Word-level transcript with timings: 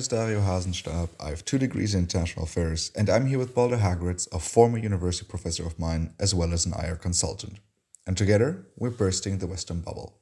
Is 0.00 0.08
Dario 0.08 0.40
Hasenstab. 0.40 1.10
I 1.20 1.28
have 1.28 1.44
two 1.44 1.58
degrees 1.58 1.94
in 1.94 2.04
international 2.04 2.46
affairs, 2.46 2.90
and 2.96 3.10
I'm 3.10 3.26
here 3.26 3.38
with 3.38 3.54
Balder 3.54 3.76
Hageraats, 3.76 4.26
a 4.32 4.38
former 4.38 4.78
university 4.78 5.28
professor 5.28 5.66
of 5.66 5.78
mine, 5.78 6.14
as 6.18 6.34
well 6.34 6.54
as 6.54 6.64
an 6.64 6.72
IR 6.72 6.96
consultant. 6.96 7.58
And 8.06 8.16
together, 8.16 8.64
we're 8.78 8.88
bursting 8.88 9.36
the 9.36 9.46
Western 9.46 9.82
bubble. 9.82 10.18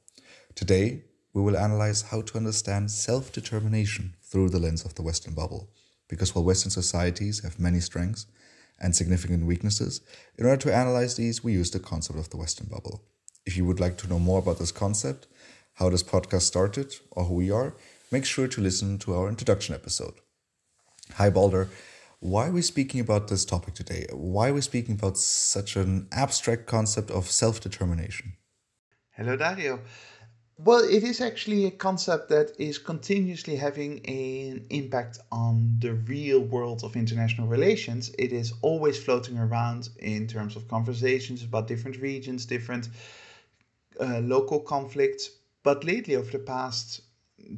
Today, 0.53 1.03
we 1.33 1.41
will 1.41 1.55
analyze 1.55 2.01
how 2.01 2.23
to 2.23 2.37
understand 2.37 2.91
self 2.91 3.31
determination 3.31 4.15
through 4.21 4.49
the 4.49 4.59
lens 4.59 4.83
of 4.83 4.95
the 4.95 5.01
Western 5.01 5.33
bubble. 5.33 5.69
Because 6.09 6.35
while 6.35 6.43
Western 6.43 6.71
societies 6.71 7.41
have 7.43 7.57
many 7.57 7.79
strengths 7.79 8.25
and 8.81 8.93
significant 8.93 9.45
weaknesses, 9.45 10.01
in 10.37 10.45
order 10.45 10.61
to 10.63 10.75
analyze 10.75 11.15
these, 11.15 11.41
we 11.41 11.53
use 11.53 11.71
the 11.71 11.79
concept 11.79 12.19
of 12.19 12.29
the 12.31 12.37
Western 12.37 12.67
bubble. 12.67 13.05
If 13.45 13.55
you 13.55 13.63
would 13.63 13.79
like 13.79 13.95
to 13.99 14.09
know 14.09 14.19
more 14.19 14.39
about 14.39 14.59
this 14.59 14.73
concept, 14.73 15.27
how 15.75 15.89
this 15.89 16.03
podcast 16.03 16.41
started, 16.41 16.97
or 17.11 17.23
who 17.23 17.35
we 17.35 17.49
are, 17.49 17.73
make 18.11 18.25
sure 18.25 18.47
to 18.47 18.61
listen 18.61 18.97
to 18.99 19.13
our 19.13 19.29
introduction 19.29 19.75
episode. 19.75 20.15
Hi, 21.15 21.29
Balder. 21.29 21.69
Why 22.19 22.47
are 22.47 22.51
we 22.51 22.61
speaking 22.61 22.99
about 22.99 23.27
this 23.27 23.45
topic 23.45 23.75
today? 23.75 24.05
Why 24.11 24.49
are 24.49 24.53
we 24.53 24.61
speaking 24.61 24.95
about 24.95 25.17
such 25.17 25.75
an 25.75 26.07
abstract 26.11 26.65
concept 26.67 27.11
of 27.11 27.31
self 27.31 27.61
determination? 27.61 28.33
Hello, 29.11 29.35
Dario. 29.35 29.79
Well, 30.57 30.83
it 30.83 31.03
is 31.03 31.21
actually 31.21 31.65
a 31.67 31.71
concept 31.71 32.27
that 32.29 32.51
is 32.59 32.77
continuously 32.77 33.55
having 33.55 34.05
an 34.05 34.65
impact 34.69 35.19
on 35.31 35.77
the 35.79 35.93
real 35.93 36.41
world 36.41 36.83
of 36.83 36.97
international 36.97 37.47
relations. 37.47 38.11
It 38.19 38.33
is 38.33 38.51
always 38.61 39.01
floating 39.01 39.37
around 39.37 39.87
in 39.99 40.27
terms 40.27 40.57
of 40.57 40.67
conversations 40.67 41.43
about 41.43 41.67
different 41.67 42.01
regions, 42.01 42.45
different 42.45 42.89
uh, 44.01 44.19
local 44.19 44.59
conflicts. 44.59 45.29
But 45.63 45.85
lately, 45.85 46.17
over 46.17 46.31
the 46.31 46.39
past 46.39 47.01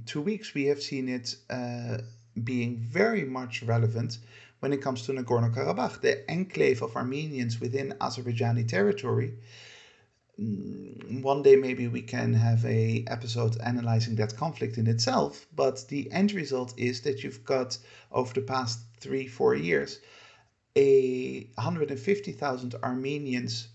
two 0.06 0.22
weeks, 0.22 0.54
we 0.54 0.66
have 0.66 0.82
seen 0.82 1.10
it 1.10 1.36
uh, 1.50 1.98
being 2.44 2.78
very 2.78 3.24
much 3.24 3.64
relevant 3.64 4.20
when 4.60 4.74
it 4.74 4.82
comes 4.82 5.06
to 5.06 5.12
Nagorno 5.12 5.54
Karabakh, 5.54 6.02
the 6.02 6.30
enclave 6.30 6.82
of 6.82 6.96
Armenians 6.96 7.60
within 7.60 7.96
Azerbaijani 8.00 8.68
territory. 8.68 9.34
Mm, 10.40 11.22
one 11.22 11.42
day 11.42 11.56
maybe 11.56 11.88
we 11.88 12.02
can 12.02 12.34
have 12.34 12.64
a 12.66 13.04
episode 13.08 13.60
analyzing 13.62 14.16
that 14.16 14.36
conflict 14.38 14.78
in 14.78 14.88
itself, 14.88 15.48
but 15.56 15.86
the 15.90 16.12
end 16.12 16.32
result 16.34 16.74
is 16.78 17.02
that 17.02 17.24
you've 17.24 17.44
got 17.44 17.78
over 18.12 18.34
the 18.34 18.42
past 18.42 18.80
three 19.00 19.28
four 19.28 19.56
years 19.56 20.00
a 20.76 21.48
150,000 21.56 22.76
Armenians 22.84 23.68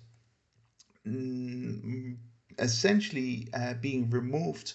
mm, 1.07 2.17
essentially 2.59 3.49
uh, 3.53 3.75
being 3.75 4.09
removed 4.11 4.75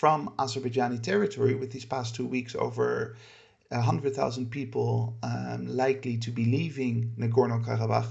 from 0.00 0.32
Azerbaijani 0.38 1.02
territory 1.02 1.54
with 1.54 1.70
these 1.72 1.84
past 1.84 2.14
two 2.14 2.24
weeks 2.26 2.54
over 2.54 3.16
100,000 3.68 4.50
people 4.50 5.14
um, 5.22 5.76
likely 5.76 6.16
to 6.16 6.30
be 6.30 6.46
leaving 6.46 7.12
Nagorno 7.18 7.62
Karabakh. 7.62 8.10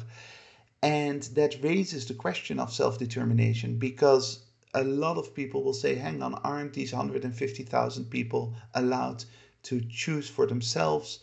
And 0.83 1.23
that 1.33 1.63
raises 1.63 2.05
the 2.05 2.13
question 2.13 2.59
of 2.59 2.71
self 2.71 2.99
determination 2.99 3.79
because 3.79 4.43
a 4.75 4.83
lot 4.83 5.17
of 5.17 5.33
people 5.33 5.63
will 5.63 5.73
say, 5.73 5.95
hang 5.95 6.21
on, 6.21 6.35
aren't 6.35 6.73
these 6.73 6.93
150,000 6.93 8.05
people 8.05 8.53
allowed 8.75 9.25
to 9.63 9.81
choose 9.89 10.29
for 10.29 10.45
themselves 10.45 11.17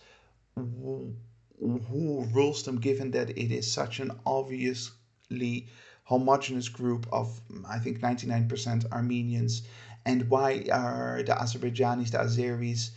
who, 0.56 1.14
who 1.60 2.24
rules 2.32 2.64
them, 2.64 2.80
given 2.80 3.12
that 3.12 3.30
it 3.30 3.52
is 3.52 3.72
such 3.72 4.00
an 4.00 4.10
obviously 4.26 5.68
homogenous 6.06 6.68
group 6.68 7.06
of, 7.12 7.40
I 7.68 7.78
think, 7.78 8.00
99% 8.00 8.90
Armenians 8.90 9.62
and 10.06 10.30
why 10.30 10.64
are 10.72 11.22
the 11.24 11.32
Azerbaijanis, 11.32 12.12
the 12.12 12.18
Azeris, 12.18 12.90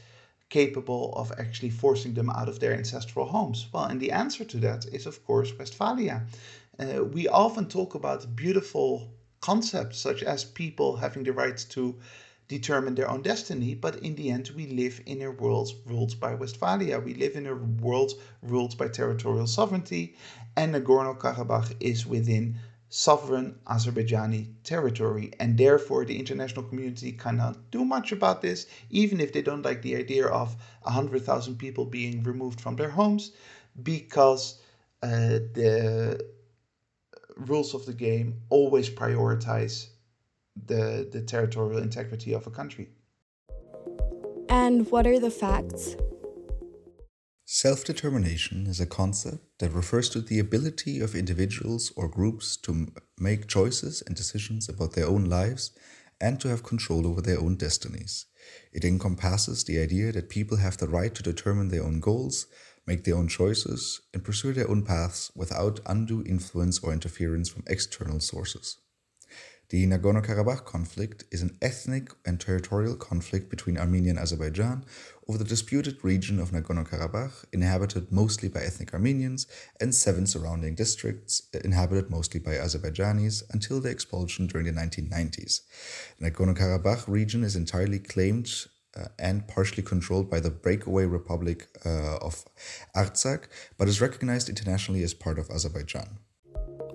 capable 0.49 1.11
of 1.15 1.31
actually 1.37 1.71
forcing 1.71 2.13
them 2.13 2.29
out 2.29 2.47
of 2.47 2.59
their 2.59 2.73
ancestral 2.73 3.25
homes? 3.25 3.67
Well, 3.73 3.85
and 3.85 3.99
the 3.99 4.11
answer 4.11 4.45
to 4.45 4.57
that 4.59 4.85
is, 4.85 5.07
of 5.07 5.25
course, 5.25 5.51
Westphalia. 5.57 6.27
Uh, 6.79 7.03
we 7.03 7.27
often 7.27 7.67
talk 7.67 7.95
about 7.95 8.35
beautiful 8.35 9.09
concepts 9.41 9.97
such 9.99 10.21
as 10.21 10.45
people 10.45 10.97
having 10.97 11.23
the 11.23 11.33
right 11.33 11.57
to 11.69 11.95
determine 12.47 12.95
their 12.95 13.09
own 13.09 13.21
destiny, 13.21 13.73
but 13.73 13.95
in 13.97 14.15
the 14.15 14.29
end, 14.29 14.51
we 14.55 14.67
live 14.67 15.01
in 15.05 15.21
a 15.21 15.31
world 15.31 15.69
ruled 15.85 16.19
by 16.19 16.33
Westphalia. 16.35 16.99
We 16.99 17.13
live 17.15 17.35
in 17.35 17.47
a 17.47 17.55
world 17.55 18.11
ruled 18.43 18.77
by 18.77 18.87
territorial 18.87 19.47
sovereignty, 19.47 20.15
and 20.55 20.73
Nagorno 20.73 21.17
Karabakh 21.17 21.75
is 21.79 22.05
within 22.05 22.57
sovereign 22.89 23.59
Azerbaijani 23.67 24.47
territory, 24.63 25.31
and 25.39 25.57
therefore 25.57 26.05
the 26.05 26.17
international 26.17 26.66
community 26.66 27.11
cannot 27.11 27.72
do 27.72 27.85
much 27.85 28.11
about 28.11 28.41
this, 28.41 28.66
even 28.89 29.19
if 29.19 29.31
they 29.31 29.41
don't 29.41 29.61
like 29.61 29.81
the 29.81 29.95
idea 29.95 30.25
of 30.25 30.55
100,000 30.81 31.57
people 31.57 31.85
being 31.85 32.23
removed 32.23 32.59
from 32.59 32.75
their 32.75 32.89
homes, 32.89 33.31
because 33.83 34.59
uh, 35.03 35.39
the 35.53 36.19
rules 37.38 37.73
of 37.73 37.85
the 37.85 37.94
game 37.94 38.41
always 38.50 38.89
prioritize 38.89 39.88
the, 40.66 41.07
the 41.11 41.21
territorial 41.21 41.81
integrity 41.81 42.33
of 42.33 42.47
a 42.47 42.51
country. 42.51 42.89
And 44.50 44.89
what 44.89 45.06
are 45.06 45.19
the 45.19 45.31
facts? 45.31 45.95
Self 47.51 47.83
determination 47.83 48.67
is 48.67 48.79
a 48.79 48.85
concept 48.85 49.57
that 49.57 49.73
refers 49.73 50.07
to 50.09 50.21
the 50.21 50.37
ability 50.37 50.99
of 50.99 51.15
individuals 51.15 51.91
or 51.95 52.07
groups 52.07 52.55
to 52.57 52.91
make 53.17 53.47
choices 53.47 54.03
and 54.05 54.15
decisions 54.15 54.69
about 54.69 54.93
their 54.93 55.07
own 55.07 55.25
lives 55.25 55.71
and 56.21 56.39
to 56.41 56.47
have 56.49 56.61
control 56.61 57.07
over 57.07 57.21
their 57.21 57.39
own 57.39 57.55
destinies. 57.55 58.27
It 58.71 58.85
encompasses 58.85 59.63
the 59.63 59.79
idea 59.79 60.11
that 60.11 60.29
people 60.29 60.57
have 60.57 60.77
the 60.77 60.88
right 60.88 61.13
to 61.15 61.23
determine 61.23 61.69
their 61.69 61.83
own 61.83 61.99
goals, 61.99 62.45
make 62.85 63.03
their 63.03 63.15
own 63.15 63.27
choices, 63.27 63.99
and 64.13 64.23
pursue 64.23 64.53
their 64.53 64.69
own 64.69 64.83
paths 64.85 65.31
without 65.33 65.79
undue 65.88 66.23
influence 66.27 66.77
or 66.83 66.93
interference 66.93 67.49
from 67.49 67.63
external 67.65 68.19
sources. 68.19 68.77
The 69.69 69.85
Nagorno 69.85 70.25
Karabakh 70.25 70.66
conflict 70.66 71.25
is 71.30 71.44
an 71.44 71.56
ethnic 71.62 72.12
and 72.25 72.40
territorial 72.40 72.96
conflict 72.96 73.52
between 73.52 73.78
Armenia 73.78 74.09
and 74.09 74.18
Azerbaijan 74.18 74.84
over 75.28 75.38
the 75.38 75.44
disputed 75.44 76.03
region 76.03 76.40
of 76.40 76.50
Nagorno 76.50 76.90
Karabakh, 76.90 77.46
inhabited 77.53 78.12
mostly 78.12 78.50
by 78.50 78.62
ethnic 78.62 78.96
Armenians, 78.96 79.46
and 79.80 79.94
seven 79.94 80.25
surrounding 80.25 80.74
districts, 80.74 81.44
inhabited 81.63 82.09
mostly 82.09 82.40
by 82.40 82.53
Azerbaijanis, 82.53 83.44
until 83.52 83.80
their 83.80 83.91
expulsion 83.91 84.47
during 84.47 84.66
the 84.66 84.72
1990s. 84.72 85.62
The 86.18 86.31
Nagorno 86.31 86.57
Karabakh 86.57 87.07
region 87.07 87.44
is 87.44 87.56
entirely 87.56 88.00
claimed 88.00 88.51
uh, 88.97 89.09
and 89.19 89.47
partially 89.47 89.84
controlled 89.84 90.31
by 90.31 90.40
the 90.40 90.50
breakaway 90.50 91.06
Republic 91.06 91.68
uh, 91.86 92.18
of 92.18 92.44
Artsakh, 92.96 93.44
but 93.78 93.88
is 93.88 94.01
recognized 94.01 94.50
internationally 94.50 95.03
as 95.03 95.13
part 95.13 95.38
of 95.38 95.47
Azerbaijan. 95.51 96.18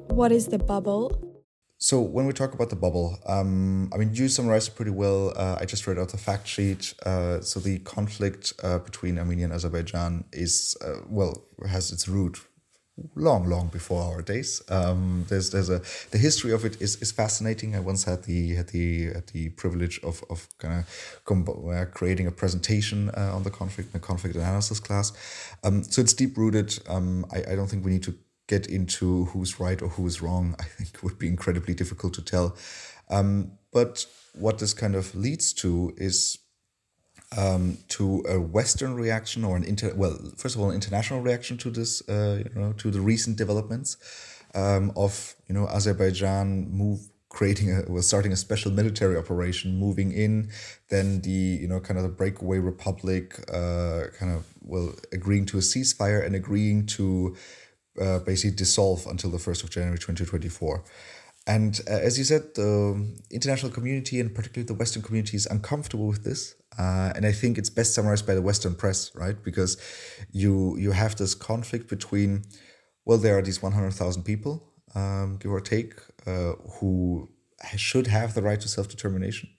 What 0.09 0.33
is 0.33 0.49
the 0.49 0.59
bubble? 0.59 1.34
So 1.79 2.01
when 2.01 2.27
we 2.27 2.33
talk 2.33 2.55
about 2.55 2.71
the 2.71 2.77
bubble, 2.77 3.19
um, 3.27 3.91
I 3.93 3.99
mean, 3.99 4.15
you 4.15 4.29
summarized 4.29 4.69
it 4.69 4.75
pretty 4.75 4.91
well. 4.91 5.33
Uh, 5.37 5.59
I 5.61 5.65
just 5.67 5.87
read 5.87 5.99
out 5.99 6.09
the 6.11 6.19
fact 6.19 6.47
sheet. 6.47 6.95
Uh, 7.05 7.41
so 7.41 7.61
the 7.61 7.79
conflict 7.81 8.53
uh, 8.63 8.79
between 8.79 9.19
Armenia 9.19 9.45
and 9.45 9.53
Azerbaijan 9.53 10.25
is 10.33 10.77
uh, 10.85 11.01
well 11.07 11.45
has 11.69 11.93
its 11.93 12.09
root 12.09 12.39
long, 13.17 13.47
long 13.47 13.69
before 13.69 14.03
our 14.03 14.23
days. 14.23 14.63
Um, 14.69 15.27
there's 15.29 15.51
there's 15.51 15.69
a 15.69 15.83
the 16.11 16.19
history 16.19 16.53
of 16.53 16.65
it 16.65 16.81
is, 16.81 16.97
is 17.03 17.13
fascinating. 17.13 17.75
I 17.75 17.81
once 17.81 18.05
had 18.05 18.23
the 18.25 18.55
had 18.55 18.69
the 18.69 19.07
had 19.07 19.27
the 19.29 19.51
privilege 19.51 20.01
of 20.03 20.23
of 20.31 20.49
kind 20.59 20.85
of 21.27 21.49
uh, 21.49 21.85
creating 21.87 22.27
a 22.27 22.31
presentation 22.31 23.11
uh, 23.11 23.35
on 23.35 23.43
the 23.43 23.51
conflict 23.51 23.95
a 23.95 23.99
conflict 23.99 24.37
analysis 24.37 24.81
class. 24.81 25.13
Um, 25.65 25.83
so 25.83 26.01
it's 26.03 26.15
deep 26.15 26.37
rooted. 26.37 26.79
Um, 26.89 27.27
I, 27.33 27.53
I 27.53 27.57
don't 27.57 27.67
think 27.67 27.85
we 27.85 27.91
need 27.91 28.05
to 28.05 28.15
get 28.47 28.67
into 28.67 29.27
who's 29.27 29.59
right 29.59 29.81
or 29.81 29.89
who's 29.89 30.21
wrong, 30.21 30.55
I 30.59 30.63
think 30.77 31.03
would 31.03 31.19
be 31.19 31.29
incredibly 31.29 31.75
difficult 31.75 32.15
to 32.15 32.23
tell. 32.23 32.57
Um, 33.11 33.53
but 33.73 34.07
what 34.35 34.59
this 34.59 34.73
kind 34.73 34.95
of 34.95 35.15
leads 35.15 35.53
to 35.55 35.95
is 35.97 36.39
um, 37.37 37.79
to 37.89 38.25
a 38.29 38.41
Western 38.41 38.95
reaction 38.95 39.45
or 39.45 39.57
an 39.57 39.65
inter 39.65 39.93
well, 39.95 40.19
first 40.37 40.55
of 40.55 40.61
all, 40.61 40.71
an 40.71 40.75
international 40.75 41.21
reaction 41.21 41.57
to 41.59 41.71
this, 41.71 42.07
uh, 42.09 42.43
you 42.45 42.61
know, 42.61 42.73
to 42.75 42.91
the 42.91 43.01
recent 43.01 43.37
developments 43.37 43.97
um, 44.55 44.93
of 44.97 45.35
you 45.49 45.55
know 45.55 45.67
Azerbaijan 45.69 46.71
move 46.71 47.09
creating 47.29 47.73
a 47.77 47.91
was 47.91 48.07
starting 48.07 48.33
a 48.33 48.37
special 48.37 48.71
military 48.71 49.17
operation, 49.17 49.77
moving 49.77 50.13
in, 50.13 50.51
then 50.89 51.21
the 51.23 51.31
you 51.31 51.69
know 51.69 51.81
kind 51.81 51.99
of 51.99 52.05
the 52.05 52.09
breakaway 52.11 52.59
republic, 52.59 53.39
uh, 53.53 54.05
kind 54.19 54.33
of 54.33 54.47
well 54.63 54.95
agreeing 55.13 55.47
to 55.47 55.59
a 55.59 55.61
ceasefire 55.61 56.25
and 56.25 56.35
agreeing 56.35 56.87
to 56.87 57.37
uh, 58.01 58.19
basically 58.21 58.57
dissolve 58.57 59.07
until 59.07 59.31
the 59.31 59.39
1st 59.39 59.65
of 59.65 59.71
January 59.71 59.99
2024. 59.99 60.85
And 61.47 61.79
uh, 61.89 61.93
as 61.93 62.19
you 62.19 62.25
said, 62.25 62.55
the 62.55 63.07
international 63.31 63.71
community 63.71 64.19
and 64.19 64.35
particularly 64.35 64.67
the 64.67 64.75
Western 64.75 65.03
community 65.03 65.37
is 65.37 65.47
uncomfortable 65.47 66.07
with 66.07 66.25
this. 66.25 66.55
Uh, 66.79 67.13
and 67.15 67.27
I 67.27 67.33
think 67.33 67.59
it's 67.59 67.71
best 67.71 67.95
summarized 67.95 68.27
by 68.27 68.35
the 68.35 68.43
Western 68.43 68.75
press, 68.75 69.15
right? 69.15 69.37
Because 69.43 69.77
you 70.33 70.77
you 70.79 70.93
have 70.93 71.17
this 71.17 71.35
conflict 71.35 71.89
between, 71.89 72.45
well, 73.05 73.19
there 73.19 73.39
are 73.39 73.43
these 73.43 73.63
100,000 73.63 74.23
people, 74.25 74.73
um, 74.95 75.37
give 75.37 75.53
or 75.53 75.61
take, 75.61 75.95
uh, 76.27 76.55
who 76.79 77.29
should 77.77 78.09
have 78.09 78.35
the 78.35 78.43
right 78.43 78.61
to 78.61 78.69
self 78.69 78.89
determination. 78.89 79.51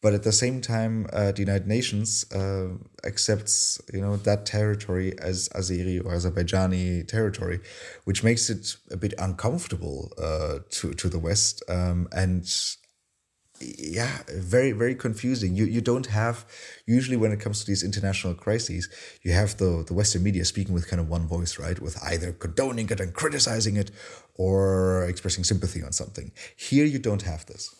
But 0.00 0.14
at 0.14 0.22
the 0.22 0.32
same 0.32 0.60
time, 0.60 1.06
uh, 1.12 1.32
the 1.32 1.40
United 1.40 1.66
Nations 1.66 2.24
uh, 2.32 2.68
accepts 3.04 3.80
you 3.92 4.00
know 4.00 4.16
that 4.16 4.46
territory 4.46 5.18
as 5.18 5.48
Azeri 5.50 5.98
or 6.04 6.12
Azerbaijani 6.12 7.06
territory, 7.06 7.60
which 8.04 8.22
makes 8.22 8.48
it 8.48 8.76
a 8.90 8.96
bit 8.96 9.14
uncomfortable 9.18 10.12
uh, 10.18 10.60
to 10.70 10.92
to 10.94 11.08
the 11.08 11.18
West. 11.18 11.62
Um, 11.68 12.08
and 12.12 12.48
yeah 13.60 14.18
very 14.36 14.72
very 14.72 14.94
confusing. 14.94 15.56
You 15.56 15.64
you 15.64 15.80
don't 15.80 16.06
have 16.06 16.46
usually 16.86 17.16
when 17.16 17.32
it 17.32 17.40
comes 17.40 17.60
to 17.60 17.66
these 17.66 17.82
international 17.82 18.34
crises 18.34 18.88
you 19.22 19.32
have 19.32 19.56
the 19.56 19.84
the 19.86 19.94
western 19.94 20.22
media 20.22 20.44
speaking 20.44 20.74
with 20.74 20.88
kind 20.88 21.00
of 21.00 21.08
one 21.08 21.26
voice 21.26 21.58
right? 21.58 21.80
With 21.80 22.00
either 22.04 22.32
condoning 22.32 22.88
it 22.90 23.00
and 23.00 23.12
criticizing 23.12 23.76
it 23.76 23.90
or 24.34 25.04
expressing 25.08 25.42
sympathy 25.42 25.82
on 25.82 25.92
something. 25.92 26.30
Here 26.56 26.84
you 26.84 27.00
don't 27.00 27.22
have 27.22 27.46
this 27.46 27.74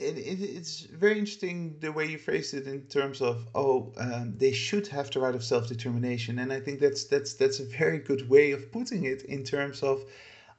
it, 0.00 0.16
it, 0.18 0.40
it's 0.42 0.80
very 0.80 1.18
interesting 1.18 1.76
the 1.80 1.92
way 1.92 2.06
you 2.06 2.18
phrased 2.18 2.54
it 2.54 2.66
in 2.66 2.82
terms 2.82 3.20
of 3.20 3.46
oh 3.54 3.92
um, 3.98 4.34
they 4.36 4.52
should 4.52 4.86
have 4.88 5.10
the 5.10 5.20
right 5.20 5.34
of 5.34 5.44
self-determination. 5.44 6.38
And 6.38 6.52
i 6.52 6.60
think 6.60 6.80
that's 6.80 7.04
that's 7.04 7.34
that's 7.34 7.60
a 7.60 7.64
very 7.64 7.98
good 7.98 8.28
way 8.28 8.52
of 8.52 8.72
putting 8.72 9.04
it 9.04 9.22
in 9.24 9.44
terms 9.44 9.82
of 9.82 10.04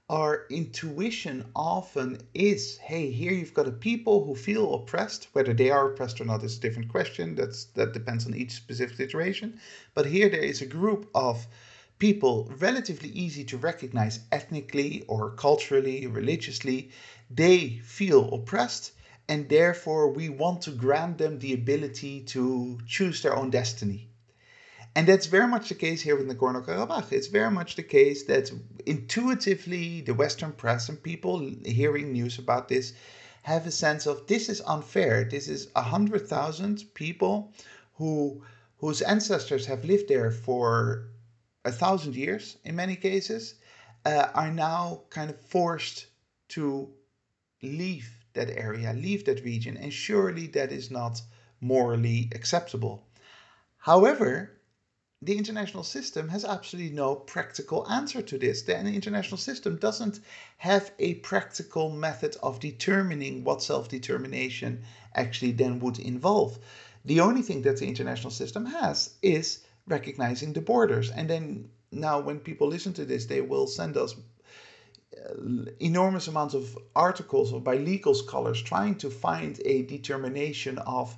our 0.09 0.45
intuition 0.49 1.45
often 1.55 2.17
is 2.33 2.77
hey 2.77 3.09
here 3.11 3.31
you've 3.31 3.53
got 3.53 3.67
a 3.67 3.71
people 3.71 4.25
who 4.25 4.35
feel 4.35 4.75
oppressed. 4.75 5.27
Whether 5.33 5.53
they 5.53 5.71
are 5.71 5.91
oppressed 5.91 6.21
or 6.21 6.25
not 6.25 6.43
is 6.43 6.57
a 6.57 6.61
different 6.61 6.89
question. 6.89 7.35
That's 7.35 7.65
that 7.75 7.93
depends 7.93 8.25
on 8.25 8.35
each 8.35 8.51
specific 8.51 8.97
situation. 8.97 9.59
But 9.95 10.05
here 10.05 10.29
there 10.29 10.43
is 10.43 10.61
a 10.61 10.65
group 10.79 11.09
of 11.15 11.47
people 11.97 12.51
relatively 12.59 13.09
easy 13.09 13.43
to 13.45 13.57
recognize 13.57 14.19
ethnically 14.31 15.03
or 15.07 15.31
culturally 15.31 16.07
religiously. 16.07 16.91
They 17.29 17.79
feel 17.83 18.33
oppressed 18.33 18.91
and 19.31 19.47
therefore 19.47 20.11
we 20.11 20.27
want 20.27 20.61
to 20.61 20.71
grant 20.71 21.17
them 21.17 21.39
the 21.39 21.53
ability 21.53 22.15
to 22.33 22.77
choose 22.85 23.21
their 23.21 23.35
own 23.35 23.49
destiny 23.49 24.11
and 24.93 25.07
that's 25.07 25.27
very 25.27 25.47
much 25.47 25.69
the 25.69 25.75
case 25.75 26.01
here 26.01 26.17
with 26.17 26.27
Nagorno 26.27 26.65
Karabakh. 26.65 27.13
It's 27.13 27.27
very 27.27 27.49
much 27.49 27.75
the 27.75 27.83
case 27.83 28.25
that 28.25 28.51
intuitively 28.85 30.01
the 30.01 30.13
Western 30.13 30.51
press 30.51 30.89
and 30.89 31.01
people 31.01 31.39
hearing 31.63 32.11
news 32.11 32.37
about 32.39 32.67
this 32.67 32.93
have 33.43 33.65
a 33.65 33.71
sense 33.71 34.05
of 34.05 34.27
this 34.27 34.49
is 34.49 34.61
unfair. 34.67 35.23
This 35.23 35.47
is 35.47 35.69
a 35.77 35.81
hundred 35.81 36.27
thousand 36.27 36.83
people 36.93 37.53
who 37.95 38.43
whose 38.79 39.01
ancestors 39.01 39.65
have 39.67 39.85
lived 39.85 40.09
there 40.09 40.31
for 40.31 41.07
a 41.63 41.71
thousand 41.71 42.15
years 42.15 42.57
in 42.65 42.75
many 42.75 42.95
cases 42.95 43.55
uh, 44.05 44.27
are 44.33 44.51
now 44.51 45.03
kind 45.09 45.29
of 45.29 45.39
forced 45.39 46.07
to 46.49 46.89
leave 47.61 48.09
that 48.33 48.49
area, 48.49 48.93
leave 48.93 49.25
that 49.25 49.43
region, 49.43 49.77
and 49.77 49.93
surely 49.93 50.47
that 50.47 50.71
is 50.71 50.89
not 50.91 51.21
morally 51.59 52.29
acceptable. 52.33 53.03
However, 53.77 54.51
the 55.23 55.37
international 55.37 55.83
system 55.83 56.29
has 56.29 56.43
absolutely 56.43 56.95
no 56.95 57.15
practical 57.15 57.87
answer 57.87 58.23
to 58.23 58.39
this. 58.39 58.63
The 58.63 58.75
international 58.79 59.37
system 59.37 59.77
doesn't 59.77 60.19
have 60.57 60.91
a 60.97 61.15
practical 61.15 61.91
method 61.91 62.35
of 62.41 62.59
determining 62.59 63.43
what 63.43 63.61
self 63.61 63.87
determination 63.87 64.81
actually 65.13 65.51
then 65.51 65.79
would 65.79 65.99
involve. 65.99 66.57
The 67.05 67.19
only 67.19 67.43
thing 67.43 67.61
that 67.63 67.77
the 67.77 67.87
international 67.87 68.31
system 68.31 68.65
has 68.65 69.11
is 69.21 69.59
recognizing 69.87 70.53
the 70.53 70.61
borders. 70.61 71.11
And 71.11 71.29
then 71.29 71.69
now, 71.91 72.19
when 72.19 72.39
people 72.39 72.67
listen 72.67 72.93
to 72.93 73.05
this, 73.05 73.25
they 73.25 73.41
will 73.41 73.67
send 73.67 73.97
us 73.97 74.15
enormous 75.79 76.27
amounts 76.27 76.53
of 76.53 76.77
articles 76.95 77.51
by 77.63 77.75
legal 77.75 78.13
scholars 78.13 78.61
trying 78.61 78.95
to 78.95 79.09
find 79.09 79.59
a 79.65 79.83
determination 79.83 80.77
of. 80.79 81.15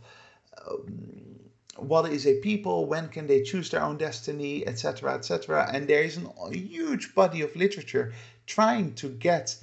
Um, 0.67 1.33
what 1.77 2.11
is 2.11 2.27
a 2.27 2.39
people 2.39 2.85
when 2.85 3.09
can 3.09 3.25
they 3.25 3.41
choose 3.41 3.69
their 3.71 3.81
own 3.81 3.97
destiny 3.97 4.65
etc 4.67 5.15
etc 5.15 5.67
and 5.73 5.87
there 5.87 6.03
is 6.03 6.17
an, 6.17 6.27
a 6.45 6.55
huge 6.55 7.15
body 7.15 7.41
of 7.41 7.55
literature 7.55 8.13
trying 8.45 8.93
to 8.93 9.09
get 9.09 9.57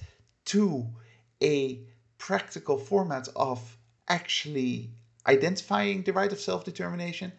to 0.45 0.85
a 1.41 1.81
practical 2.19 2.79
format 2.79 3.29
of 3.37 3.77
actually 4.09 4.91
identifying 5.27 6.03
the 6.03 6.13
right 6.13 6.33
of 6.33 6.41
self-determination 6.41 7.33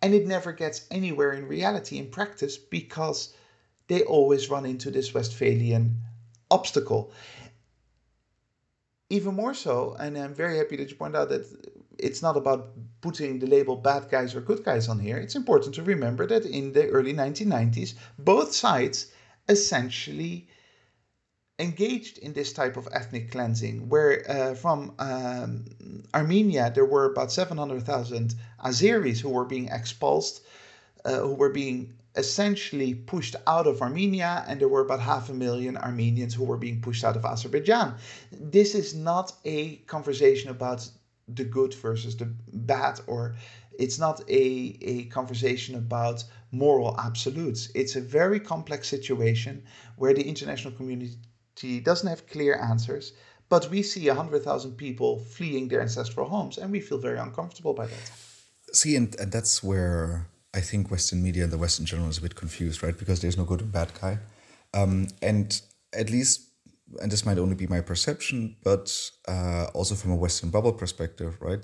and 0.00 0.14
it 0.14 0.26
never 0.26 0.52
gets 0.52 0.86
anywhere 0.90 1.32
in 1.32 1.48
reality 1.48 1.98
in 1.98 2.08
practice 2.08 2.56
because 2.56 3.34
they 3.88 4.02
always 4.02 4.48
run 4.48 4.64
into 4.64 4.90
this 4.90 5.12
westphalian 5.12 6.00
obstacle 6.56 7.02
even 9.10 9.34
more 9.34 9.54
so 9.54 9.96
and 10.00 10.16
i'm 10.16 10.34
very 10.34 10.56
happy 10.58 10.76
that 10.76 10.90
you 10.90 10.96
point 10.96 11.16
out 11.16 11.28
that 11.28 11.44
it's 11.98 12.22
not 12.22 12.36
about 12.36 12.72
putting 13.00 13.38
the 13.38 13.46
label 13.46 13.76
bad 13.76 14.08
guys 14.10 14.34
or 14.34 14.40
good 14.40 14.64
guys 14.64 14.88
on 14.88 14.98
here. 14.98 15.16
It's 15.16 15.36
important 15.36 15.74
to 15.76 15.82
remember 15.82 16.26
that 16.26 16.44
in 16.44 16.72
the 16.72 16.88
early 16.88 17.14
1990s, 17.14 17.94
both 18.18 18.54
sides 18.54 19.12
essentially 19.48 20.48
engaged 21.58 22.18
in 22.18 22.32
this 22.32 22.52
type 22.52 22.76
of 22.76 22.88
ethnic 22.92 23.30
cleansing, 23.30 23.88
where 23.88 24.28
uh, 24.28 24.54
from 24.54 24.94
um, 24.98 25.64
Armenia 26.14 26.72
there 26.74 26.84
were 26.84 27.12
about 27.12 27.30
700,000 27.30 28.34
Azeris 28.64 29.20
who 29.20 29.28
were 29.28 29.44
being 29.44 29.68
expulsed, 29.68 30.40
uh, 31.04 31.18
who 31.18 31.34
were 31.34 31.50
being 31.50 31.94
essentially 32.16 32.94
pushed 32.94 33.36
out 33.46 33.66
of 33.66 33.80
Armenia, 33.80 34.44
and 34.46 34.60
there 34.60 34.68
were 34.68 34.82
about 34.82 35.00
half 35.00 35.30
a 35.30 35.34
million 35.34 35.76
Armenians 35.76 36.34
who 36.34 36.44
were 36.44 36.58
being 36.58 36.80
pushed 36.80 37.04
out 37.04 37.16
of 37.16 37.24
Azerbaijan. 37.24 37.94
This 38.30 38.74
is 38.74 38.94
not 38.94 39.32
a 39.44 39.76
conversation 39.86 40.50
about 40.50 40.88
the 41.28 41.44
good 41.44 41.74
versus 41.74 42.16
the 42.16 42.26
bad 42.52 43.00
or 43.06 43.36
it's 43.78 43.98
not 43.98 44.20
a, 44.28 44.76
a 44.82 45.04
conversation 45.04 45.76
about 45.76 46.24
moral 46.50 46.98
absolutes 47.00 47.70
it's 47.74 47.96
a 47.96 48.00
very 48.00 48.40
complex 48.40 48.88
situation 48.88 49.62
where 49.96 50.12
the 50.12 50.22
international 50.22 50.72
community 50.74 51.80
doesn't 51.80 52.08
have 52.08 52.26
clear 52.26 52.56
answers 52.56 53.12
but 53.48 53.68
we 53.70 53.82
see 53.82 54.08
100000 54.08 54.76
people 54.76 55.18
fleeing 55.20 55.68
their 55.68 55.80
ancestral 55.80 56.28
homes 56.28 56.58
and 56.58 56.70
we 56.70 56.80
feel 56.80 56.98
very 56.98 57.18
uncomfortable 57.18 57.72
by 57.72 57.86
that 57.86 58.10
see 58.72 58.96
and, 58.96 59.14
and 59.18 59.30
that's 59.32 59.62
where 59.62 60.26
i 60.54 60.60
think 60.60 60.90
western 60.90 61.22
media 61.22 61.44
and 61.44 61.52
the 61.52 61.58
western 61.58 61.86
general 61.86 62.08
is 62.08 62.18
a 62.18 62.22
bit 62.22 62.34
confused 62.34 62.82
right 62.82 62.98
because 62.98 63.20
there's 63.20 63.36
no 63.36 63.44
good 63.44 63.60
and 63.60 63.72
bad 63.72 63.90
guy 64.00 64.18
um, 64.74 65.08
and 65.20 65.60
at 65.92 66.08
least 66.08 66.52
and 67.00 67.10
this 67.10 67.24
might 67.24 67.38
only 67.38 67.54
be 67.54 67.66
my 67.66 67.80
perception, 67.80 68.56
but 68.62 69.10
uh, 69.28 69.66
also 69.74 69.94
from 69.94 70.10
a 70.12 70.16
Western 70.16 70.50
bubble 70.50 70.72
perspective, 70.72 71.36
right? 71.40 71.60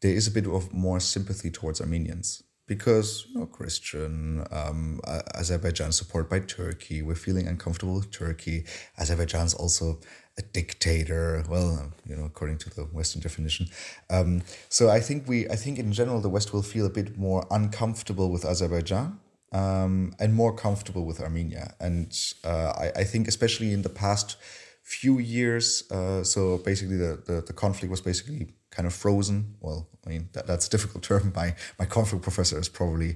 There 0.00 0.12
is 0.12 0.26
a 0.26 0.30
bit 0.30 0.46
of 0.46 0.72
more 0.72 1.00
sympathy 1.00 1.50
towards 1.50 1.80
Armenians 1.80 2.42
because 2.66 3.26
you 3.28 3.40
know 3.40 3.46
Christian, 3.46 4.46
um, 4.50 5.00
Azerbaijan 5.34 5.92
support 5.92 6.30
by 6.30 6.40
Turkey. 6.40 7.02
We're 7.02 7.14
feeling 7.14 7.46
uncomfortable 7.46 7.94
with 7.94 8.10
Turkey. 8.10 8.64
Azerbaijan's 8.98 9.54
also 9.54 10.00
a 10.38 10.42
dictator. 10.42 11.44
Well, 11.48 11.92
you 12.06 12.16
know, 12.16 12.24
according 12.24 12.58
to 12.58 12.70
the 12.70 12.82
Western 12.82 13.20
definition. 13.22 13.68
Um, 14.08 14.42
so 14.68 14.88
I 14.88 15.00
think 15.00 15.28
we, 15.28 15.48
I 15.48 15.56
think 15.56 15.78
in 15.78 15.92
general, 15.92 16.20
the 16.20 16.28
West 16.28 16.52
will 16.52 16.62
feel 16.62 16.86
a 16.86 16.90
bit 16.90 17.18
more 17.18 17.46
uncomfortable 17.50 18.30
with 18.30 18.44
Azerbaijan 18.44 19.18
um, 19.52 20.14
and 20.18 20.34
more 20.34 20.54
comfortable 20.54 21.04
with 21.04 21.20
Armenia. 21.20 21.74
And 21.80 22.16
uh, 22.44 22.72
I, 22.84 23.00
I 23.00 23.04
think 23.04 23.28
especially 23.28 23.72
in 23.72 23.82
the 23.82 23.88
past 23.88 24.36
few 24.82 25.18
years. 25.18 25.90
Uh, 25.90 26.24
so 26.24 26.58
basically, 26.58 26.96
the, 26.96 27.22
the, 27.26 27.42
the 27.46 27.52
conflict 27.52 27.90
was 27.90 28.00
basically 28.00 28.48
kind 28.80 28.86
of 28.86 28.94
frozen. 28.94 29.56
Well, 29.60 29.86
I 30.06 30.08
mean 30.08 30.30
that, 30.32 30.46
that's 30.46 30.66
a 30.66 30.70
difficult 30.70 31.04
term. 31.10 31.32
My 31.36 31.54
my 31.78 31.84
conflict 31.84 32.22
professor 32.22 32.58
is 32.58 32.68
probably 32.68 33.10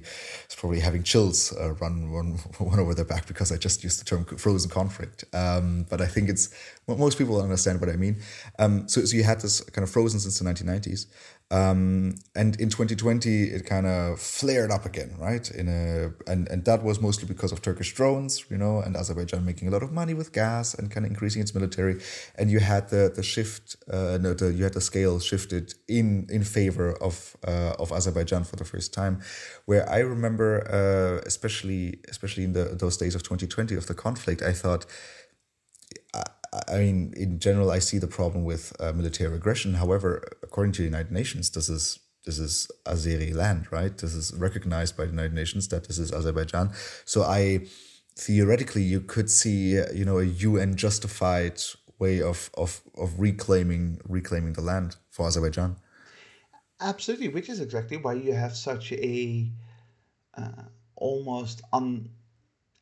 is 0.47 0.55
probably 0.55 0.79
having 0.79 1.01
chills 1.01 1.51
uh, 1.59 1.73
run 1.81 2.11
run 2.11 2.39
over 2.79 2.93
their 2.93 3.05
back 3.05 3.25
because 3.25 3.51
I 3.51 3.57
just 3.57 3.83
used 3.83 3.99
the 3.99 4.05
term 4.05 4.25
frozen 4.25 4.69
conflict. 4.69 5.25
Um, 5.33 5.87
but 5.89 6.01
I 6.01 6.05
think 6.05 6.29
it's 6.29 6.53
most 6.87 7.17
people 7.17 7.41
understand 7.41 7.81
what 7.81 7.89
I 7.89 7.95
mean. 7.95 8.17
Um, 8.59 8.87
so 8.87 9.05
so 9.05 9.17
you 9.17 9.23
had 9.23 9.41
this 9.41 9.61
kind 9.61 9.83
of 9.83 9.89
frozen 9.89 10.19
since 10.19 10.37
the 10.37 10.45
nineteen 10.45 10.67
nineties. 10.67 11.07
Um, 11.51 12.15
and 12.35 12.59
in 12.59 12.69
2020, 12.69 13.43
it 13.43 13.67
kind 13.67 13.85
of 13.85 14.19
flared 14.19 14.71
up 14.71 14.83
again, 14.85 15.15
right? 15.19 15.49
In 15.51 15.67
a 15.67 16.11
and 16.29 16.47
and 16.47 16.65
that 16.65 16.81
was 16.83 16.99
mostly 16.99 17.27
because 17.27 17.51
of 17.51 17.61
Turkish 17.61 17.93
drones, 17.93 18.45
you 18.49 18.57
know, 18.57 18.79
and 18.79 18.97
Azerbaijan 18.97 19.45
making 19.45 19.67
a 19.67 19.71
lot 19.71 19.83
of 19.83 19.91
money 19.91 20.15
with 20.15 20.33
gas 20.33 20.73
and 20.73 20.89
kind 20.89 21.05
of 21.05 21.11
increasing 21.11 21.43
its 21.43 21.53
military. 21.53 22.01
And 22.35 22.49
you 22.49 22.59
had 22.59 22.89
the 22.89 23.11
the 23.15 23.21
shift, 23.21 23.75
uh, 23.91 24.17
no, 24.19 24.33
the, 24.33 24.53
you 24.53 24.63
had 24.63 24.73
the 24.73 24.81
scale 24.81 25.19
shifted 25.19 25.75
in 25.87 26.27
in 26.31 26.43
favor 26.43 26.93
of 26.93 27.37
uh, 27.47 27.73
of 27.77 27.91
Azerbaijan 27.91 28.43
for 28.43 28.55
the 28.55 28.65
first 28.65 28.91
time, 28.91 29.21
where 29.65 29.87
I 29.87 29.99
remember, 29.99 30.65
uh, 30.67 31.27
especially 31.27 31.99
especially 32.09 32.45
in 32.45 32.53
the 32.53 32.75
those 32.75 32.97
days 32.97 33.13
of 33.13 33.21
2020 33.21 33.75
of 33.75 33.85
the 33.85 33.93
conflict, 33.93 34.41
I 34.41 34.51
thought 34.51 34.87
I 36.67 36.77
mean, 36.77 37.13
in 37.15 37.39
general, 37.39 37.71
I 37.71 37.79
see 37.79 37.97
the 37.97 38.07
problem 38.07 38.43
with 38.43 38.73
uh, 38.79 38.93
military 38.93 39.35
aggression. 39.35 39.75
However, 39.75 40.23
according 40.43 40.73
to 40.73 40.81
the 40.81 40.85
United 40.85 41.11
Nations, 41.11 41.49
this 41.49 41.69
is 41.69 41.99
this 42.25 42.39
is 42.39 42.67
Azeri 42.85 43.35
land, 43.35 43.71
right? 43.71 43.95
This 43.95 44.13
is 44.15 44.33
recognized 44.33 44.97
by 44.97 45.05
the 45.05 45.11
United 45.11 45.33
Nations 45.33 45.67
that 45.67 45.87
this 45.87 45.99
is 45.99 46.11
Azerbaijan. 46.11 46.71
So 47.05 47.23
I 47.23 47.67
theoretically, 48.17 48.81
you 48.81 49.01
could 49.01 49.29
see, 49.29 49.81
you 49.93 50.05
know, 50.05 50.19
a 50.19 50.25
UN 50.25 50.75
justified 50.75 51.61
way 51.99 52.21
of 52.21 52.49
of 52.55 52.81
of 52.97 53.19
reclaiming 53.19 53.99
reclaiming 54.07 54.53
the 54.53 54.61
land 54.61 54.95
for 55.09 55.27
Azerbaijan. 55.27 55.77
Absolutely, 56.81 57.29
which 57.29 57.49
is 57.49 57.59
exactly 57.59 57.97
why 57.97 58.13
you 58.13 58.33
have 58.33 58.55
such 58.55 58.91
a 58.91 59.49
uh, 60.37 60.63
almost 60.95 61.61
un, 61.71 62.09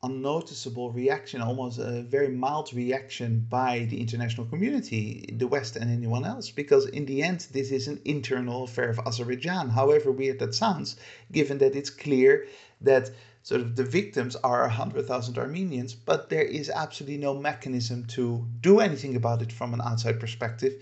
unnoticeable 0.04 0.92
reaction, 0.92 1.42
almost 1.42 1.80
a 1.80 2.04
very 2.04 2.30
mild 2.30 2.74
reaction 2.74 3.46
by 3.50 3.88
the 3.90 4.00
international 4.00 4.46
community, 4.46 5.26
the 5.38 5.48
West, 5.48 5.76
and 5.76 5.90
anyone 5.90 6.26
else, 6.26 6.52
because 6.52 6.86
in 6.88 7.06
the 7.06 7.24
end, 7.24 7.48
this 7.52 7.72
is 7.72 7.88
an 7.88 8.00
internal 8.06 8.66
affair 8.66 8.90
of 8.90 9.00
Azerbaijan. 9.00 9.70
However 9.70 10.12
weird 10.12 10.40
that 10.40 10.54
sounds, 10.54 10.98
given 11.32 11.58
that 11.60 11.76
it's 11.76 11.90
clear 11.90 12.46
that 12.82 13.10
sort 13.44 13.62
of 13.62 13.76
the 13.76 13.84
victims 13.84 14.36
are 14.38 14.62
100,000 14.62 15.38
Armenians, 15.38 15.94
but 15.94 16.30
there 16.30 16.44
is 16.44 16.70
absolutely 16.70 17.18
no 17.18 17.34
mechanism 17.34 18.06
to 18.06 18.46
do 18.62 18.80
anything 18.80 19.16
about 19.16 19.42
it 19.42 19.52
from 19.52 19.74
an 19.74 19.82
outside 19.82 20.20
perspective. 20.20 20.74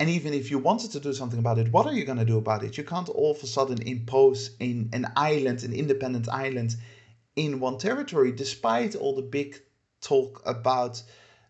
And 0.00 0.08
even 0.08 0.32
if 0.32 0.50
you 0.50 0.58
wanted 0.58 0.92
to 0.92 1.00
do 1.00 1.12
something 1.12 1.40
about 1.40 1.58
it, 1.58 1.72
what 1.72 1.86
are 1.86 1.92
you 1.92 2.04
going 2.04 2.18
to 2.18 2.24
do 2.24 2.38
about 2.38 2.62
it? 2.62 2.78
You 2.78 2.84
can't 2.84 3.08
all 3.08 3.32
of 3.32 3.42
a 3.42 3.46
sudden 3.46 3.82
impose 3.82 4.50
in 4.60 4.90
an 4.92 5.10
island, 5.16 5.64
an 5.64 5.72
independent 5.72 6.28
island 6.28 6.76
in 7.38 7.60
one 7.60 7.78
territory, 7.78 8.32
despite 8.32 8.96
all 8.96 9.14
the 9.14 9.22
big 9.22 9.62
talk 10.00 10.42
about 10.44 11.00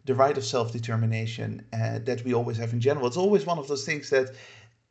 the 0.04 0.14
right 0.14 0.37
of 0.37 0.45
self 0.45 0.71
determination 0.71 1.64
uh, 1.73 1.99
that 2.00 2.23
we 2.25 2.35
always 2.35 2.59
have 2.59 2.75
in 2.75 2.80
general. 2.80 3.07
It's 3.07 3.16
always 3.16 3.47
one 3.47 3.59
of 3.59 3.68
those 3.68 3.87
things 3.87 4.11
that, 4.11 4.35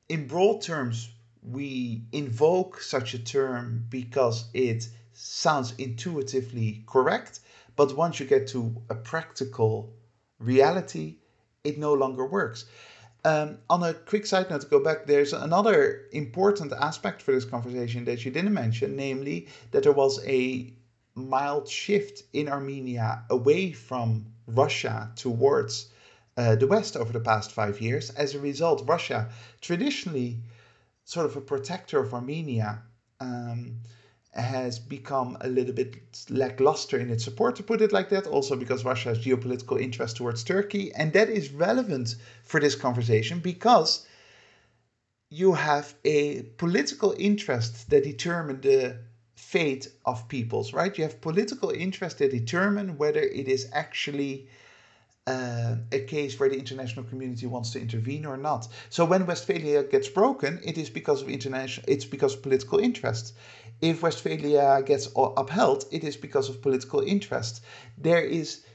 in 0.10 0.28
broad 0.28 0.62
terms, 0.62 1.10
we 1.44 2.02
invoke 2.12 2.82
such 2.82 3.14
a 3.14 3.20
term 3.20 3.86
because 3.90 4.46
it 4.54 4.90
sounds 5.14 5.76
intuitively 5.78 6.84
correct, 6.88 7.42
but 7.76 7.96
once 7.96 8.20
you 8.20 8.26
get 8.26 8.48
to 8.48 8.76
a 8.90 8.96
practical 8.96 9.94
reality, 10.40 11.18
it 11.64 11.78
no 11.78 11.94
longer 11.94 12.26
works. 12.26 12.66
Um, 13.24 13.58
on 13.70 13.84
a 13.84 13.94
quick 13.94 14.26
side 14.26 14.50
note, 14.50 14.62
to 14.62 14.68
go 14.68 14.80
back, 14.80 15.06
there's 15.06 15.34
another 15.34 16.06
important 16.12 16.72
aspect 16.72 17.22
for 17.22 17.34
this 17.34 17.46
conversation 17.46 18.06
that 18.06 18.24
you 18.24 18.32
didn't 18.32 18.54
mention, 18.54 18.96
namely 18.96 19.48
that 19.72 19.84
there 19.84 19.92
was 19.92 20.24
a 20.26 20.74
mild 21.18 21.68
shift 21.68 22.24
in 22.34 22.48
Armenia 22.48 23.24
away 23.30 23.72
from 23.72 24.28
Russia 24.46 25.12
towards 25.16 25.90
uh, 26.38 26.56
the 26.56 26.68
West 26.68 26.96
over 26.96 27.12
the 27.12 27.20
past 27.20 27.52
five 27.52 27.82
years. 27.82 28.12
As 28.12 28.36
a 28.36 28.40
result, 28.40 28.88
Russia, 28.88 29.30
traditionally 29.60 30.38
sort 31.04 31.26
of 31.26 31.36
a 31.36 31.42
protector 31.42 32.00
of 32.00 32.14
Armenia, 32.14 32.84
um, 33.20 33.80
has 34.34 34.78
become 34.78 35.38
a 35.42 35.48
little 35.48 35.74
bit 35.74 35.96
lackluster 36.30 37.00
in 37.00 37.10
its 37.10 37.24
support, 37.24 37.56
to 37.56 37.64
put 37.64 37.82
it 37.82 37.92
like 37.92 38.10
that, 38.10 38.28
also 38.28 38.56
because 38.56 38.86
Russia 38.86 39.10
has 39.10 39.26
geopolitical 39.26 39.82
interest 39.82 40.18
towards 40.18 40.44
Turkey. 40.44 40.94
And 40.94 41.12
that 41.14 41.30
is 41.30 41.52
relevant 41.52 42.16
for 42.44 42.60
this 42.60 42.76
conversation 42.76 43.40
because 43.40 44.06
you 45.30 45.54
have 45.54 45.96
a 46.06 46.44
political 46.58 47.16
interest 47.18 47.90
that 47.90 48.04
determine 48.04 48.62
the 48.62 49.00
fate 49.38 49.88
of 50.06 50.28
peoples, 50.28 50.74
right? 50.74 50.98
You 50.98 51.04
have 51.04 51.22
political 51.22 51.70
interests 51.70 52.20
that 52.20 52.32
determine 52.32 52.98
whether 52.98 53.22
it 53.22 53.48
is 53.48 53.70
actually 53.72 54.50
uh, 55.28 55.76
a 55.92 56.00
case 56.00 56.40
where 56.40 56.50
the 56.50 56.58
international 56.58 57.06
community 57.06 57.46
wants 57.46 57.72
to 57.72 57.80
intervene 57.80 58.26
or 58.26 58.36
not. 58.36 58.68
So 58.90 59.06
when 59.06 59.26
Westphalia 59.26 59.84
gets 59.84 60.10
broken, 60.10 60.60
it 60.64 60.78
is 60.78 60.90
because 60.90 61.22
of 61.22 61.30
international. 61.30 61.86
It's 61.88 62.06
because 62.06 62.34
of 62.34 62.42
political 62.42 62.80
interests. 62.80 63.34
If 63.80 64.02
Westphalia 64.02 64.82
gets 64.86 65.08
upheld, 65.16 65.86
it 65.92 66.04
is 66.04 66.18
because 66.18 66.50
of 66.50 66.62
political 66.62 67.02
interest. 67.02 67.64
There 67.98 68.24
is 68.24 68.66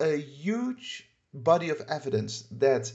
a 0.00 0.16
huge 0.16 1.08
body 1.32 1.70
of 1.70 1.80
evidence 1.88 2.44
that 2.50 2.92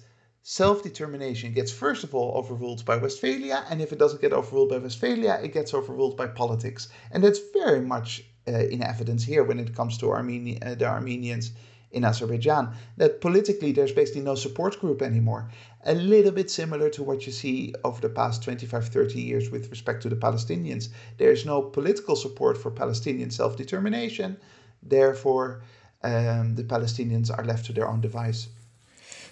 self 0.52 0.82
determination 0.82 1.54
gets 1.54 1.72
first 1.72 2.04
of 2.04 2.16
all 2.16 2.36
overruled 2.36 2.84
by 2.84 2.98
Westphalia, 2.98 3.64
and 3.70 3.84
if 3.84 3.94
it 3.94 4.00
doesn't 4.00 4.20
get 4.20 4.34
overruled 4.34 4.70
by 4.70 4.80
Westphalia, 4.80 5.40
it 5.44 5.54
gets 5.54 5.76
overruled 5.76 6.18
by 6.18 6.26
politics. 6.26 6.88
And 7.12 7.24
that's 7.24 7.40
very 7.54 7.82
much 7.82 8.24
uh, 8.48 8.54
in 8.54 8.82
evidence 8.82 9.24
here 9.24 9.44
when 9.44 9.60
it 9.60 9.76
comes 9.76 10.00
to 10.00 10.10
Armenia, 10.10 10.58
uh, 10.64 10.74
the 10.74 10.86
Armenians 10.86 11.52
in 11.92 12.04
Azerbaijan. 12.04 12.74
That 12.98 13.22
politically 13.22 13.74
there's 13.74 13.92
basically 13.92 14.24
no 14.24 14.34
support 14.34 14.80
group 14.80 15.04
anymore. 15.04 15.52
A 15.84 15.94
little 15.94 16.32
bit 16.32 16.50
similar 16.50 16.90
to 16.90 17.04
what 17.04 17.28
you 17.28 17.32
see 17.32 17.76
over 17.84 18.02
the 18.02 18.10
past 18.10 18.42
25, 18.42 18.88
30 18.88 19.22
years 19.22 19.52
with 19.52 19.70
respect 19.70 20.02
to 20.02 20.10
the 20.10 20.16
Palestinians. 20.16 20.90
There's 21.20 21.46
no 21.46 21.62
political 21.62 22.16
support 22.16 22.58
for 22.58 22.72
Palestinian 22.72 23.30
self 23.30 23.56
determination. 23.56 24.38
Therefore, 24.82 25.62
um, 26.02 26.56
the 26.56 26.64
Palestinians 26.64 27.30
are 27.30 27.46
left 27.46 27.68
to 27.68 27.74
their 27.74 27.88
own 27.88 28.02
device. 28.02 28.50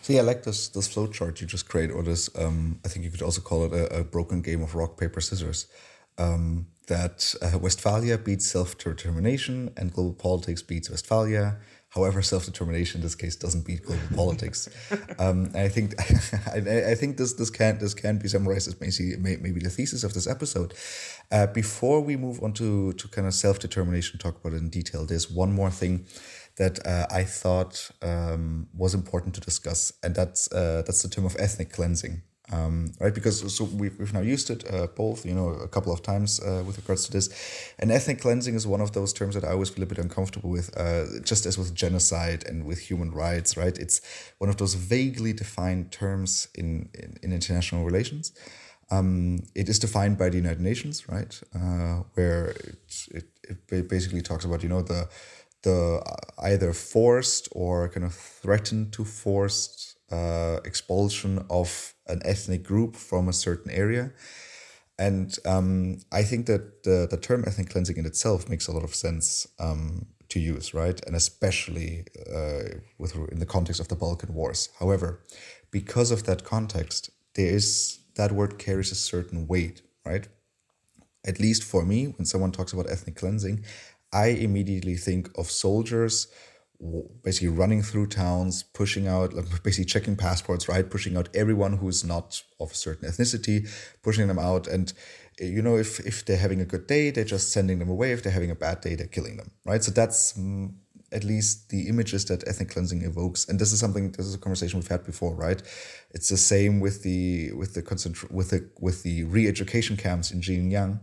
So 0.07 0.13
yeah, 0.13 0.21
I 0.21 0.23
like 0.23 0.43
this 0.43 0.69
this 0.69 0.87
flow 0.87 1.07
chart 1.07 1.41
you 1.41 1.47
just 1.47 1.67
create, 1.67 1.91
or 1.91 2.01
this 2.01 2.29
um, 2.37 2.79
I 2.85 2.87
think 2.87 3.03
you 3.03 3.11
could 3.11 3.21
also 3.21 3.41
call 3.41 3.65
it 3.65 3.73
a, 3.73 3.99
a 3.99 4.03
broken 4.05 4.41
game 4.41 4.61
of 4.63 4.73
rock 4.73 4.97
paper 4.97 5.19
scissors. 5.19 5.67
Um, 6.17 6.67
that 6.87 7.35
uh, 7.41 7.59
Westphalia 7.59 8.17
beats 8.17 8.47
self 8.47 8.77
determination 8.77 9.73
and 9.75 9.91
global 9.91 10.13
politics 10.13 10.61
beats 10.61 10.89
Westphalia. 10.89 11.57
However, 11.89 12.21
self 12.21 12.45
determination 12.45 13.01
in 13.01 13.03
this 13.03 13.15
case 13.15 13.35
doesn't 13.35 13.65
beat 13.65 13.83
global 13.83 14.07
politics. 14.15 14.69
Um, 15.19 15.51
I 15.53 15.67
think 15.67 15.93
I, 15.99 16.91
I, 16.91 16.95
think 16.95 17.17
this 17.17 17.33
this 17.33 17.49
can 17.49 17.77
this 17.79 17.93
can 17.93 18.17
be 18.17 18.29
summarized 18.29 18.69
as 18.69 18.79
maybe 18.79 19.17
maybe 19.41 19.59
the 19.59 19.69
thesis 19.69 20.05
of 20.05 20.13
this 20.13 20.25
episode. 20.25 20.73
Uh, 21.29 21.47
before 21.47 21.99
we 21.99 22.15
move 22.15 22.41
on 22.41 22.53
to 22.53 22.93
to 22.93 23.09
kind 23.09 23.27
of 23.27 23.33
self 23.33 23.59
determination, 23.59 24.19
talk 24.19 24.39
about 24.39 24.53
it 24.53 24.61
in 24.61 24.69
detail. 24.69 25.05
There's 25.05 25.29
one 25.29 25.51
more 25.51 25.69
thing 25.69 26.05
that 26.57 26.85
uh, 26.85 27.07
I 27.11 27.23
thought 27.23 27.91
um, 28.01 28.67
was 28.73 28.93
important 28.93 29.35
to 29.35 29.41
discuss, 29.41 29.93
and 30.03 30.15
that's 30.15 30.51
uh, 30.51 30.83
that's 30.85 31.01
the 31.01 31.09
term 31.09 31.25
of 31.25 31.35
ethnic 31.39 31.71
cleansing. 31.71 32.21
Um, 32.49 32.93
right, 33.01 33.13
because 33.13 33.53
so 33.53 33.65
we've, 33.65 33.99
we've 33.99 34.13
now 34.13 34.21
used 34.21 34.49
it 34.49 34.63
uh, 34.73 34.87
both, 34.87 35.25
you 35.25 35.33
know, 35.33 35.49
a 35.49 35.67
couple 35.67 35.91
of 35.91 36.01
times 36.01 36.39
uh, 36.39 36.63
with 36.65 36.77
regards 36.77 37.05
to 37.05 37.11
this. 37.11 37.29
And 37.77 37.91
ethnic 37.91 38.21
cleansing 38.21 38.55
is 38.55 38.65
one 38.65 38.79
of 38.79 38.93
those 38.93 39.11
terms 39.11 39.35
that 39.35 39.43
I 39.43 39.51
always 39.51 39.69
feel 39.69 39.83
a 39.83 39.85
bit 39.85 39.97
uncomfortable 39.97 40.49
with, 40.49 40.75
uh, 40.77 41.19
just 41.25 41.45
as 41.45 41.57
with 41.57 41.75
genocide 41.75 42.45
and 42.47 42.63
with 42.63 42.79
human 42.79 43.11
rights, 43.11 43.57
right? 43.57 43.77
It's 43.77 43.99
one 44.37 44.49
of 44.49 44.55
those 44.55 44.75
vaguely 44.75 45.33
defined 45.33 45.91
terms 45.91 46.47
in, 46.55 46.89
in, 46.93 47.17
in 47.21 47.33
international 47.33 47.83
relations. 47.83 48.31
Um, 48.89 49.43
it 49.53 49.67
is 49.67 49.77
defined 49.77 50.17
by 50.17 50.29
the 50.29 50.37
United 50.37 50.61
Nations, 50.61 51.09
right? 51.09 51.37
Uh, 51.53 52.03
where 52.13 52.51
it, 52.51 53.25
it, 53.43 53.57
it 53.69 53.89
basically 53.89 54.21
talks 54.21 54.45
about, 54.45 54.63
you 54.63 54.69
know, 54.69 54.81
the 54.81 55.09
the 55.63 56.01
either 56.39 56.73
forced 56.73 57.49
or 57.51 57.89
kind 57.89 58.05
of 58.05 58.13
threatened 58.13 58.93
to 58.93 59.03
forced 59.03 59.97
uh, 60.11 60.59
expulsion 60.63 61.45
of 61.49 61.93
an 62.07 62.21
ethnic 62.23 62.63
group 62.63 62.95
from 62.95 63.27
a 63.27 63.33
certain 63.33 63.71
area. 63.71 64.11
And 64.99 65.37
um, 65.45 65.99
I 66.11 66.23
think 66.23 66.47
that 66.47 66.83
the, 66.83 67.07
the 67.09 67.17
term 67.17 67.43
ethnic 67.45 67.69
cleansing 67.69 67.97
in 67.97 68.05
itself 68.05 68.49
makes 68.49 68.67
a 68.67 68.71
lot 68.71 68.83
of 68.83 68.95
sense 68.95 69.47
um, 69.59 70.07
to 70.29 70.39
use, 70.39 70.73
right? 70.73 70.99
And 71.05 71.15
especially 71.15 72.05
uh, 72.33 72.79
with 72.97 73.15
in 73.31 73.39
the 73.39 73.45
context 73.45 73.79
of 73.79 73.89
the 73.89 73.95
Balkan 73.95 74.33
Wars. 74.33 74.69
However, 74.79 75.21
because 75.71 76.11
of 76.11 76.23
that 76.23 76.43
context, 76.43 77.11
there 77.35 77.53
is 77.53 77.99
that 78.15 78.31
word 78.31 78.57
carries 78.57 78.91
a 78.91 78.95
certain 78.95 79.47
weight, 79.47 79.83
right? 80.05 80.27
At 81.25 81.39
least 81.39 81.63
for 81.63 81.85
me, 81.85 82.05
when 82.05 82.25
someone 82.25 82.51
talks 82.51 82.73
about 82.73 82.89
ethnic 82.89 83.15
cleansing, 83.15 83.63
I 84.23 84.27
immediately 84.47 84.95
think 84.95 85.29
of 85.37 85.45
soldiers 85.51 86.27
basically 87.23 87.47
running 87.47 87.81
through 87.81 88.07
towns, 88.07 88.63
pushing 88.63 89.07
out, 89.07 89.33
basically 89.63 89.85
checking 89.85 90.15
passports, 90.15 90.69
right? 90.69 90.89
Pushing 90.89 91.17
out 91.17 91.29
everyone 91.33 91.77
who's 91.77 92.03
not 92.03 92.41
of 92.59 92.71
a 92.71 92.75
certain 92.75 93.09
ethnicity, 93.09 93.67
pushing 94.03 94.27
them 94.27 94.39
out. 94.39 94.67
And, 94.67 94.93
you 95.39 95.61
know, 95.61 95.77
if, 95.77 95.99
if 96.01 96.25
they're 96.25 96.37
having 96.37 96.61
a 96.61 96.65
good 96.65 96.87
day, 96.87 97.09
they're 97.09 97.23
just 97.23 97.51
sending 97.51 97.79
them 97.79 97.89
away. 97.89 98.11
If 98.11 98.23
they're 98.23 98.33
having 98.39 98.51
a 98.51 98.55
bad 98.55 98.81
day, 98.81 98.95
they're 98.95 99.07
killing 99.07 99.37
them, 99.37 99.51
right? 99.65 99.83
So 99.83 99.91
that's 99.91 100.33
mm, 100.33 100.71
at 101.11 101.23
least 101.23 101.69
the 101.69 101.87
images 101.87 102.25
that 102.25 102.47
ethnic 102.47 102.69
cleansing 102.69 103.01
evokes. 103.03 103.47
And 103.47 103.59
this 103.59 103.71
is 103.71 103.79
something, 103.79 104.11
this 104.11 104.27
is 104.27 104.35
a 104.35 104.39
conversation 104.39 104.79
we've 104.79 104.87
had 104.87 105.03
before, 105.03 105.35
right? 105.35 105.61
It's 106.11 106.29
the 106.29 106.37
same 106.37 106.79
with 106.79 107.01
the, 107.01 107.53
with 107.53 107.73
the, 107.73 107.81
concentra- 107.81 108.31
with 108.31 108.51
the, 108.51 108.69
with 108.79 109.01
the 109.03 109.23
re-education 109.23 109.97
camps 109.97 110.31
in 110.31 110.41
Xinjiang 110.41 110.99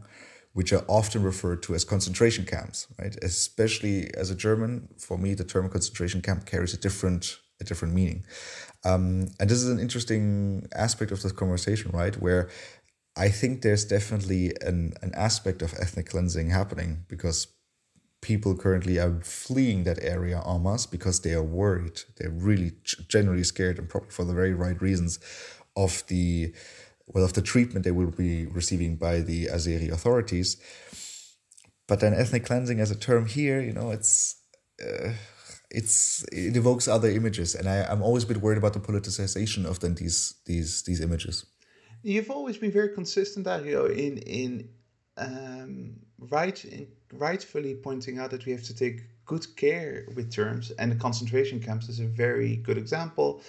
which 0.54 0.72
are 0.72 0.84
often 0.88 1.22
referred 1.22 1.62
to 1.64 1.74
as 1.74 1.84
concentration 1.84 2.46
camps, 2.46 2.86
right? 2.98 3.16
Especially 3.22 4.12
as 4.14 4.30
a 4.30 4.34
German, 4.34 4.88
for 4.98 5.18
me, 5.18 5.34
the 5.34 5.44
term 5.44 5.68
concentration 5.68 6.22
camp 6.22 6.46
carries 6.46 6.72
a 6.72 6.78
different 6.78 7.38
a 7.60 7.64
different 7.64 7.94
meaning. 7.94 8.24
Um, 8.84 9.28
and 9.38 9.48
this 9.48 9.62
is 9.62 9.68
an 9.68 9.78
interesting 9.78 10.66
aspect 10.74 11.12
of 11.12 11.22
this 11.22 11.30
conversation, 11.32 11.92
right? 11.92 12.20
Where 12.20 12.50
I 13.16 13.28
think 13.28 13.62
there's 13.62 13.84
definitely 13.84 14.52
an, 14.60 14.94
an 15.02 15.12
aspect 15.14 15.62
of 15.62 15.72
ethnic 15.74 16.10
cleansing 16.10 16.50
happening 16.50 17.04
because 17.08 17.46
people 18.20 18.56
currently 18.56 18.98
are 18.98 19.20
fleeing 19.22 19.84
that 19.84 20.02
area 20.02 20.42
en 20.46 20.62
masse 20.62 20.86
because 20.86 21.20
they 21.20 21.32
are 21.32 21.42
worried. 21.42 22.00
They're 22.16 22.30
really 22.30 22.72
generally 23.08 23.44
scared 23.44 23.78
and 23.78 23.88
probably 23.88 24.10
for 24.10 24.24
the 24.24 24.34
very 24.34 24.54
right 24.54 24.80
reasons 24.80 25.20
of 25.76 26.04
the 26.08 26.54
well, 27.06 27.24
of 27.24 27.34
the 27.34 27.42
treatment 27.42 27.84
they 27.84 27.90
will 27.90 28.10
be 28.10 28.46
receiving 28.46 28.96
by 28.96 29.20
the 29.20 29.46
Azeri 29.46 29.90
authorities. 29.90 30.56
But 31.86 32.00
then 32.00 32.14
ethnic 32.14 32.46
cleansing 32.46 32.80
as 32.80 32.90
a 32.90 32.96
term 32.96 33.26
here, 33.26 33.60
you 33.60 33.72
know, 33.72 33.90
it's 33.90 34.36
uh, 34.82 35.12
it's 35.70 36.24
it 36.32 36.56
evokes 36.56 36.88
other 36.88 37.10
images, 37.10 37.54
and 37.54 37.68
I, 37.68 37.84
I'm 37.84 38.02
always 38.02 38.24
a 38.24 38.26
bit 38.26 38.38
worried 38.38 38.58
about 38.58 38.72
the 38.72 38.80
politicization 38.80 39.66
of 39.66 39.80
then 39.80 39.94
these 39.94 40.34
these 40.46 40.82
these 40.82 41.00
images. 41.00 41.44
You've 42.02 42.30
always 42.30 42.56
been 42.56 42.70
very 42.70 42.90
consistent, 42.90 43.46
know, 43.74 43.86
in 43.86 44.18
in 44.18 44.68
um, 45.18 45.96
right 46.18 46.64
in 46.64 46.86
rightfully 47.12 47.74
pointing 47.74 48.18
out 48.18 48.30
that 48.30 48.46
we 48.46 48.52
have 48.52 48.64
to 48.64 48.74
take 48.74 49.02
good 49.26 49.56
care 49.56 50.06
with 50.14 50.32
terms, 50.32 50.70
and 50.78 50.92
the 50.92 50.96
concentration 50.96 51.60
camps 51.60 51.88
is 51.88 52.00
a 52.00 52.06
very 52.06 52.56
good 52.56 52.78
example. 52.78 53.42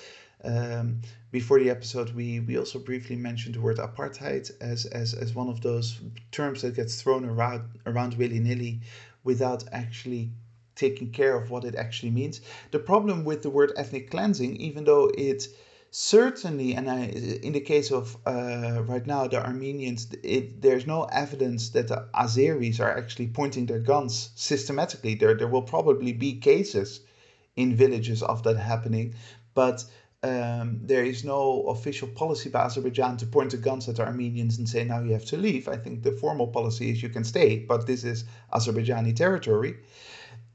Um, 0.43 1.01
before 1.31 1.59
the 1.59 1.69
episode, 1.69 2.13
we, 2.13 2.39
we 2.39 2.57
also 2.57 2.79
briefly 2.79 3.15
mentioned 3.15 3.55
the 3.55 3.61
word 3.61 3.77
apartheid 3.77 4.51
as, 4.61 4.85
as, 4.85 5.13
as 5.13 5.33
one 5.33 5.49
of 5.49 5.61
those 5.61 5.99
terms 6.31 6.61
that 6.61 6.75
gets 6.75 7.01
thrown 7.01 7.25
around, 7.25 7.63
around 7.85 8.13
willy 8.15 8.39
nilly 8.39 8.81
without 9.23 9.63
actually 9.71 10.31
taking 10.75 11.11
care 11.11 11.35
of 11.35 11.49
what 11.49 11.63
it 11.63 11.75
actually 11.75 12.11
means. 12.11 12.41
The 12.71 12.79
problem 12.79 13.25
with 13.25 13.41
the 13.41 13.49
word 13.49 13.73
ethnic 13.75 14.11
cleansing, 14.11 14.57
even 14.57 14.83
though 14.83 15.11
it 15.17 15.47
certainly, 15.91 16.75
and 16.75 16.89
I, 16.89 17.05
in 17.41 17.53
the 17.53 17.61
case 17.61 17.89
of 17.91 18.17
uh, 18.27 18.83
right 18.85 19.07
now, 19.07 19.27
the 19.27 19.41
Armenians, 19.43 20.07
it, 20.23 20.61
there's 20.61 20.85
no 20.85 21.05
evidence 21.05 21.69
that 21.69 21.87
the 21.87 22.07
Azeris 22.13 22.81
are 22.81 22.97
actually 22.97 23.27
pointing 23.27 23.65
their 23.65 23.79
guns 23.79 24.31
systematically. 24.35 25.15
There, 25.15 25.35
there 25.35 25.47
will 25.47 25.61
probably 25.61 26.11
be 26.11 26.35
cases 26.35 26.99
in 27.55 27.75
villages 27.75 28.21
of 28.21 28.43
that 28.43 28.57
happening, 28.57 29.15
but 29.53 29.85
um, 30.25 30.79
there 30.81 31.05
is 31.05 31.23
no 31.23 31.41
official 31.67 32.07
policy 32.07 32.49
by 32.49 32.61
Azerbaijan 32.65 33.15
to 33.17 33.27
point 33.27 33.51
the 33.51 33.57
guns 33.57 33.87
at 33.87 33.97
the 33.97 34.05
Armenians 34.05 34.57
and 34.57 34.67
say, 34.67 34.83
now 34.83 34.99
you 34.99 35.13
have 35.13 35.25
to 35.25 35.37
leave. 35.37 35.67
I 35.67 35.77
think 35.77 36.01
the 36.01 36.11
formal 36.11 36.47
policy 36.47 36.89
is 36.89 37.03
you 37.03 37.09
can 37.09 37.23
stay, 37.23 37.59
but 37.59 37.85
this 37.85 38.03
is 38.03 38.25
Azerbaijani 38.51 39.15
territory. 39.15 39.77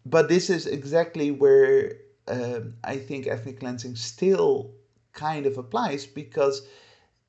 But 0.05 0.29
this 0.29 0.51
is 0.51 0.67
exactly 0.67 1.31
where 1.31 1.93
uh, 2.27 2.61
I 2.83 2.97
think 2.97 3.27
ethnic 3.27 3.61
cleansing 3.61 3.95
still 3.95 4.73
kind 5.13 5.47
of 5.47 5.57
applies 5.57 6.05
because 6.05 6.67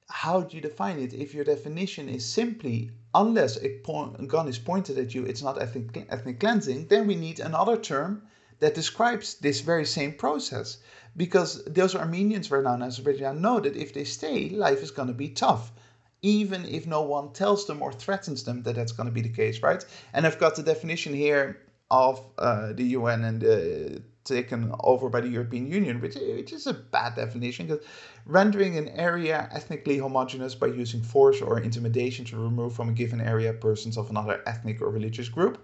how 0.09 0.41
do 0.41 0.55
you 0.55 0.61
define 0.61 0.97
it? 0.99 1.13
If 1.13 1.33
your 1.35 1.45
definition 1.45 2.09
is 2.09 2.25
simply 2.25 2.91
unless 3.13 3.61
a, 3.61 3.69
point, 3.79 4.15
a 4.19 4.25
gun 4.25 4.47
is 4.47 4.57
pointed 4.57 4.97
at 4.97 5.13
you, 5.13 5.25
it's 5.25 5.43
not 5.43 5.61
ethnic, 5.61 6.07
ethnic 6.09 6.39
cleansing, 6.39 6.87
then 6.87 7.05
we 7.05 7.15
need 7.15 7.39
another 7.39 7.77
term 7.77 8.23
that 8.61 8.75
describes 8.75 9.35
this 9.35 9.59
very 9.59 9.85
same 9.85 10.13
process. 10.13 10.77
Because 11.17 11.65
those 11.65 11.93
Armenians 11.93 12.49
right 12.49 12.63
now 12.63 12.75
in 12.75 12.81
Azerbaijan 12.81 13.41
know 13.41 13.59
that 13.59 13.75
if 13.75 13.93
they 13.93 14.05
stay, 14.05 14.49
life 14.49 14.81
is 14.81 14.91
going 14.91 15.09
to 15.09 15.13
be 15.13 15.29
tough. 15.29 15.73
Even 16.21 16.63
if 16.65 16.87
no 16.87 17.01
one 17.01 17.33
tells 17.33 17.67
them 17.67 17.81
or 17.81 17.91
threatens 17.91 18.43
them 18.43 18.63
that 18.63 18.75
that's 18.75 18.93
going 18.93 19.09
to 19.09 19.13
be 19.13 19.21
the 19.21 19.29
case, 19.29 19.61
right? 19.61 19.83
And 20.13 20.25
I've 20.25 20.39
got 20.39 20.55
the 20.55 20.63
definition 20.63 21.13
here 21.13 21.59
of 21.89 22.23
uh, 22.37 22.71
the 22.73 22.83
UN 22.99 23.25
and 23.25 23.43
uh, 23.43 23.99
taken 24.23 24.71
over 24.79 25.09
by 25.09 25.21
the 25.21 25.27
European 25.27 25.67
Union, 25.67 25.99
which, 25.99 26.15
which 26.15 26.53
is 26.53 26.67
a 26.67 26.73
bad 26.73 27.15
definition 27.15 27.67
because 27.67 27.83
rendering 28.25 28.77
an 28.77 28.87
area 28.89 29.49
ethnically 29.51 29.97
homogeneous 29.97 30.55
by 30.55 30.67
using 30.67 31.01
force 31.01 31.41
or 31.41 31.59
intimidation 31.59 32.23
to 32.25 32.37
remove 32.37 32.73
from 32.73 32.89
a 32.89 32.93
given 32.93 33.19
area 33.19 33.51
persons 33.51 33.97
of 33.97 34.09
another 34.11 34.41
ethnic 34.45 34.79
or 34.81 34.89
religious 34.89 35.27
group. 35.27 35.59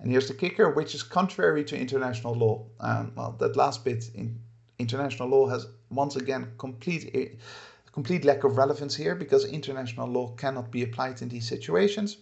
And 0.00 0.10
here's 0.10 0.28
the 0.28 0.34
kicker, 0.34 0.70
which 0.70 0.94
is 0.94 1.02
contrary 1.02 1.64
to 1.64 1.78
international 1.78 2.34
law. 2.34 2.66
Um, 2.80 3.12
well, 3.16 3.34
that 3.38 3.56
last 3.56 3.84
bit 3.84 4.10
in 4.14 4.38
international 4.78 5.28
law 5.28 5.48
has 5.48 5.66
once 5.90 6.16
again 6.16 6.52
complete 6.58 7.38
complete 7.92 8.26
lack 8.26 8.44
of 8.44 8.58
relevance 8.58 8.94
here 8.94 9.14
because 9.14 9.46
international 9.46 10.06
law 10.06 10.28
cannot 10.36 10.70
be 10.70 10.82
applied 10.82 11.22
in 11.22 11.30
these 11.30 11.48
situations. 11.48 12.18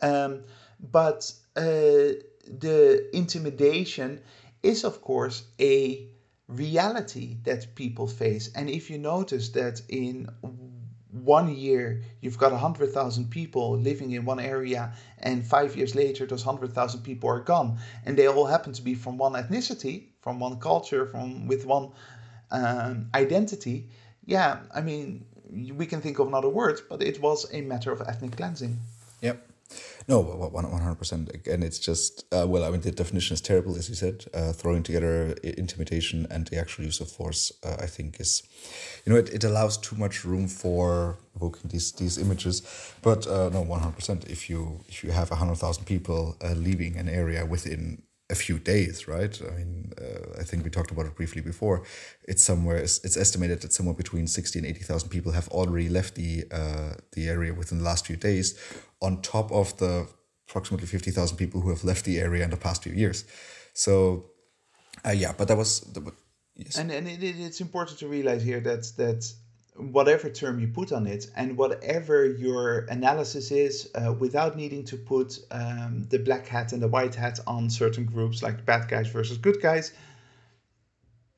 Um, 0.00 0.44
but 0.90 1.30
uh, 1.56 2.16
the 2.46 3.08
intimidation 3.12 4.20
is, 4.62 4.84
of 4.84 5.02
course, 5.02 5.44
a 5.60 6.08
reality 6.48 7.36
that 7.44 7.74
people 7.74 8.06
face. 8.06 8.50
And 8.54 8.70
if 8.70 8.88
you 8.90 8.98
notice 8.98 9.50
that 9.50 9.82
in 9.88 10.28
one 11.12 11.54
year 11.54 12.02
you've 12.20 12.38
got 12.38 12.52
100,000 12.52 13.30
people 13.30 13.78
living 13.78 14.12
in 14.12 14.24
one 14.24 14.40
area, 14.40 14.92
and 15.18 15.46
five 15.46 15.76
years 15.76 15.94
later 15.94 16.26
those 16.26 16.44
100,000 16.44 17.02
people 17.02 17.28
are 17.28 17.40
gone, 17.40 17.78
and 18.04 18.16
they 18.16 18.26
all 18.26 18.46
happen 18.46 18.72
to 18.72 18.82
be 18.82 18.94
from 18.94 19.18
one 19.18 19.34
ethnicity, 19.34 20.06
from 20.20 20.40
one 20.40 20.58
culture, 20.58 21.06
from 21.06 21.46
with 21.46 21.66
one 21.66 21.90
um, 22.50 23.08
identity. 23.14 23.88
Yeah, 24.24 24.60
I 24.74 24.80
mean, 24.80 25.24
we 25.52 25.86
can 25.86 26.00
think 26.00 26.18
of 26.18 26.28
another 26.28 26.48
words, 26.48 26.80
but 26.80 27.02
it 27.02 27.20
was 27.20 27.46
a 27.52 27.60
matter 27.60 27.92
of 27.92 28.00
ethnic 28.00 28.36
cleansing. 28.36 28.78
No, 30.08 30.20
one 30.20 30.64
hundred 30.64 30.96
percent. 30.96 31.30
Again, 31.34 31.62
it's 31.62 31.78
just 31.78 32.24
uh, 32.32 32.46
well, 32.46 32.64
I 32.64 32.70
mean, 32.70 32.80
the 32.80 32.90
definition 32.90 33.34
is 33.34 33.40
terrible, 33.40 33.76
as 33.76 33.88
you 33.88 33.94
said. 33.94 34.24
Uh, 34.34 34.52
throwing 34.52 34.82
together 34.82 35.34
intimidation 35.42 36.26
and 36.30 36.46
the 36.48 36.58
actual 36.58 36.84
use 36.84 37.00
of 37.00 37.10
force, 37.10 37.52
uh, 37.64 37.76
I 37.78 37.86
think, 37.86 38.20
is, 38.20 38.42
you 39.04 39.12
know, 39.12 39.18
it, 39.18 39.28
it 39.30 39.44
allows 39.44 39.78
too 39.78 39.96
much 39.96 40.24
room 40.24 40.48
for 40.48 41.18
evoking 41.36 41.70
these 41.70 41.92
these 41.92 42.18
images. 42.18 42.62
But 43.02 43.26
uh, 43.26 43.50
no, 43.50 43.60
one 43.62 43.80
hundred 43.80 43.96
percent. 43.96 44.24
If 44.28 44.50
you 44.50 44.80
if 44.88 45.04
you 45.04 45.12
have 45.12 45.28
hundred 45.30 45.58
thousand 45.58 45.84
people 45.84 46.36
uh, 46.42 46.54
leaving 46.54 46.96
an 46.96 47.08
area 47.08 47.46
within 47.46 48.02
a 48.30 48.34
few 48.34 48.58
days, 48.58 49.06
right? 49.06 49.38
I 49.42 49.56
mean, 49.58 49.92
uh, 50.00 50.40
I 50.40 50.44
think 50.44 50.64
we 50.64 50.70
talked 50.70 50.90
about 50.90 51.06
it 51.06 51.14
briefly 51.14 51.42
before. 51.42 51.82
It's 52.26 52.42
somewhere. 52.42 52.78
It's, 52.78 53.04
it's 53.04 53.16
estimated 53.16 53.60
that 53.60 53.72
somewhere 53.72 53.94
between 53.94 54.26
sixty 54.26 54.58
and 54.58 54.66
eighty 54.66 54.82
thousand 54.82 55.10
people 55.10 55.32
have 55.32 55.48
already 55.48 55.88
left 55.88 56.14
the 56.14 56.44
uh, 56.50 56.94
the 57.12 57.28
area 57.28 57.52
within 57.52 57.78
the 57.78 57.84
last 57.84 58.06
few 58.06 58.16
days, 58.16 58.58
on 59.02 59.20
top 59.20 59.50
of 59.52 59.76
the 59.78 60.08
approximately 60.48 60.86
fifty 60.86 61.10
thousand 61.10 61.36
people 61.36 61.60
who 61.60 61.70
have 61.70 61.84
left 61.84 62.04
the 62.04 62.18
area 62.18 62.44
in 62.44 62.50
the 62.50 62.56
past 62.56 62.82
few 62.82 62.92
years. 62.92 63.24
So, 63.74 64.26
uh, 65.04 65.10
yeah, 65.10 65.32
but 65.36 65.48
that 65.48 65.56
was 65.56 65.80
the, 65.80 66.12
yes. 66.54 66.78
And 66.78 66.90
and 66.90 67.08
it, 67.08 67.22
it's 67.22 67.60
important 67.60 67.98
to 67.98 68.08
realize 68.08 68.42
here 68.42 68.60
that 68.60 68.84
that 68.96 69.32
whatever 69.76 70.28
term 70.28 70.60
you 70.60 70.68
put 70.68 70.92
on 70.92 71.06
it 71.06 71.26
and 71.34 71.56
whatever 71.56 72.26
your 72.26 72.80
analysis 72.90 73.50
is 73.50 73.90
uh, 73.94 74.12
without 74.12 74.54
needing 74.56 74.84
to 74.84 74.96
put 74.96 75.38
um, 75.50 76.06
the 76.10 76.18
black 76.18 76.46
hat 76.46 76.72
and 76.72 76.82
the 76.82 76.88
white 76.88 77.14
hat 77.14 77.40
on 77.46 77.70
certain 77.70 78.04
groups 78.04 78.42
like 78.42 78.66
bad 78.66 78.86
guys 78.88 79.08
versus 79.08 79.38
good 79.38 79.60
guys 79.62 79.92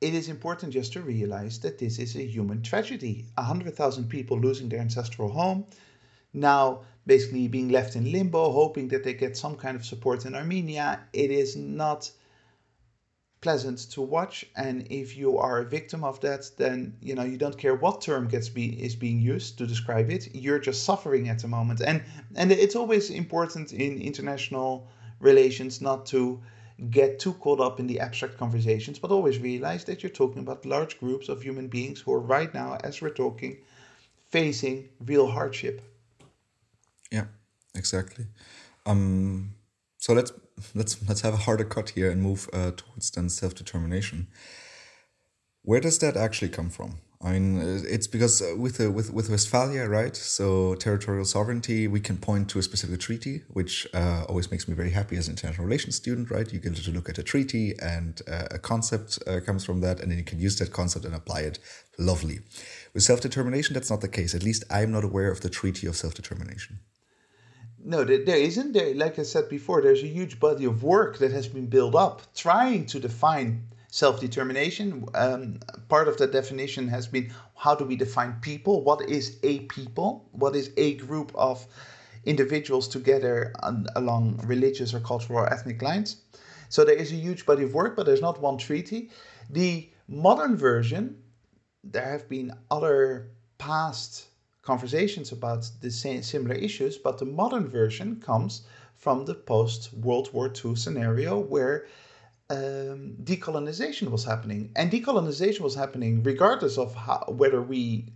it 0.01 0.13
is 0.13 0.27
important 0.27 0.73
just 0.73 0.91
to 0.93 1.01
realize 1.01 1.59
that 1.61 1.79
this 1.79 1.97
is 1.97 2.17
a 2.17 2.25
human 2.25 2.61
tragedy 2.61 3.25
100000 3.35 4.09
people 4.09 4.37
losing 4.37 4.67
their 4.67 4.81
ancestral 4.81 5.29
home 5.29 5.65
now 6.33 6.81
basically 7.05 7.47
being 7.47 7.69
left 7.69 7.95
in 7.95 8.11
limbo 8.11 8.51
hoping 8.51 8.87
that 8.89 9.03
they 9.03 9.13
get 9.13 9.37
some 9.37 9.55
kind 9.55 9.75
of 9.75 9.85
support 9.85 10.25
in 10.25 10.35
armenia. 10.35 11.01
It 11.13 11.31
is 11.31 11.55
not 11.55 12.11
pleasant 13.41 13.77
to 13.91 14.01
watch 14.01 14.43
and 14.55 14.87
if 14.89 15.15
you 15.15 15.37
are 15.37 15.59
a 15.59 15.65
victim 15.65 16.03
of 16.03 16.19
that 16.19 16.49
then 16.57 16.97
you 16.99 17.13
know 17.13 17.23
you 17.23 17.37
don't 17.37 17.59
care 17.59 17.75
what 17.75 18.01
term 18.01 18.27
gets 18.27 18.49
be 18.49 18.65
is 18.81 18.95
being 18.95 19.19
used 19.19 19.57
to 19.59 19.67
describe 19.67 20.09
it. 20.09 20.33
You're 20.33 20.57
just 20.57 20.83
suffering 20.83 21.29
at 21.29 21.39
the 21.39 21.47
moment. 21.47 21.81
And 21.81 22.03
and 22.35 22.51
it's 22.51 22.75
always 22.75 23.11
important 23.11 23.71
in 23.71 24.01
international 24.01 24.87
relations 25.19 25.81
not 25.81 26.07
to 26.07 26.41
get 26.89 27.19
too 27.19 27.33
caught 27.33 27.59
up 27.59 27.79
in 27.79 27.87
the 27.87 27.99
abstract 27.99 28.37
conversations 28.37 28.99
but 28.99 29.11
always 29.11 29.37
realize 29.39 29.83
that 29.85 30.03
you're 30.03 30.09
talking 30.21 30.41
about 30.41 30.65
large 30.65 30.99
groups 30.99 31.29
of 31.29 31.41
human 31.41 31.67
beings 31.67 32.01
who 32.01 32.11
are 32.11 32.19
right 32.19 32.53
now 32.53 32.77
as 32.83 33.01
we're 33.01 33.09
talking 33.23 33.57
facing 34.29 34.89
real 35.05 35.27
hardship 35.27 35.81
yeah 37.11 37.25
exactly 37.75 38.25
um 38.85 39.53
so 39.97 40.13
let's 40.13 40.31
let's 40.73 40.97
let's 41.07 41.21
have 41.21 41.33
a 41.33 41.37
harder 41.37 41.63
cut 41.63 41.89
here 41.89 42.11
and 42.11 42.21
move 42.21 42.49
uh, 42.53 42.71
towards 42.75 43.11
then 43.11 43.29
self 43.29 43.55
determination. 43.55 44.27
Where 45.63 45.79
does 45.79 45.97
that 45.99 46.15
actually 46.15 46.49
come 46.49 46.69
from? 46.69 46.99
I 47.23 47.31
mean, 47.31 47.59
uh, 47.59 47.81
it's 47.89 48.05
because 48.05 48.39
uh, 48.39 48.55
with 48.55 48.77
the, 48.77 48.91
with 48.91 49.11
with 49.11 49.29
Westphalia, 49.29 49.87
right? 49.87 50.15
So 50.15 50.75
territorial 50.75 51.25
sovereignty, 51.25 51.87
we 51.87 51.99
can 51.99 52.17
point 52.17 52.49
to 52.49 52.59
a 52.59 52.61
specific 52.61 52.99
treaty, 52.99 53.41
which 53.47 53.87
uh, 53.95 54.25
always 54.29 54.51
makes 54.51 54.67
me 54.67 54.75
very 54.75 54.91
happy 54.91 55.17
as 55.17 55.27
an 55.27 55.33
international 55.33 55.65
relations 55.65 55.95
student, 55.95 56.29
right? 56.29 56.51
You 56.53 56.59
get 56.59 56.75
to 56.75 56.91
look 56.91 57.09
at 57.09 57.17
a 57.17 57.23
treaty 57.23 57.73
and 57.81 58.21
uh, 58.27 58.47
a 58.51 58.59
concept 58.59 59.17
uh, 59.25 59.39
comes 59.39 59.65
from 59.65 59.81
that, 59.81 59.99
and 59.99 60.11
then 60.11 60.19
you 60.19 60.23
can 60.23 60.39
use 60.39 60.59
that 60.59 60.71
concept 60.71 61.03
and 61.05 61.15
apply 61.15 61.41
it. 61.41 61.57
Lovely. 61.97 62.41
With 62.93 63.01
self 63.01 63.21
determination, 63.21 63.73
that's 63.73 63.89
not 63.89 64.01
the 64.01 64.07
case. 64.19 64.35
At 64.35 64.43
least 64.43 64.63
I'm 64.69 64.91
not 64.91 65.03
aware 65.03 65.31
of 65.31 65.41
the 65.41 65.49
Treaty 65.49 65.87
of 65.87 65.95
Self 65.95 66.13
Determination. 66.13 66.79
No, 67.87 68.03
there, 68.03 68.25
there 68.25 68.37
isn't. 68.37 68.73
There, 68.73 68.95
like 68.95 69.19
I 69.19 69.23
said 69.23 69.47
before, 69.47 69.79
there's 69.79 70.01
a 70.01 70.07
huge 70.07 70.39
body 70.39 70.65
of 70.65 70.81
work 70.81 71.19
that 71.19 71.31
has 71.31 71.47
been 71.47 71.67
built 71.67 71.93
up 71.93 72.23
trying 72.33 72.87
to 72.87 72.99
define 72.99 73.67
self 73.91 74.19
determination. 74.19 75.05
Um, 75.13 75.59
part 75.87 76.07
of 76.07 76.17
the 76.17 76.25
definition 76.25 76.87
has 76.87 77.05
been 77.05 77.31
how 77.55 77.75
do 77.75 77.85
we 77.85 77.95
define 77.95 78.39
people? 78.41 78.83
What 78.83 79.07
is 79.07 79.37
a 79.43 79.59
people? 79.59 80.27
What 80.31 80.55
is 80.55 80.71
a 80.77 80.95
group 80.95 81.31
of 81.35 81.63
individuals 82.25 82.87
together 82.87 83.53
on, 83.61 83.85
along 83.95 84.41
religious 84.45 84.95
or 84.95 84.99
cultural 84.99 85.39
or 85.41 85.53
ethnic 85.53 85.79
lines? 85.83 86.23
So 86.69 86.85
there 86.85 86.95
is 86.95 87.11
a 87.11 87.15
huge 87.15 87.45
body 87.45 87.61
of 87.61 87.75
work, 87.75 87.95
but 87.95 88.07
there's 88.07 88.21
not 88.21 88.41
one 88.41 88.57
treaty. 88.57 89.11
The 89.51 89.87
modern 90.07 90.57
version, 90.57 91.21
there 91.83 92.09
have 92.09 92.27
been 92.27 92.51
other 92.71 93.29
past 93.59 94.25
conversations 94.65 95.31
about 95.31 95.69
the 95.81 95.91
same 95.91 96.21
similar 96.23 96.55
issues, 96.55 96.97
but 96.97 97.17
the 97.17 97.25
modern 97.25 97.67
version 97.67 98.19
comes 98.19 98.63
from 98.95 99.25
the 99.25 99.35
post 99.35 99.93
World 99.93 100.33
War 100.33 100.51
II 100.63 100.75
scenario 100.75 101.37
where 101.37 101.85
um, 102.49 103.15
decolonization 103.23 104.09
was 104.09 104.23
happening, 104.23 104.71
and 104.75 104.91
decolonization 104.91 105.61
was 105.61 105.75
happening 105.75 106.23
regardless 106.23 106.77
of 106.77 106.93
how, 106.93 107.23
whether 107.27 107.61
we 107.61 108.07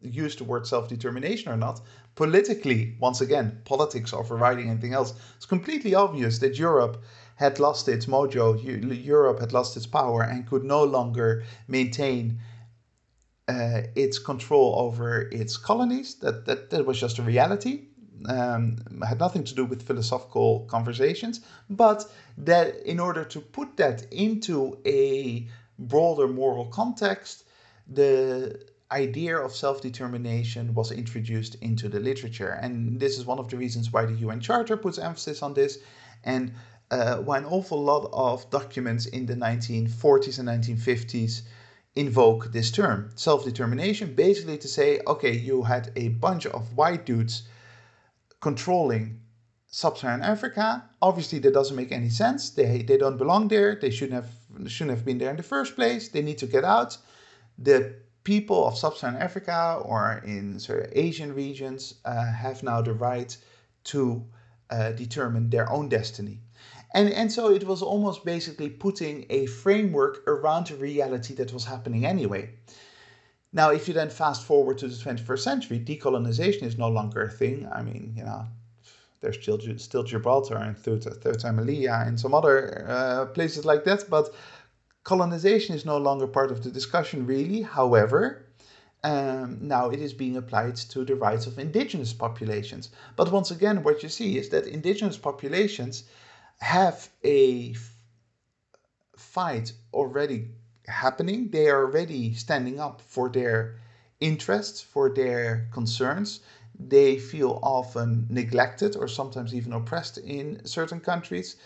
use 0.00 0.36
the 0.36 0.44
word 0.44 0.66
self 0.66 0.88
determination 0.88 1.50
or 1.52 1.56
not, 1.56 1.80
politically, 2.14 2.96
once 3.00 3.20
again, 3.20 3.60
politics 3.64 4.12
overriding 4.12 4.70
anything 4.70 4.92
else, 4.92 5.14
it's 5.36 5.46
completely 5.46 5.94
obvious 5.94 6.38
that 6.38 6.58
Europe 6.58 7.02
had 7.36 7.58
lost 7.60 7.88
its 7.88 8.06
mojo, 8.06 8.46
Europe 9.04 9.40
had 9.40 9.52
lost 9.52 9.76
its 9.76 9.86
power, 9.86 10.22
and 10.22 10.46
could 10.46 10.64
no 10.64 10.82
longer 10.82 11.44
maintain 11.68 12.38
uh, 13.48 13.82
its 13.94 14.18
control 14.18 14.74
over 14.76 15.28
its 15.30 15.56
colonies. 15.56 16.16
That, 16.16 16.46
that, 16.46 16.70
that 16.70 16.86
was 16.86 16.98
just 16.98 17.18
a 17.18 17.22
reality. 17.22 17.86
Um, 18.28 18.78
had 19.06 19.20
nothing 19.20 19.44
to 19.44 19.54
do 19.54 19.64
with 19.64 19.82
philosophical 19.82 20.60
conversations, 20.68 21.40
but 21.68 22.10
that 22.38 22.76
in 22.86 22.98
order 22.98 23.24
to 23.24 23.40
put 23.40 23.76
that 23.76 24.10
into 24.12 24.78
a 24.86 25.46
broader 25.78 26.26
moral 26.26 26.66
context, 26.66 27.44
the 27.86 28.58
idea 28.90 29.36
of 29.36 29.54
self 29.54 29.80
determination 29.80 30.74
was 30.74 30.90
introduced 30.92 31.56
into 31.56 31.88
the 31.88 32.00
literature. 32.00 32.58
And 32.62 32.98
this 32.98 33.18
is 33.18 33.26
one 33.26 33.38
of 33.38 33.48
the 33.48 33.56
reasons 33.56 33.92
why 33.92 34.06
the 34.06 34.14
UN 34.14 34.40
Charter 34.40 34.76
puts 34.76 34.98
emphasis 34.98 35.42
on 35.42 35.54
this, 35.54 35.78
and 36.24 36.52
uh, 36.90 37.16
why 37.18 37.38
an 37.38 37.44
awful 37.44 37.82
lot 37.82 38.08
of 38.12 38.48
documents 38.50 39.06
in 39.06 39.26
the 39.26 39.34
1940s 39.34 40.38
and 40.38 40.48
1950s 40.48 41.42
invoke 41.96 42.52
this 42.52 42.70
term 42.70 43.10
self 43.16 43.44
determination, 43.44 44.14
basically 44.14 44.58
to 44.58 44.68
say, 44.68 45.00
okay, 45.06 45.32
you 45.32 45.62
had 45.62 45.90
a 45.96 46.08
bunch 46.08 46.46
of 46.46 46.76
white 46.76 47.06
dudes 47.06 47.42
controlling 48.40 49.20
sub-Saharan 49.68 50.22
Africa. 50.22 50.84
Obviously, 51.02 51.38
that 51.40 51.54
doesn't 51.54 51.76
make 51.76 51.92
any 51.92 52.10
sense. 52.10 52.50
They 52.50 52.82
they 52.82 52.98
don't 52.98 53.16
belong 53.16 53.48
there. 53.48 53.74
They 53.74 53.90
shouldn't 53.90 54.22
have 54.22 54.70
shouldn't 54.70 54.96
have 54.96 55.04
been 55.04 55.18
there 55.18 55.30
in 55.30 55.36
the 55.36 55.42
first 55.54 55.74
place. 55.74 56.08
They 56.08 56.22
need 56.22 56.38
to 56.38 56.46
get 56.46 56.64
out. 56.64 56.98
The 57.58 57.94
people 58.24 58.66
of 58.66 58.76
sub-Saharan 58.76 59.20
Africa 59.22 59.80
or 59.82 60.22
in 60.24 60.58
sort 60.58 60.84
of 60.84 60.92
Asian 60.94 61.32
regions 61.34 61.94
uh, 62.04 62.32
have 62.32 62.62
now 62.62 62.82
the 62.82 62.92
right 62.92 63.36
to 63.84 64.24
uh, 64.70 64.92
determine 64.92 65.48
their 65.48 65.70
own 65.70 65.88
destiny. 65.88 66.40
And, 66.96 67.12
and 67.12 67.30
so 67.30 67.50
it 67.50 67.64
was 67.64 67.82
almost 67.82 68.24
basically 68.24 68.70
putting 68.70 69.26
a 69.28 69.44
framework 69.44 70.26
around 70.26 70.70
a 70.70 70.76
reality 70.76 71.34
that 71.34 71.52
was 71.52 71.66
happening 71.66 72.06
anyway. 72.06 72.48
Now, 73.52 73.70
if 73.70 73.86
you 73.86 73.92
then 73.92 74.08
fast 74.08 74.44
forward 74.44 74.78
to 74.78 74.88
the 74.88 74.94
21st 74.94 75.38
century, 75.40 75.78
decolonization 75.78 76.62
is 76.62 76.78
no 76.78 76.88
longer 76.88 77.20
a 77.24 77.28
thing. 77.28 77.68
I 77.70 77.82
mean, 77.82 78.14
you 78.16 78.24
know, 78.24 78.46
there's 79.20 79.38
still, 79.38 79.60
still 79.76 80.04
Gibraltar 80.04 80.56
and 80.56 80.74
Ceuta 80.74 81.10
Melilla 81.52 82.08
and 82.08 82.18
some 82.18 82.32
other 82.32 82.86
uh, 82.88 83.26
places 83.26 83.66
like 83.66 83.84
that, 83.84 84.08
but 84.08 84.34
colonization 85.04 85.74
is 85.74 85.84
no 85.84 85.98
longer 85.98 86.26
part 86.26 86.50
of 86.50 86.64
the 86.64 86.70
discussion, 86.70 87.26
really. 87.26 87.60
However, 87.60 88.46
um, 89.04 89.58
now 89.60 89.90
it 89.90 90.00
is 90.00 90.14
being 90.14 90.38
applied 90.38 90.76
to 90.76 91.04
the 91.04 91.14
rights 91.14 91.46
of 91.46 91.58
indigenous 91.58 92.14
populations. 92.14 92.88
But 93.16 93.30
once 93.30 93.50
again, 93.50 93.82
what 93.82 94.02
you 94.02 94.08
see 94.08 94.38
is 94.38 94.48
that 94.48 94.66
indigenous 94.66 95.18
populations 95.18 96.04
have 96.60 97.08
a 97.24 97.74
fight 99.16 99.72
already 99.92 100.48
happening. 100.86 101.50
They 101.50 101.68
are 101.68 101.84
already 101.84 102.34
standing 102.34 102.80
up 102.80 103.00
for 103.00 103.28
their 103.28 103.78
interests, 104.20 104.80
for 104.80 105.10
their 105.10 105.68
concerns. 105.72 106.40
They 106.78 107.18
feel 107.18 107.58
often 107.62 108.26
neglected 108.28 108.96
or 108.96 109.08
sometimes 109.08 109.54
even 109.54 109.72
oppressed 109.72 110.18
in 110.18 110.64
certain 110.66 111.00
countries. 111.00 111.56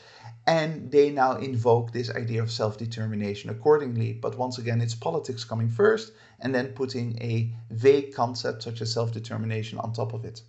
And 0.46 0.90
they 0.90 1.11
now 1.11 1.37
invoke 1.37 1.92
this 1.92 2.11
idea 2.11 2.42
of 2.42 2.50
self 2.50 2.79
determination 2.79 3.50
accordingly. 3.50 4.12
But 4.12 4.38
once 4.38 4.59
again, 4.59 4.81
it's 4.81 4.94
politics 4.94 5.44
coming 5.44 5.68
first 5.68 6.12
and 6.40 6.55
then 6.55 6.68
putting 6.68 7.20
a 7.20 7.53
vague 7.70 8.14
concept 8.14 8.62
such 8.62 8.81
as 8.81 8.92
self 8.92 9.12
determination 9.12 9.79
on 9.79 9.92
top 9.92 10.14
of 10.14 10.24
it. 10.24 10.42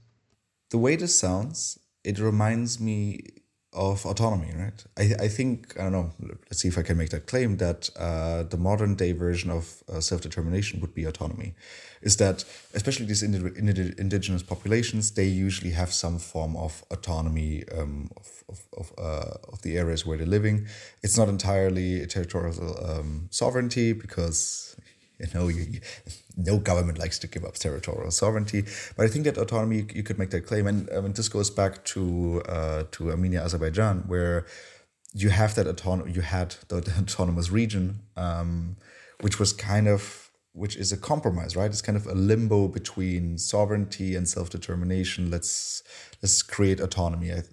The 0.70 0.78
way 0.78 0.96
this 0.96 1.18
sounds, 1.18 1.80
it 2.04 2.20
reminds 2.20 2.80
me 2.80 3.41
of 3.74 4.06
autonomy, 4.06 4.52
right? 4.58 4.84
I, 4.98 5.26
I 5.26 5.28
think, 5.30 5.80
I 5.80 5.84
don't 5.84 5.92
know, 5.94 6.12
let's 6.22 6.60
see 6.62 6.68
if 6.68 6.78
I 6.78 6.82
can 6.82 6.98
make 6.98 7.10
that 7.12 7.26
claim 7.26 7.58
that 7.58 7.90
uh, 7.98 8.44
the 8.44 8.58
modern 8.58 8.96
day 8.96 9.14
version 9.14 9.50
of 9.50 9.82
uh, 9.90 10.02
self 10.02 10.22
determination 10.22 10.82
would 10.82 10.94
be 10.94 11.06
autonomy. 11.06 11.54
Is 12.02 12.18
that, 12.18 12.44
especially 12.74 13.06
these 13.06 13.24
ind- 13.24 13.58
ind- 13.58 13.96
indigenous 13.98 14.44
populations, 14.44 15.12
they 15.12 15.26
usually 15.26 15.72
have 15.72 15.94
some 15.94 16.20
form 16.20 16.58
of 16.58 16.84
autonomy 16.92 17.64
um, 17.78 18.10
of, 18.18 18.44
of, 18.50 18.60
of, 18.78 18.94
uh, 18.98 19.38
of 19.54 19.62
the 19.62 19.78
areas 19.78 20.06
where 20.06 20.18
they're 20.18 20.28
living. 20.28 20.68
It's 21.02 21.18
not 21.18 21.30
entirely 21.30 22.06
territorial 22.08 22.78
um, 22.84 23.28
sovereignty 23.30 23.94
because 23.94 24.71
you 25.22 25.28
know, 25.34 25.48
you, 25.48 25.80
no 26.36 26.58
government 26.58 26.98
likes 26.98 27.20
to 27.20 27.28
give 27.28 27.46
up 27.46 27.56
territorial 27.56 28.12
sovereignty. 28.12 28.64
But 28.96 29.06
I 29.06 29.10
think 29.10 29.26
that 29.26 29.38
autonomy, 29.38 29.86
you 29.94 30.04
could 30.04 30.18
make 30.18 30.32
that 30.32 30.42
claim. 30.42 30.68
And 30.68 30.90
I 30.96 31.02
mean, 31.02 31.14
this 31.14 31.30
goes 31.30 31.50
back 31.50 31.84
to 31.86 32.42
uh, 32.48 32.84
to 32.92 33.12
Armenia, 33.12 33.44
Azerbaijan, 33.44 34.04
where 34.08 34.46
you 35.14 35.30
have 35.30 35.56
that 35.56 35.68
autonomous, 35.68 36.16
you 36.16 36.22
had 36.22 36.56
the, 36.70 36.82
the 36.82 36.92
autonomous 37.02 37.52
region, 37.52 38.02
um, 38.16 38.78
which 39.22 39.40
was 39.40 39.54
kind 39.54 39.88
of 39.88 40.30
which 40.54 40.76
is 40.76 40.92
a 40.92 40.98
compromise, 40.98 41.56
right? 41.56 41.72
It's 41.72 41.82
kind 41.82 41.98
of 41.98 42.06
a 42.08 42.14
limbo 42.14 42.68
between 42.68 43.38
sovereignty 43.38 44.16
and 44.16 44.28
self 44.28 44.50
determination. 44.50 45.32
Let's 45.32 45.84
let's 46.22 46.42
create 46.42 46.80
autonomy. 46.80 47.32
I, 47.32 47.44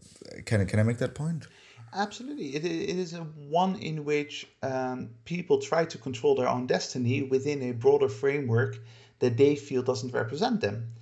can 0.46 0.66
can 0.66 0.80
I 0.80 0.82
make 0.82 0.98
that 0.98 1.14
point? 1.14 1.46
Absolutely. 1.92 2.54
It, 2.54 2.64
it 2.64 2.98
is 2.98 3.12
a 3.14 3.22
one 3.24 3.76
in 3.76 4.04
which 4.04 4.46
um, 4.62 5.10
people 5.24 5.58
try 5.58 5.84
to 5.86 5.98
control 5.98 6.34
their 6.34 6.48
own 6.48 6.66
destiny 6.66 7.22
within 7.22 7.62
a 7.62 7.72
broader 7.72 8.08
framework 8.08 8.78
that 9.18 9.36
they 9.36 9.54
feel 9.56 9.82
doesn't 9.82 10.12
represent 10.12 10.60
them. 10.60 10.94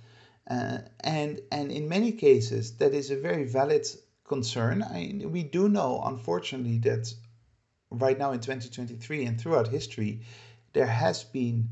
Uh, 0.49 0.79
and, 1.01 1.41
and 1.51 1.71
in 1.71 1.89
many 1.89 2.11
cases, 2.11 2.77
that 2.77 2.93
is 2.93 3.11
a 3.11 3.17
very 3.17 3.45
valid 3.45 3.85
concern. 4.25 4.83
I, 4.83 5.21
we 5.25 5.43
do 5.43 5.69
know, 5.69 6.01
unfortunately, 6.05 6.79
that 6.79 7.13
right 7.91 8.17
now 8.17 8.31
in 8.33 8.39
2023 8.41 9.25
and 9.25 9.39
throughout 9.39 9.69
history, 9.69 10.21
there 10.73 10.87
has 10.87 11.23
been 11.23 11.69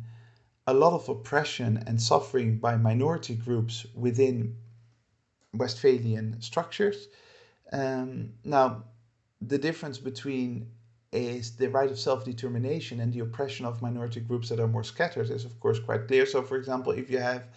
a 0.67 0.73
lot 0.73 0.93
of 0.93 1.09
oppression 1.09 1.83
and 1.87 2.01
suffering 2.01 2.59
by 2.59 2.77
minority 2.77 3.35
groups 3.35 3.85
within 3.95 4.57
Westphalian 5.53 6.41
structures. 6.41 7.07
Um, 7.71 8.33
now, 8.43 8.83
the 9.41 9.57
difference 9.57 9.97
between 9.97 10.67
is 11.11 11.55
the 11.55 11.69
right 11.69 11.89
of 11.89 11.97
self-determination 11.97 12.99
and 12.99 13.13
the 13.13 13.19
oppression 13.19 13.65
of 13.65 13.81
minority 13.81 14.19
groups 14.19 14.49
that 14.49 14.59
are 14.59 14.67
more 14.67 14.83
scattered 14.83 15.29
is 15.29 15.45
of 15.45 15.59
course 15.59 15.79
quite 15.79 16.07
clear. 16.07 16.25
So 16.25 16.41
for 16.41 16.57
example, 16.57 16.91
if 16.91 17.09
you 17.09 17.19
have 17.19 17.47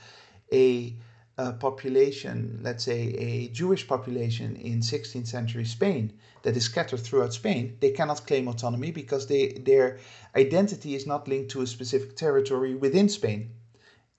a, 0.52 0.94
a 1.36 1.52
population, 1.54 2.60
let's 2.62 2.84
say 2.84 3.14
a 3.14 3.48
Jewish 3.48 3.86
population 3.86 4.56
in 4.56 4.80
16th 4.80 5.26
century 5.26 5.64
Spain 5.64 6.12
that 6.42 6.56
is 6.56 6.64
scattered 6.64 7.00
throughout 7.00 7.32
Spain, 7.32 7.76
they 7.80 7.90
cannot 7.90 8.26
claim 8.26 8.46
autonomy 8.48 8.92
because 8.92 9.26
they, 9.26 9.48
their 9.64 9.98
identity 10.36 10.94
is 10.94 11.06
not 11.06 11.26
linked 11.26 11.50
to 11.50 11.62
a 11.62 11.66
specific 11.66 12.16
territory 12.16 12.74
within 12.74 13.08
Spain. 13.08 13.50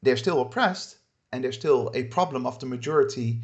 They're 0.01 0.17
still 0.17 0.41
oppressed 0.41 0.97
and 1.31 1.43
they're 1.43 1.51
still 1.51 1.91
a 1.93 2.03
problem 2.05 2.45
of 2.45 2.59
the 2.59 2.65
majority 2.65 3.41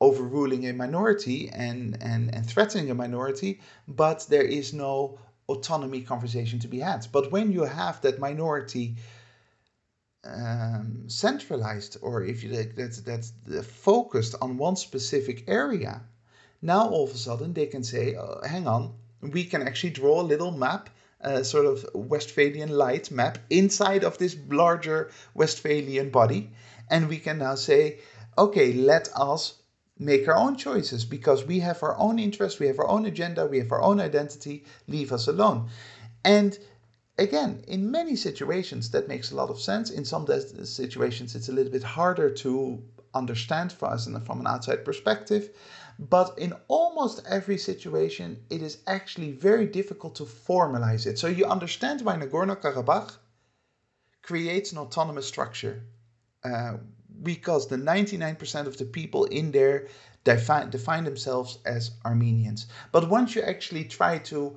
overruling 0.00 0.66
a 0.66 0.72
minority 0.72 1.50
and, 1.50 1.98
and, 2.00 2.34
and 2.34 2.46
threatening 2.46 2.90
a 2.90 2.94
minority, 2.94 3.60
but 3.86 4.26
there 4.28 4.42
is 4.42 4.72
no 4.72 5.18
autonomy 5.48 6.00
conversation 6.00 6.58
to 6.60 6.68
be 6.68 6.80
had. 6.80 7.06
But 7.12 7.30
when 7.30 7.52
you 7.52 7.64
have 7.64 8.00
that 8.02 8.18
minority 8.18 8.96
um, 10.24 11.08
centralized, 11.08 11.98
or 12.02 12.24
if 12.24 12.42
you 12.42 12.50
like, 12.50 12.76
that's 12.76 13.00
that's 13.00 13.32
focused 13.64 14.34
on 14.40 14.58
one 14.58 14.76
specific 14.76 15.44
area, 15.48 16.02
now 16.62 16.88
all 16.88 17.04
of 17.04 17.10
a 17.10 17.18
sudden 17.18 17.52
they 17.52 17.66
can 17.66 17.82
say, 17.82 18.14
oh, 18.16 18.40
"Hang 18.46 18.66
on, 18.66 18.94
we 19.22 19.44
can 19.44 19.62
actually 19.66 19.90
draw 19.90 20.20
a 20.20 20.30
little 20.32 20.50
map." 20.50 20.90
a 21.22 21.44
sort 21.44 21.66
of 21.66 21.86
Westphalian 21.92 22.70
light 22.70 23.10
map 23.10 23.36
inside 23.50 24.04
of 24.04 24.16
this 24.16 24.38
larger 24.48 25.10
Westphalian 25.34 26.08
body. 26.08 26.50
And 26.88 27.10
we 27.10 27.18
can 27.18 27.36
now 27.38 27.56
say, 27.56 27.98
okay, 28.38 28.72
let 28.72 29.10
us 29.14 29.59
make 30.00 30.26
our 30.26 30.36
own 30.36 30.56
choices 30.56 31.04
because 31.04 31.44
we 31.44 31.60
have 31.60 31.82
our 31.82 31.96
own 31.98 32.18
interests, 32.18 32.58
we 32.58 32.66
have 32.66 32.78
our 32.78 32.88
own 32.88 33.04
agenda, 33.04 33.46
we 33.46 33.58
have 33.58 33.70
our 33.70 33.82
own 33.82 34.00
identity. 34.00 34.64
Leave 34.88 35.12
us 35.12 35.28
alone. 35.28 35.68
And 36.24 36.58
again, 37.18 37.62
in 37.68 37.90
many 37.90 38.16
situations, 38.16 38.90
that 38.90 39.08
makes 39.08 39.30
a 39.30 39.36
lot 39.36 39.50
of 39.50 39.60
sense. 39.60 39.90
In 39.90 40.04
some 40.06 40.26
situations, 40.64 41.34
it's 41.34 41.50
a 41.50 41.52
little 41.52 41.70
bit 41.70 41.82
harder 41.82 42.30
to 42.30 42.82
understand 43.14 43.72
for 43.72 43.88
us 43.88 44.06
and 44.06 44.24
from 44.26 44.40
an 44.40 44.46
outside 44.46 44.84
perspective. 44.84 45.50
But 45.98 46.38
in 46.38 46.54
almost 46.68 47.22
every 47.28 47.58
situation, 47.58 48.42
it 48.48 48.62
is 48.62 48.78
actually 48.86 49.32
very 49.32 49.66
difficult 49.66 50.14
to 50.16 50.24
formalize 50.24 51.06
it. 51.06 51.18
So 51.18 51.26
you 51.26 51.44
understand 51.44 52.00
why 52.00 52.16
Nagorno 52.16 52.56
Karabakh 52.56 53.18
creates 54.22 54.72
an 54.72 54.78
autonomous 54.78 55.26
structure. 55.26 55.82
Uh, 56.42 56.78
because 57.22 57.68
the 57.68 57.76
99% 57.76 58.66
of 58.66 58.76
the 58.78 58.84
people 58.84 59.24
in 59.24 59.52
there 59.52 59.88
define, 60.24 60.70
define 60.70 61.04
themselves 61.04 61.58
as 61.64 61.92
Armenians. 62.04 62.66
But 62.92 63.08
once 63.08 63.34
you 63.34 63.42
actually 63.42 63.84
try 63.84 64.18
to 64.18 64.56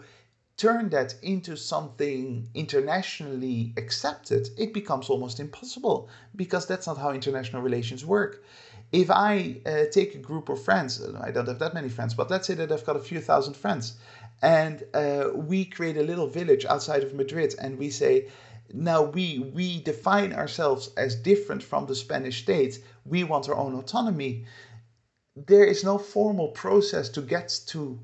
turn 0.58 0.90
that 0.90 1.16
into 1.22 1.56
something 1.58 2.48
internationally 2.54 3.74
accepted, 3.78 4.50
it 4.58 4.74
becomes 4.74 5.10
almost 5.10 5.40
impossible 5.40 6.10
because 6.36 6.68
that's 6.68 6.88
not 6.88 6.98
how 6.98 7.12
international 7.12 7.62
relations 7.62 8.06
work. 8.06 8.44
If 8.92 9.10
I 9.10 9.58
uh, 9.66 9.86
take 9.92 10.14
a 10.14 10.20
group 10.20 10.50
of 10.50 10.64
friends, 10.64 11.02
I 11.20 11.32
don't 11.32 11.48
have 11.48 11.58
that 11.60 11.74
many 11.74 11.90
friends, 11.90 12.14
but 12.14 12.30
let's 12.30 12.46
say 12.46 12.54
that 12.54 12.72
I've 12.72 12.86
got 12.86 12.96
a 12.96 13.00
few 13.00 13.20
thousand 13.20 13.56
friends, 13.56 13.96
and 14.44 14.84
uh, 14.94 15.30
we 15.34 15.66
create 15.66 15.98
a 15.98 16.04
little 16.04 16.28
village 16.28 16.66
outside 16.66 17.02
of 17.04 17.16
Madrid, 17.16 17.56
and 17.60 17.80
we 17.80 17.90
say, 17.90 18.28
now 18.72 19.02
we 19.04 19.40
we 19.40 19.82
define 19.82 20.34
ourselves 20.34 20.92
as 20.96 21.16
different 21.16 21.64
from 21.64 21.86
the 21.86 21.96
Spanish 21.96 22.42
state. 22.42 22.84
We 23.06 23.24
want 23.24 23.50
our 23.50 23.56
own 23.56 23.76
autonomy. 23.76 24.46
There 25.36 25.66
is 25.66 25.84
no 25.84 25.98
formal 25.98 26.50
process 26.50 27.10
to 27.10 27.22
get 27.22 27.60
to 27.68 28.00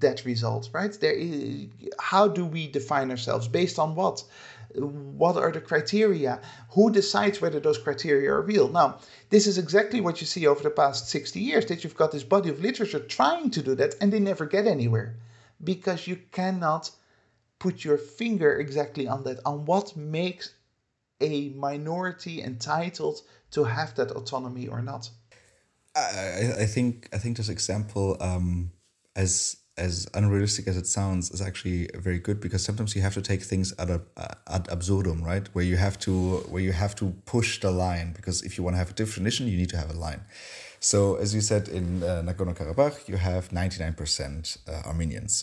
that 0.00 0.24
result, 0.24 0.70
right? 0.72 0.92
There 1.00 1.12
is, 1.12 1.66
how 1.98 2.28
do 2.28 2.44
we 2.44 2.66
define 2.66 3.10
ourselves? 3.10 3.48
Based 3.48 3.78
on 3.78 3.94
what? 3.94 4.24
What 4.74 5.36
are 5.36 5.52
the 5.52 5.60
criteria? 5.60 6.40
Who 6.70 6.90
decides 6.90 7.40
whether 7.40 7.60
those 7.60 7.76
criteria 7.76 8.32
are 8.32 8.40
real? 8.40 8.68
Now, 8.68 8.98
this 9.28 9.46
is 9.46 9.58
exactly 9.58 10.00
what 10.00 10.20
you 10.20 10.26
see 10.26 10.46
over 10.46 10.62
the 10.62 10.70
past 10.70 11.10
60 11.10 11.40
years 11.40 11.66
that 11.66 11.84
you've 11.84 11.96
got 11.96 12.10
this 12.10 12.24
body 12.24 12.48
of 12.48 12.60
literature 12.62 13.00
trying 13.00 13.50
to 13.50 13.62
do 13.62 13.74
that 13.74 13.94
and 14.00 14.12
they 14.12 14.20
never 14.20 14.46
get 14.46 14.66
anywhere 14.66 15.16
because 15.62 16.06
you 16.06 16.16
cannot 16.32 16.90
put 17.62 17.84
your 17.84 17.96
finger 17.96 18.50
exactly 18.58 19.06
on 19.06 19.22
that, 19.22 19.38
on 19.46 19.64
what 19.64 19.96
makes 19.96 20.54
a 21.20 21.50
minority 21.50 22.42
entitled 22.42 23.22
to 23.52 23.62
have 23.62 23.94
that 23.94 24.10
autonomy 24.10 24.66
or 24.66 24.82
not. 24.82 25.08
I, 25.94 26.64
I 26.64 26.66
think 26.66 27.08
I 27.12 27.18
think 27.18 27.36
this 27.36 27.48
example, 27.48 28.16
um, 28.20 28.72
as 29.14 29.56
as 29.76 30.08
unrealistic 30.14 30.66
as 30.66 30.76
it 30.76 30.86
sounds, 30.86 31.30
is 31.30 31.40
actually 31.40 31.88
very 31.94 32.18
good 32.18 32.40
because 32.40 32.64
sometimes 32.64 32.96
you 32.96 33.02
have 33.02 33.14
to 33.14 33.22
take 33.22 33.42
things 33.42 33.72
ad, 33.78 33.90
ad 34.56 34.68
absurdum, 34.76 35.22
right? 35.22 35.46
Where 35.54 35.64
you 35.64 35.76
have 35.76 35.96
to 36.00 36.12
where 36.52 36.64
you 36.68 36.72
have 36.72 36.94
to 36.96 37.04
push 37.26 37.60
the 37.60 37.70
line 37.70 38.12
because 38.18 38.42
if 38.42 38.56
you 38.56 38.64
want 38.64 38.74
to 38.74 38.78
have 38.78 38.90
a 38.90 38.98
definition, 39.04 39.46
you 39.46 39.56
need 39.56 39.70
to 39.70 39.76
have 39.76 39.90
a 39.90 39.98
line. 40.06 40.22
So 40.80 41.16
as 41.16 41.32
you 41.34 41.40
said 41.40 41.68
in 41.68 42.02
uh, 42.02 42.22
Nagorno 42.26 42.54
Karabakh, 42.58 43.08
you 43.08 43.18
have 43.18 43.52
ninety 43.52 43.78
nine 43.84 43.94
percent 43.94 44.56
uh, 44.66 44.88
Armenians. 44.90 45.34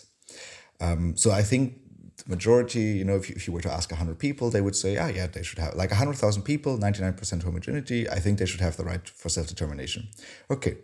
Um, 0.81 1.15
so 1.15 1.31
I 1.31 1.43
think 1.43 1.79
the 2.23 2.29
majority, 2.29 2.81
you 2.99 3.05
know, 3.05 3.15
if 3.15 3.29
you, 3.29 3.35
if 3.35 3.47
you 3.47 3.53
were 3.53 3.61
to 3.61 3.71
ask 3.71 3.91
100 3.91 4.17
people, 4.19 4.49
they 4.49 4.61
would 4.61 4.75
say, 4.75 4.97
ah, 4.97 5.07
yeah, 5.07 5.27
they 5.27 5.43
should 5.43 5.59
have, 5.59 5.75
like 5.75 5.91
100,000 5.91 6.43
people, 6.43 6.77
99% 6.77 7.43
homogeneity, 7.43 8.09
I 8.09 8.19
think 8.19 8.39
they 8.39 8.45
should 8.45 8.61
have 8.61 8.77
the 8.77 8.85
right 8.85 9.07
for 9.07 9.29
self 9.29 9.47
determination. 9.47 10.09
Okay. 10.49 10.77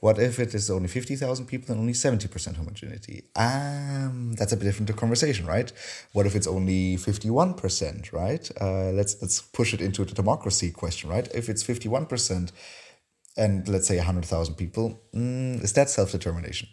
What 0.00 0.18
if 0.18 0.40
it 0.40 0.54
is 0.54 0.70
only 0.70 0.88
50,000 0.88 1.44
people 1.44 1.72
and 1.72 1.80
only 1.80 1.92
70% 1.92 2.56
homogeneity? 2.56 3.24
Um, 3.36 4.32
that's 4.32 4.50
a 4.50 4.56
bit 4.56 4.64
different 4.64 4.96
conversation, 4.96 5.44
right? 5.44 5.70
What 6.12 6.24
if 6.24 6.34
it's 6.34 6.46
only 6.46 6.96
51%, 6.96 8.10
right? 8.10 8.50
Uh, 8.58 8.92
let's, 8.92 9.20
let's 9.20 9.42
push 9.42 9.74
it 9.74 9.82
into 9.82 10.06
the 10.06 10.14
democracy 10.14 10.70
question, 10.70 11.10
right? 11.10 11.28
If 11.34 11.50
it's 11.50 11.62
51% 11.62 12.50
and 13.36 13.68
let's 13.68 13.88
say 13.88 13.98
100,000 13.98 14.54
people, 14.54 15.02
mm, 15.14 15.62
is 15.62 15.74
that 15.74 15.90
self 15.90 16.12
determination? 16.12 16.68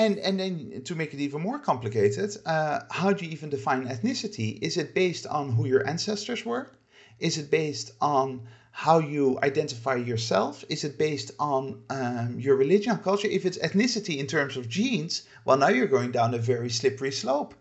And, 0.00 0.18
and 0.20 0.40
then 0.40 0.80
to 0.86 0.94
make 0.94 1.12
it 1.12 1.20
even 1.20 1.42
more 1.42 1.58
complicated, 1.58 2.34
uh, 2.46 2.80
how 2.90 3.12
do 3.12 3.26
you 3.26 3.32
even 3.32 3.50
define 3.50 3.86
ethnicity? 3.86 4.58
Is 4.62 4.78
it 4.78 4.94
based 4.94 5.26
on 5.26 5.52
who 5.52 5.66
your 5.66 5.86
ancestors 5.86 6.42
were? 6.42 6.70
Is 7.18 7.36
it 7.36 7.50
based 7.50 7.92
on 8.00 8.48
how 8.70 8.98
you 8.98 9.38
identify 9.42 9.96
yourself? 9.96 10.64
Is 10.70 10.84
it 10.84 10.96
based 10.96 11.32
on 11.38 11.82
um, 11.90 12.40
your 12.40 12.56
religion, 12.56 12.96
culture? 12.96 13.28
If 13.28 13.44
it's 13.44 13.58
ethnicity 13.58 14.16
in 14.16 14.26
terms 14.26 14.56
of 14.56 14.70
genes, 14.70 15.24
well, 15.44 15.58
now 15.58 15.68
you're 15.68 15.94
going 15.98 16.12
down 16.12 16.32
a 16.32 16.38
very 16.38 16.70
slippery 16.70 17.12
slope. 17.12 17.52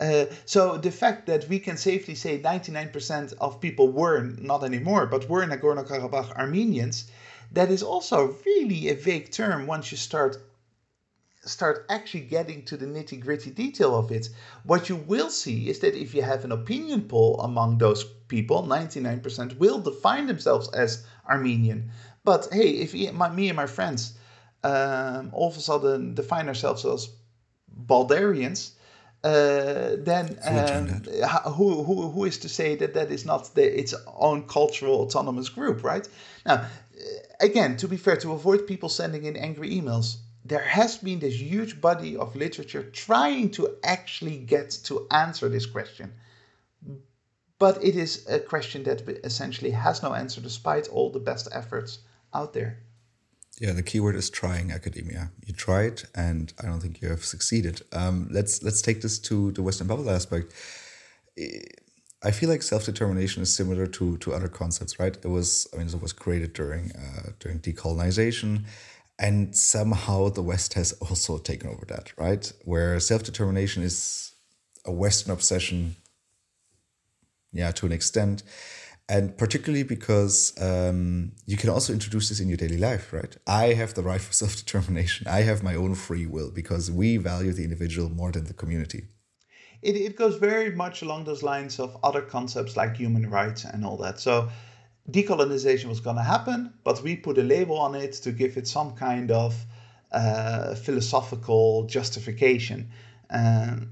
Uh, 0.00 0.24
so 0.46 0.76
the 0.76 0.90
fact 0.90 1.26
that 1.26 1.48
we 1.48 1.60
can 1.60 1.76
safely 1.76 2.16
say 2.16 2.40
99% 2.40 3.34
of 3.40 3.60
people 3.60 3.86
were 3.92 4.20
not 4.40 4.64
anymore, 4.64 5.06
but 5.06 5.28
were 5.28 5.46
Nagorno 5.46 5.86
Karabakh 5.86 6.32
Armenians, 6.32 7.04
that 7.52 7.70
is 7.70 7.84
also 7.84 8.36
really 8.44 8.88
a 8.88 8.96
vague 8.96 9.30
term 9.30 9.68
once 9.68 9.92
you 9.92 9.96
start 9.96 10.38
start 11.44 11.86
actually 11.88 12.24
getting 12.24 12.64
to 12.64 12.76
the 12.76 12.86
nitty 12.86 13.20
gritty 13.20 13.50
detail 13.50 13.94
of 13.96 14.10
it, 14.10 14.28
what 14.64 14.88
you 14.88 14.96
will 14.96 15.30
see 15.30 15.68
is 15.68 15.80
that 15.80 15.94
if 15.94 16.14
you 16.14 16.22
have 16.22 16.44
an 16.44 16.52
opinion 16.52 17.02
poll 17.02 17.40
among 17.40 17.78
those 17.78 18.04
people, 18.28 18.62
99% 18.62 19.58
will 19.58 19.78
define 19.78 20.26
themselves 20.26 20.68
as 20.72 21.04
Armenian. 21.28 21.90
But 22.24 22.48
hey, 22.52 22.70
if 22.70 23.12
my, 23.12 23.28
me 23.30 23.48
and 23.48 23.56
my 23.56 23.66
friends 23.66 24.14
um, 24.62 25.30
all 25.32 25.48
of 25.48 25.56
a 25.56 25.60
sudden 25.60 26.14
define 26.14 26.48
ourselves 26.48 26.84
as 26.84 27.10
Baldarians, 27.86 28.72
uh, 29.22 29.96
then 29.98 30.38
um, 30.44 30.88
who, 31.52 31.82
who, 31.82 32.10
who 32.10 32.24
is 32.24 32.38
to 32.38 32.48
say 32.48 32.74
that 32.76 32.94
that 32.94 33.10
is 33.10 33.24
not 33.24 33.54
the, 33.54 33.78
its 33.78 33.94
own 34.06 34.46
cultural 34.46 35.00
autonomous 35.00 35.48
group, 35.48 35.82
right? 35.82 36.06
Now, 36.44 36.66
again, 37.40 37.76
to 37.78 37.88
be 37.88 37.96
fair, 37.96 38.16
to 38.18 38.32
avoid 38.32 38.66
people 38.66 38.88
sending 38.88 39.24
in 39.24 39.36
angry 39.36 39.70
emails, 39.70 40.16
there 40.44 40.64
has 40.64 40.98
been 40.98 41.20
this 41.20 41.40
huge 41.40 41.80
body 41.80 42.16
of 42.16 42.36
literature 42.36 42.82
trying 42.82 43.50
to 43.52 43.76
actually 43.82 44.36
get 44.36 44.70
to 44.84 45.06
answer 45.10 45.48
this 45.48 45.66
question. 45.66 46.12
But 47.58 47.82
it 47.82 47.96
is 47.96 48.26
a 48.28 48.40
question 48.40 48.82
that 48.84 49.08
essentially 49.24 49.70
has 49.70 50.02
no 50.02 50.12
answer 50.12 50.40
despite 50.40 50.88
all 50.88 51.10
the 51.10 51.20
best 51.20 51.48
efforts 51.52 52.00
out 52.34 52.52
there. 52.52 52.80
Yeah, 53.60 53.72
the 53.72 53.82
keyword 53.82 54.16
is 54.16 54.28
trying 54.28 54.72
academia. 54.72 55.30
You 55.46 55.54
tried, 55.54 56.02
and 56.14 56.52
I 56.60 56.66
don't 56.66 56.80
think 56.80 57.00
you 57.00 57.08
have 57.08 57.24
succeeded. 57.24 57.82
Um, 57.92 58.28
let's 58.32 58.64
let's 58.64 58.82
take 58.82 59.00
this 59.00 59.18
to 59.20 59.52
the 59.52 59.62
Western 59.62 59.86
bubble 59.86 60.10
aspect. 60.10 60.52
I 62.24 62.32
feel 62.32 62.48
like 62.48 62.62
self 62.62 62.84
determination 62.84 63.44
is 63.44 63.54
similar 63.54 63.86
to 63.86 64.16
to 64.18 64.34
other 64.34 64.48
concepts, 64.48 64.98
right? 64.98 65.16
It 65.16 65.28
was 65.28 65.68
I 65.72 65.76
mean, 65.76 65.86
it 65.86 66.02
was 66.02 66.12
created 66.12 66.52
during 66.52 66.90
uh, 66.92 67.30
during 67.38 67.60
decolonization 67.60 68.64
and 69.18 69.54
somehow 69.54 70.28
the 70.28 70.42
West 70.42 70.74
has 70.74 70.92
also 70.94 71.38
taken 71.38 71.70
over 71.70 71.84
that, 71.86 72.12
right? 72.18 72.52
Where 72.64 72.98
self 73.00 73.22
determination 73.22 73.82
is 73.82 74.34
a 74.84 74.92
Western 74.92 75.32
obsession, 75.32 75.96
yeah, 77.52 77.70
to 77.72 77.86
an 77.86 77.92
extent. 77.92 78.42
And 79.06 79.36
particularly 79.36 79.82
because 79.82 80.54
um, 80.60 81.32
you 81.44 81.58
can 81.58 81.68
also 81.68 81.92
introduce 81.92 82.30
this 82.30 82.40
in 82.40 82.48
your 82.48 82.56
daily 82.56 82.78
life, 82.78 83.12
right? 83.12 83.36
I 83.46 83.74
have 83.74 83.92
the 83.94 84.02
right 84.02 84.20
for 84.20 84.32
self 84.42 84.56
determination. 84.56 85.28
I 85.28 85.42
have 85.42 85.62
my 85.62 85.74
own 85.74 85.94
free 85.94 86.26
will 86.26 86.50
because 86.50 86.90
we 86.90 87.16
value 87.18 87.52
the 87.52 87.64
individual 87.64 88.08
more 88.08 88.32
than 88.32 88.44
the 88.44 88.54
community. 88.54 89.04
It, 89.82 89.96
it 89.96 90.16
goes 90.16 90.36
very 90.36 90.74
much 90.74 91.02
along 91.02 91.24
those 91.24 91.42
lines 91.42 91.78
of 91.78 91.96
other 92.02 92.22
concepts 92.22 92.76
like 92.76 92.96
human 92.96 93.28
rights 93.28 93.64
and 93.64 93.84
all 93.84 93.98
that. 93.98 94.18
So, 94.18 94.48
decolonization 95.10 95.86
was 95.86 96.00
going 96.00 96.16
to 96.16 96.22
happen, 96.22 96.72
but 96.82 97.02
we 97.02 97.16
put 97.16 97.38
a 97.38 97.42
label 97.42 97.78
on 97.78 97.94
it 97.94 98.12
to 98.12 98.32
give 98.32 98.56
it 98.56 98.66
some 98.66 98.94
kind 98.94 99.30
of 99.30 99.54
uh, 100.12 100.74
philosophical 100.74 101.84
justification. 101.84 102.88
Um, 103.30 103.90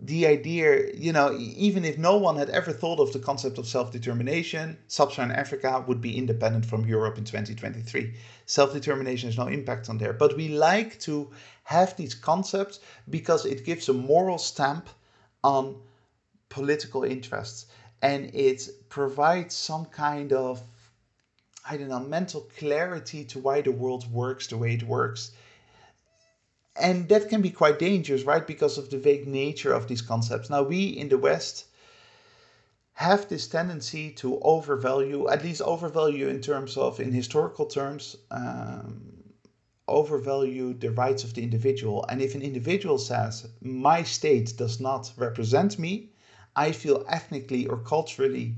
the 0.00 0.26
idea, 0.26 0.94
you 0.94 1.12
know, 1.12 1.36
even 1.38 1.84
if 1.84 1.98
no 1.98 2.16
one 2.16 2.36
had 2.36 2.48
ever 2.48 2.72
thought 2.72 2.98
of 2.98 3.12
the 3.12 3.18
concept 3.18 3.58
of 3.58 3.66
self 3.66 3.92
determination, 3.92 4.78
sub 4.86 5.12
Saharan 5.12 5.32
Africa 5.32 5.84
would 5.86 6.00
be 6.00 6.16
independent 6.16 6.64
from 6.64 6.86
Europe 6.86 7.18
in 7.18 7.24
2023. 7.24 8.14
Self 8.46 8.72
determination 8.72 9.28
has 9.28 9.36
no 9.36 9.48
impact 9.48 9.90
on 9.90 9.98
there. 9.98 10.14
But 10.14 10.36
we 10.36 10.48
like 10.48 10.98
to 11.00 11.30
have 11.64 11.94
these 11.96 12.14
concepts 12.14 12.80
because 13.10 13.44
it 13.44 13.66
gives 13.66 13.88
a 13.90 13.92
moral 13.92 14.38
stamp 14.38 14.88
on 15.44 15.76
political 16.48 17.04
interests 17.04 17.66
and 18.02 18.34
it 18.34 18.68
provides 18.88 19.54
some 19.54 19.84
kind 19.86 20.32
of 20.32 20.62
I 21.70 21.76
don't 21.76 21.88
know 21.88 22.00
mental 22.00 22.48
clarity 22.58 23.24
to 23.24 23.38
why 23.38 23.60
the 23.60 23.72
world 23.72 24.10
works 24.10 24.46
the 24.46 24.56
way 24.56 24.74
it 24.74 24.82
works. 24.82 25.32
And 26.80 27.08
that 27.08 27.28
can 27.28 27.42
be 27.42 27.50
quite 27.50 27.78
dangerous, 27.78 28.22
right? 28.22 28.46
Because 28.46 28.78
of 28.78 28.88
the 28.88 28.98
vague 28.98 29.26
nature 29.26 29.72
of 29.72 29.88
these 29.88 30.00
concepts. 30.00 30.48
Now, 30.48 30.62
we 30.62 30.86
in 30.86 31.08
the 31.08 31.18
West 31.18 31.64
have 32.94 33.28
this 33.28 33.46
tendency 33.48 34.10
to 34.10 34.40
overvalue, 34.40 35.28
at 35.28 35.44
least 35.44 35.60
overvalue 35.60 36.28
in 36.28 36.40
terms 36.40 36.76
of, 36.76 37.00
in 37.00 37.12
historical 37.12 37.66
terms, 37.66 38.16
um, 38.30 39.12
overvalue 39.86 40.72
the 40.72 40.90
rights 40.90 41.24
of 41.24 41.34
the 41.34 41.42
individual. 41.42 42.04
And 42.08 42.22
if 42.22 42.34
an 42.34 42.42
individual 42.42 42.98
says, 42.98 43.46
my 43.60 44.02
state 44.04 44.56
does 44.56 44.80
not 44.80 45.12
represent 45.16 45.78
me, 45.78 46.10
I 46.66 46.72
feel 46.72 47.04
ethnically 47.08 47.66
or 47.66 47.78
culturally 47.78 48.56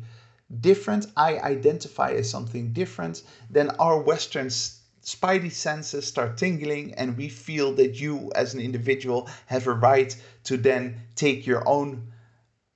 different, 0.61 1.07
I 1.17 1.39
identify 1.39 2.13
as 2.13 2.31
something 2.31 2.73
different, 2.73 3.23
then 3.51 3.69
our 3.79 4.01
Western 4.01 4.49
spidey 4.49 5.53
senses 5.53 6.07
start 6.07 6.39
tingling 6.39 6.95
and 6.95 7.17
we 7.17 7.29
feel 7.29 7.73
that 7.75 8.01
you 8.01 8.33
as 8.35 8.55
an 8.55 8.61
individual 8.61 9.29
have 9.47 9.67
a 9.67 9.73
right 9.73 10.17
to 10.45 10.57
then 10.57 10.97
take 11.15 11.47
your 11.47 11.63
own 11.69 12.13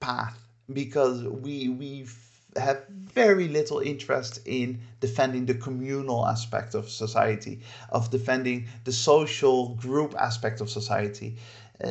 path 0.00 0.38
because 0.72 1.22
we 1.24 1.68
we 1.68 2.06
have 2.56 2.87
very 2.88 3.48
little 3.48 3.80
interest 3.80 4.40
in 4.44 4.78
defending 5.00 5.46
the 5.46 5.54
communal 5.54 6.26
aspect 6.26 6.74
of 6.74 6.88
society 6.88 7.60
of 7.90 8.10
defending 8.10 8.66
the 8.84 8.92
social 8.92 9.74
group 9.74 10.14
aspect 10.18 10.60
of 10.60 10.68
society. 10.70 11.37
Uh, 11.82 11.88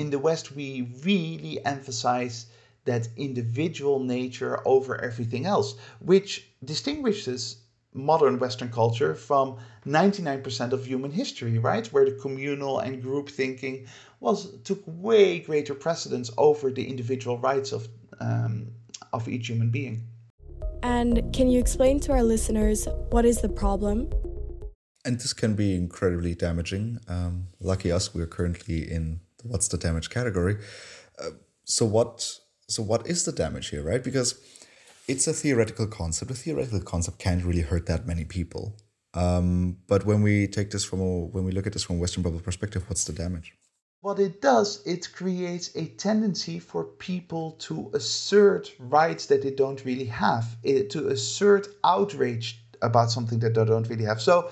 in 0.00 0.10
the 0.10 0.18
West, 0.18 0.52
we 0.52 0.88
really 1.04 1.64
emphasize 1.64 2.46
that 2.84 3.08
individual 3.16 4.00
nature 4.00 4.60
over 4.66 5.00
everything 5.00 5.46
else, 5.46 5.76
which 6.00 6.48
distinguishes 6.64 7.62
modern 7.94 8.38
Western 8.38 8.70
culture 8.70 9.14
from 9.14 9.58
99% 9.86 10.72
of 10.72 10.84
human 10.84 11.10
history, 11.10 11.58
right? 11.58 11.86
Where 11.88 12.04
the 12.04 12.12
communal 12.12 12.78
and 12.78 13.02
group 13.02 13.28
thinking 13.28 13.86
was 14.20 14.60
took 14.62 14.82
way 14.86 15.40
greater 15.40 15.74
precedence 15.74 16.30
over 16.38 16.70
the 16.70 16.88
individual 16.88 17.38
rights 17.38 17.72
of 17.72 17.88
um, 18.20 18.68
of 19.12 19.28
each 19.28 19.48
human 19.48 19.70
being. 19.70 20.06
And 20.82 21.32
can 21.32 21.48
you 21.48 21.60
explain 21.60 22.00
to 22.00 22.12
our 22.12 22.22
listeners 22.22 22.88
what 23.10 23.24
is 23.24 23.40
the 23.40 23.48
problem? 23.48 24.10
And 25.04 25.18
this 25.18 25.32
can 25.32 25.54
be 25.54 25.74
incredibly 25.74 26.34
damaging. 26.34 27.00
Um, 27.08 27.48
lucky 27.60 27.90
us, 27.90 28.14
we're 28.14 28.26
currently 28.26 28.90
in 28.90 29.20
the 29.38 29.48
what's 29.48 29.68
the 29.68 29.78
damage 29.78 30.10
category. 30.10 30.58
Uh, 31.20 31.30
so 31.64 31.84
what? 31.84 32.38
So 32.72 32.82
what 32.82 33.06
is 33.06 33.24
the 33.24 33.32
damage 33.32 33.68
here, 33.68 33.82
right? 33.82 34.02
Because 34.02 34.40
it's 35.06 35.26
a 35.26 35.32
theoretical 35.32 35.86
concept. 35.86 36.30
A 36.30 36.34
theoretical 36.34 36.80
concept 36.80 37.18
can't 37.18 37.44
really 37.44 37.60
hurt 37.60 37.86
that 37.86 38.06
many 38.06 38.24
people. 38.24 38.76
Um, 39.14 39.76
but 39.88 40.06
when 40.06 40.22
we 40.22 40.46
take 40.46 40.70
this 40.70 40.84
from 40.84 41.00
a, 41.00 41.26
when 41.26 41.44
we 41.44 41.52
look 41.52 41.66
at 41.66 41.74
this 41.74 41.82
from 41.82 41.96
a 41.96 41.98
Western 41.98 42.22
bubble 42.22 42.40
perspective, 42.40 42.84
what's 42.88 43.04
the 43.04 43.12
damage? 43.12 43.52
What 44.00 44.18
it 44.18 44.40
does, 44.40 44.82
it 44.86 45.12
creates 45.12 45.76
a 45.76 45.86
tendency 45.86 46.58
for 46.58 46.84
people 46.84 47.52
to 47.66 47.90
assert 47.94 48.72
rights 48.78 49.26
that 49.26 49.42
they 49.42 49.52
don't 49.52 49.84
really 49.84 50.06
have, 50.06 50.56
it, 50.62 50.90
to 50.90 51.08
assert 51.08 51.68
outrage 51.84 52.64
about 52.80 53.10
something 53.10 53.38
that 53.40 53.54
they 53.54 53.64
don't 53.64 53.88
really 53.88 54.04
have. 54.04 54.20
So, 54.20 54.50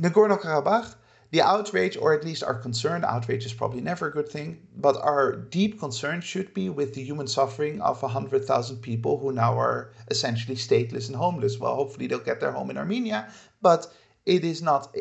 Nagorno 0.00 0.40
Karabakh 0.40 0.94
the 1.30 1.42
outrage, 1.42 1.96
or 1.96 2.14
at 2.14 2.24
least 2.24 2.42
our 2.42 2.54
concern, 2.54 3.04
outrage 3.04 3.44
is 3.44 3.52
probably 3.52 3.82
never 3.82 4.08
a 4.08 4.12
good 4.12 4.28
thing, 4.28 4.66
but 4.76 4.96
our 4.96 5.36
deep 5.36 5.78
concern 5.78 6.22
should 6.22 6.54
be 6.54 6.70
with 6.70 6.94
the 6.94 7.02
human 7.02 7.26
suffering 7.26 7.82
of 7.82 8.00
100,000 8.02 8.78
people 8.78 9.18
who 9.18 9.30
now 9.32 9.58
are 9.58 9.92
essentially 10.10 10.56
stateless 10.56 11.08
and 11.08 11.16
homeless. 11.16 11.58
Well, 11.58 11.74
hopefully 11.74 12.06
they'll 12.06 12.18
get 12.18 12.40
their 12.40 12.52
home 12.52 12.70
in 12.70 12.78
Armenia, 12.78 13.30
but 13.60 13.92
it 14.24 14.42
is 14.42 14.62
not 14.62 14.94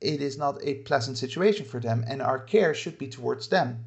it 0.00 0.22
is 0.22 0.36
not 0.38 0.58
a 0.62 0.74
pleasant 0.74 1.18
situation 1.18 1.66
for 1.66 1.80
them, 1.80 2.04
and 2.08 2.22
our 2.22 2.38
care 2.38 2.74
should 2.74 2.98
be 2.98 3.08
towards 3.08 3.48
them. 3.48 3.84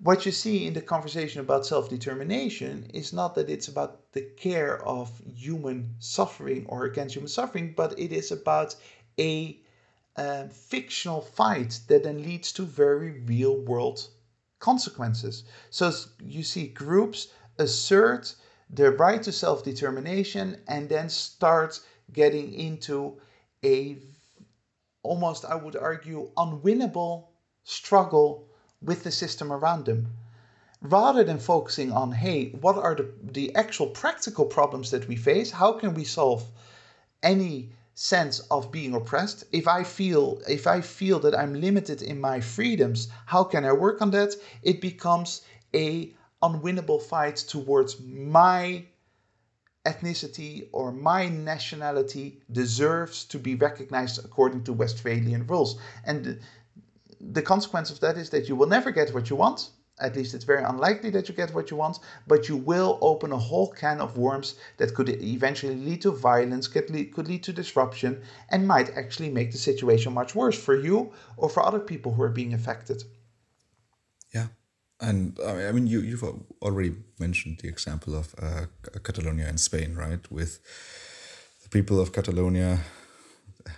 What 0.00 0.24
you 0.24 0.30
see 0.30 0.66
in 0.66 0.74
the 0.74 0.80
conversation 0.80 1.40
about 1.40 1.66
self 1.66 1.88
determination 1.88 2.90
is 2.94 3.12
not 3.12 3.34
that 3.34 3.50
it's 3.50 3.66
about 3.66 4.12
the 4.12 4.22
care 4.22 4.84
of 4.86 5.10
human 5.34 5.96
suffering 5.98 6.66
or 6.68 6.84
against 6.84 7.16
human 7.16 7.28
suffering, 7.28 7.74
but 7.76 7.98
it 7.98 8.12
is 8.12 8.30
about 8.30 8.76
a 9.18 9.60
um, 10.18 10.48
fictional 10.48 11.20
fight 11.20 11.78
that 11.86 12.02
then 12.02 12.24
leads 12.24 12.52
to 12.52 12.62
very 12.64 13.20
real 13.20 13.56
world 13.56 14.08
consequences. 14.58 15.44
So 15.70 15.92
you 16.20 16.42
see 16.42 16.66
groups 16.66 17.28
assert 17.56 18.34
their 18.68 18.90
right 18.90 19.22
to 19.22 19.30
self 19.30 19.62
determination 19.62 20.60
and 20.66 20.88
then 20.88 21.08
start 21.08 21.80
getting 22.12 22.52
into 22.52 23.20
a 23.64 23.98
almost, 25.04 25.44
I 25.44 25.54
would 25.54 25.76
argue, 25.76 26.30
unwinnable 26.36 27.28
struggle 27.62 28.48
with 28.82 29.04
the 29.04 29.12
system 29.12 29.52
around 29.52 29.84
them. 29.84 30.14
Rather 30.80 31.22
than 31.22 31.38
focusing 31.38 31.92
on, 31.92 32.10
hey, 32.10 32.50
what 32.60 32.76
are 32.76 32.96
the, 32.96 33.08
the 33.22 33.54
actual 33.54 33.86
practical 33.86 34.46
problems 34.46 34.90
that 34.90 35.06
we 35.06 35.14
face? 35.14 35.52
How 35.52 35.72
can 35.74 35.94
we 35.94 36.04
solve 36.04 36.44
any 37.22 37.70
sense 37.98 38.38
of 38.48 38.70
being 38.70 38.94
oppressed. 38.94 39.42
If 39.50 39.66
i 39.66 39.82
feel 39.82 40.40
if 40.48 40.68
i 40.68 40.80
feel 40.80 41.18
that 41.18 41.36
i'm 41.36 41.60
limited 41.60 42.00
in 42.00 42.20
my 42.20 42.38
freedoms 42.40 43.08
how 43.26 43.42
can 43.42 43.64
i 43.64 43.72
work 43.72 44.00
on 44.00 44.12
that? 44.12 44.36
It 44.62 44.80
becomes 44.80 45.42
a 45.74 46.14
unwinnable 46.40 47.02
fight 47.02 47.36
towards 47.36 48.00
my 48.00 48.84
ethnicity 49.84 50.68
or 50.70 50.92
my 50.92 51.28
nationality 51.28 52.40
deserves 52.52 53.24
to 53.24 53.38
be 53.38 53.56
recognized 53.56 54.24
according 54.24 54.62
to 54.64 54.72
westphalian 54.72 55.44
rules. 55.48 55.80
And 56.04 56.38
the, 57.20 57.42
consequence 57.42 57.90
of 57.90 57.98
that 58.00 58.16
is 58.16 58.30
that 58.30 58.48
you 58.48 58.54
will 58.54 58.68
never 58.68 58.92
get 58.92 59.12
what 59.12 59.28
you 59.28 59.34
want 59.34 59.70
at 60.00 60.16
least 60.16 60.34
it's 60.34 60.44
very 60.44 60.62
unlikely 60.62 61.10
that 61.10 61.28
you 61.28 61.34
get 61.34 61.54
what 61.54 61.70
you 61.70 61.76
want, 61.76 61.98
but 62.26 62.48
you 62.48 62.56
will 62.56 62.98
open 63.00 63.32
a 63.32 63.38
whole 63.38 63.70
can 63.70 64.00
of 64.00 64.16
worms 64.16 64.54
that 64.76 64.94
could 64.94 65.08
eventually 65.08 65.74
lead 65.74 66.02
to 66.02 66.10
violence, 66.10 66.68
could 66.68 66.90
lead, 66.90 67.12
could 67.14 67.28
lead 67.28 67.42
to 67.44 67.52
disruption, 67.52 68.22
and 68.50 68.66
might 68.66 68.90
actually 68.96 69.30
make 69.30 69.52
the 69.52 69.58
situation 69.58 70.12
much 70.12 70.34
worse 70.34 70.58
for 70.58 70.76
you 70.76 71.12
or 71.36 71.48
for 71.48 71.64
other 71.64 71.80
people 71.80 72.12
who 72.14 72.22
are 72.22 72.28
being 72.30 72.54
affected. 72.54 73.02
Yeah. 74.34 74.48
And 75.00 75.38
I 75.44 75.72
mean, 75.72 75.86
you, 75.86 76.00
you've 76.00 76.24
already 76.62 76.94
mentioned 77.18 77.60
the 77.62 77.68
example 77.68 78.16
of 78.16 78.34
uh, 78.40 78.66
Catalonia 79.02 79.48
in 79.48 79.58
Spain, 79.58 79.94
right? 79.94 80.30
With 80.30 80.58
the 81.62 81.68
people 81.68 82.00
of 82.00 82.12
Catalonia 82.12 82.80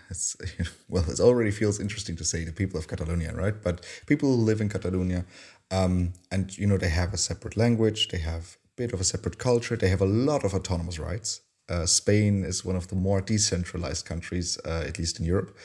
it's 0.09 0.37
well, 0.88 1.09
it 1.09 1.20
already 1.20 1.50
feels 1.50 1.80
interesting 1.80 2.16
to 2.16 2.24
say 2.24 2.44
the 2.44 2.52
people 2.52 2.78
of 2.78 2.88
Catalonia, 2.88 3.33
right? 3.35 3.54
But 3.62 3.87
people 4.06 4.37
who 4.37 4.42
live 4.42 4.61
in 4.61 4.68
Catalonia 4.68 5.24
um, 5.70 6.12
and 6.30 6.56
you 6.59 6.66
know 6.66 6.76
they 6.76 6.88
have 6.88 7.14
a 7.14 7.18
separate 7.18 7.56
language, 7.56 8.09
they 8.09 8.18
have 8.18 8.56
a 8.64 8.68
bit 8.76 8.92
of 8.92 9.00
a 9.00 9.04
separate 9.04 9.38
culture, 9.38 9.76
they 9.76 9.88
have 9.88 10.00
a 10.00 10.06
lot 10.06 10.44
of 10.44 10.54
autonomous 10.54 10.98
rights. 10.98 11.40
Uh, 11.68 11.87
Spain 11.87 12.44
is 12.44 12.64
one 12.64 12.76
of 12.76 12.88
the 12.88 12.96
more 12.96 13.20
decentralized 13.20 14.04
countries, 14.04 14.59
uh, 14.64 14.85
at 14.87 14.98
least 14.98 15.20
in 15.20 15.24
Europe. 15.26 15.56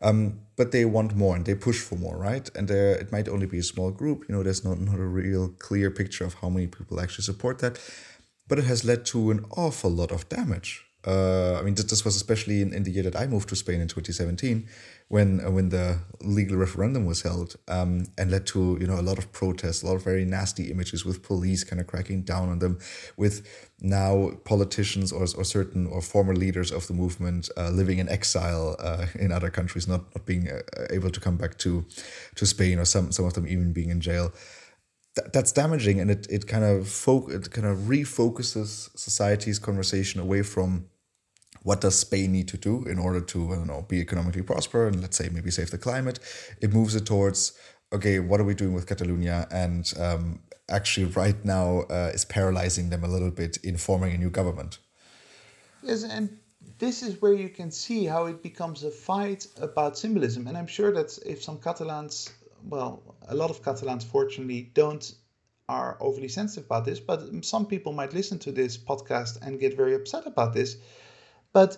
Um, 0.00 0.40
but 0.56 0.72
they 0.72 0.84
want 0.84 1.14
more 1.14 1.36
and 1.36 1.44
they 1.44 1.54
push 1.54 1.80
for 1.80 1.96
more, 1.96 2.16
right? 2.16 2.48
And 2.56 2.66
there, 2.66 2.94
it 2.94 3.12
might 3.12 3.28
only 3.28 3.46
be 3.46 3.58
a 3.58 3.62
small 3.62 3.90
group. 3.90 4.24
You 4.28 4.34
know, 4.34 4.42
there's 4.42 4.64
not, 4.64 4.80
not 4.80 4.98
a 4.98 5.04
real 5.04 5.48
clear 5.48 5.90
picture 5.90 6.24
of 6.24 6.34
how 6.34 6.48
many 6.48 6.66
people 6.66 7.00
actually 7.00 7.24
support 7.24 7.60
that. 7.60 7.78
But 8.48 8.58
it 8.58 8.64
has 8.64 8.84
led 8.84 9.06
to 9.06 9.30
an 9.30 9.44
awful 9.56 9.90
lot 9.90 10.10
of 10.10 10.28
damage. 10.28 10.84
Uh, 11.06 11.58
I 11.58 11.62
mean, 11.62 11.74
this, 11.74 11.86
this 11.86 12.04
was 12.04 12.14
especially 12.14 12.62
in, 12.62 12.72
in 12.72 12.84
the 12.84 12.90
year 12.90 13.02
that 13.02 13.16
I 13.16 13.26
moved 13.26 13.48
to 13.48 13.56
Spain 13.56 13.80
in 13.80 13.88
2017 13.88 14.68
when 15.12 15.44
uh, 15.44 15.50
when 15.50 15.68
the 15.68 15.98
legal 16.22 16.56
referendum 16.56 17.04
was 17.04 17.20
held 17.20 17.56
um, 17.68 18.06
and 18.16 18.30
led 18.30 18.46
to 18.46 18.78
you 18.80 18.86
know 18.86 18.98
a 18.98 19.02
lot 19.02 19.18
of 19.18 19.30
protests, 19.30 19.82
a 19.82 19.86
lot 19.86 19.96
of 19.96 20.02
very 20.02 20.24
nasty 20.24 20.70
images 20.70 21.04
with 21.04 21.22
police 21.22 21.64
kind 21.64 21.80
of 21.80 21.86
cracking 21.86 22.22
down 22.22 22.48
on 22.48 22.60
them, 22.60 22.78
with 23.18 23.46
now 23.80 24.30
politicians 24.44 25.12
or, 25.12 25.26
or 25.36 25.44
certain 25.44 25.86
or 25.86 26.00
former 26.00 26.34
leaders 26.34 26.72
of 26.72 26.86
the 26.86 26.94
movement 26.94 27.50
uh, 27.58 27.68
living 27.68 27.98
in 27.98 28.08
exile 28.08 28.74
uh, 28.78 29.04
in 29.18 29.30
other 29.32 29.50
countries, 29.50 29.86
not 29.86 30.02
not 30.14 30.24
being 30.24 30.48
uh, 30.48 30.60
able 30.88 31.10
to 31.10 31.20
come 31.20 31.36
back 31.36 31.58
to 31.58 31.84
to 32.36 32.46
Spain, 32.46 32.78
or 32.78 32.86
some 32.86 33.12
some 33.12 33.26
of 33.26 33.34
them 33.34 33.46
even 33.46 33.74
being 33.74 33.90
in 33.90 34.00
jail. 34.00 34.32
Th- 35.14 35.28
that's 35.30 35.52
damaging, 35.52 36.00
and 36.00 36.10
it 36.10 36.26
it 36.30 36.46
kind 36.46 36.64
of 36.64 36.88
fo- 36.88 37.28
it 37.28 37.50
kind 37.50 37.66
of 37.66 37.76
refocuses 37.80 38.88
society's 38.96 39.58
conversation 39.58 40.22
away 40.22 40.42
from 40.42 40.86
what 41.62 41.80
does 41.80 41.98
Spain 41.98 42.32
need 42.32 42.48
to 42.48 42.56
do 42.56 42.84
in 42.84 42.98
order 42.98 43.20
to 43.20 43.52
I 43.52 43.56
don't 43.56 43.66
know 43.66 43.84
be 43.88 44.00
economically 44.00 44.42
prosper 44.42 44.86
and 44.86 45.00
let's 45.00 45.16
say 45.16 45.28
maybe 45.28 45.50
save 45.50 45.70
the 45.70 45.78
climate? 45.78 46.18
It 46.60 46.72
moves 46.72 46.94
it 46.94 47.06
towards 47.06 47.52
okay, 47.92 48.18
what 48.18 48.40
are 48.40 48.44
we 48.44 48.54
doing 48.54 48.72
with 48.72 48.86
Catalonia? 48.86 49.46
And 49.50 49.92
um, 49.98 50.40
actually, 50.70 51.06
right 51.06 51.44
now 51.44 51.82
uh, 51.90 52.10
is 52.14 52.24
paralyzing 52.24 52.88
them 52.88 53.04
a 53.04 53.08
little 53.08 53.30
bit 53.30 53.58
in 53.58 53.76
forming 53.76 54.14
a 54.14 54.18
new 54.18 54.30
government. 54.30 54.78
Yes, 55.82 56.04
and 56.04 56.38
this 56.78 57.02
is 57.02 57.20
where 57.20 57.34
you 57.34 57.48
can 57.48 57.70
see 57.70 58.06
how 58.06 58.26
it 58.26 58.42
becomes 58.42 58.82
a 58.84 58.90
fight 58.90 59.46
about 59.60 59.98
symbolism. 59.98 60.46
And 60.46 60.56
I'm 60.56 60.66
sure 60.66 60.92
that 60.92 61.18
if 61.26 61.42
some 61.42 61.58
Catalans, 61.58 62.32
well, 62.64 63.02
a 63.28 63.34
lot 63.34 63.50
of 63.50 63.62
Catalans, 63.62 64.04
fortunately, 64.04 64.70
don't 64.74 65.14
are 65.68 65.96
overly 66.00 66.28
sensitive 66.28 66.64
about 66.66 66.84
this, 66.84 67.00
but 67.00 67.22
some 67.44 67.66
people 67.66 67.92
might 67.92 68.12
listen 68.12 68.38
to 68.38 68.52
this 68.52 68.76
podcast 68.76 69.40
and 69.42 69.60
get 69.60 69.76
very 69.76 69.94
upset 69.94 70.26
about 70.26 70.52
this 70.52 70.76
but 71.52 71.76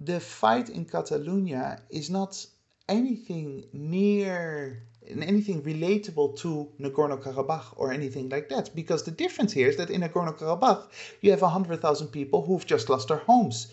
the 0.00 0.20
fight 0.20 0.68
in 0.68 0.84
Catalonia 0.84 1.80
is 1.90 2.10
not 2.10 2.46
anything 2.88 3.64
near 3.72 4.82
anything 5.06 5.62
relatable 5.62 6.36
to 6.38 6.68
Nagorno 6.80 7.22
Karabakh 7.22 7.66
or 7.76 7.92
anything 7.92 8.28
like 8.30 8.48
that. 8.48 8.74
Because 8.74 9.02
the 9.02 9.10
difference 9.10 9.52
here 9.52 9.68
is 9.68 9.76
that 9.76 9.90
in 9.90 10.00
Nagorno 10.00 10.36
Karabakh, 10.36 10.86
you 11.20 11.30
have 11.30 11.42
100,000 11.42 12.08
people 12.08 12.42
who've 12.42 12.64
just 12.66 12.88
lost 12.88 13.08
their 13.08 13.18
homes, 13.18 13.68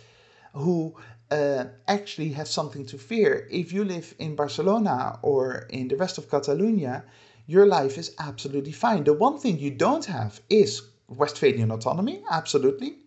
who 0.53 0.95
uh, 1.31 1.65
actually 1.87 2.29
have 2.33 2.47
something 2.47 2.85
to 2.87 2.97
fear. 2.97 3.47
If 3.49 3.71
you 3.71 3.83
live 3.85 4.13
in 4.19 4.35
Barcelona 4.35 5.19
or 5.21 5.67
in 5.69 5.87
the 5.87 5.95
rest 5.95 6.17
of 6.17 6.29
Catalonia, 6.29 7.05
your 7.47 7.65
life 7.65 7.97
is 7.97 8.13
absolutely 8.19 8.71
fine. 8.73 9.03
The 9.05 9.13
one 9.13 9.39
thing 9.39 9.57
you 9.59 9.71
don't 9.71 10.05
have 10.05 10.41
is 10.49 10.81
Westphalian 11.07 11.71
autonomy, 11.71 12.23
absolutely. 12.29 12.97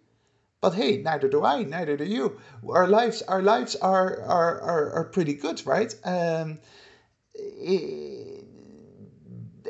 But 0.65 0.77
hey, 0.77 1.03
neither 1.03 1.29
do 1.29 1.45
I, 1.45 1.63
neither 1.63 1.95
do 1.95 2.07
you. 2.07 2.39
Our 2.67 2.87
lives, 2.89 3.21
our 3.29 3.43
lives 3.43 3.77
are 3.77 4.23
are 4.23 4.63
are, 4.63 4.93
are 4.93 5.05
pretty 5.05 5.35
good, 5.35 5.61
right? 5.67 5.95
Um, 6.05 6.59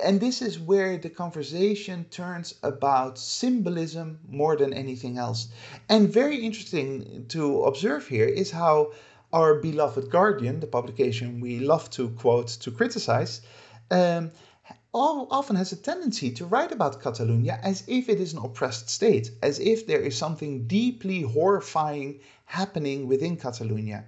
and 0.04 0.20
this 0.20 0.40
is 0.40 0.60
where 0.60 0.96
the 0.96 1.10
conversation 1.10 2.04
turns 2.10 2.54
about 2.62 3.18
symbolism 3.18 4.20
more 4.28 4.56
than 4.56 4.72
anything 4.72 5.18
else. 5.18 5.48
And 5.88 6.08
very 6.08 6.36
interesting 6.36 7.26
to 7.30 7.64
observe 7.64 8.06
here 8.06 8.28
is 8.28 8.52
how 8.52 8.92
our 9.32 9.54
beloved 9.56 10.10
Guardian, 10.10 10.60
the 10.60 10.68
publication 10.68 11.40
we 11.40 11.58
love 11.58 11.90
to 11.90 12.10
quote 12.10 12.50
to 12.62 12.70
criticize, 12.70 13.40
um, 13.90 14.30
often 14.94 15.56
has 15.56 15.72
a 15.72 15.76
tendency 15.76 16.30
to 16.30 16.46
write 16.46 16.72
about 16.72 17.00
Catalonia 17.00 17.58
as 17.62 17.82
if 17.86 18.08
it 18.08 18.20
is 18.20 18.32
an 18.32 18.44
oppressed 18.44 18.88
state, 18.88 19.30
as 19.42 19.58
if 19.58 19.86
there 19.86 20.00
is 20.00 20.16
something 20.16 20.66
deeply 20.66 21.22
horrifying 21.22 22.20
happening 22.44 23.08
within 23.08 23.36
Catalonia. 23.36 24.04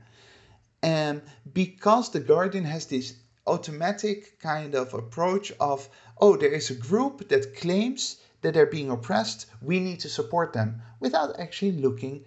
And 0.82 1.22
because 1.53 2.11
The 2.11 2.20
Guardian 2.20 2.64
has 2.64 2.87
this 2.87 3.14
automatic 3.47 4.39
kind 4.41 4.74
of 4.74 4.95
approach 4.95 5.53
of, 5.59 5.89
oh, 6.18 6.37
there 6.37 6.53
is 6.53 6.70
a 6.70 6.74
group 6.74 7.28
that 7.28 7.57
claims 7.57 8.16
that 8.43 8.55
they're 8.55 8.66
being 8.66 8.91
oppressed, 8.91 9.47
we 9.62 9.80
need 9.80 10.01
to 10.01 10.09
support 10.09 10.53
them, 10.53 10.82
without 11.01 11.41
actually 11.41 11.72
looking 11.72 12.24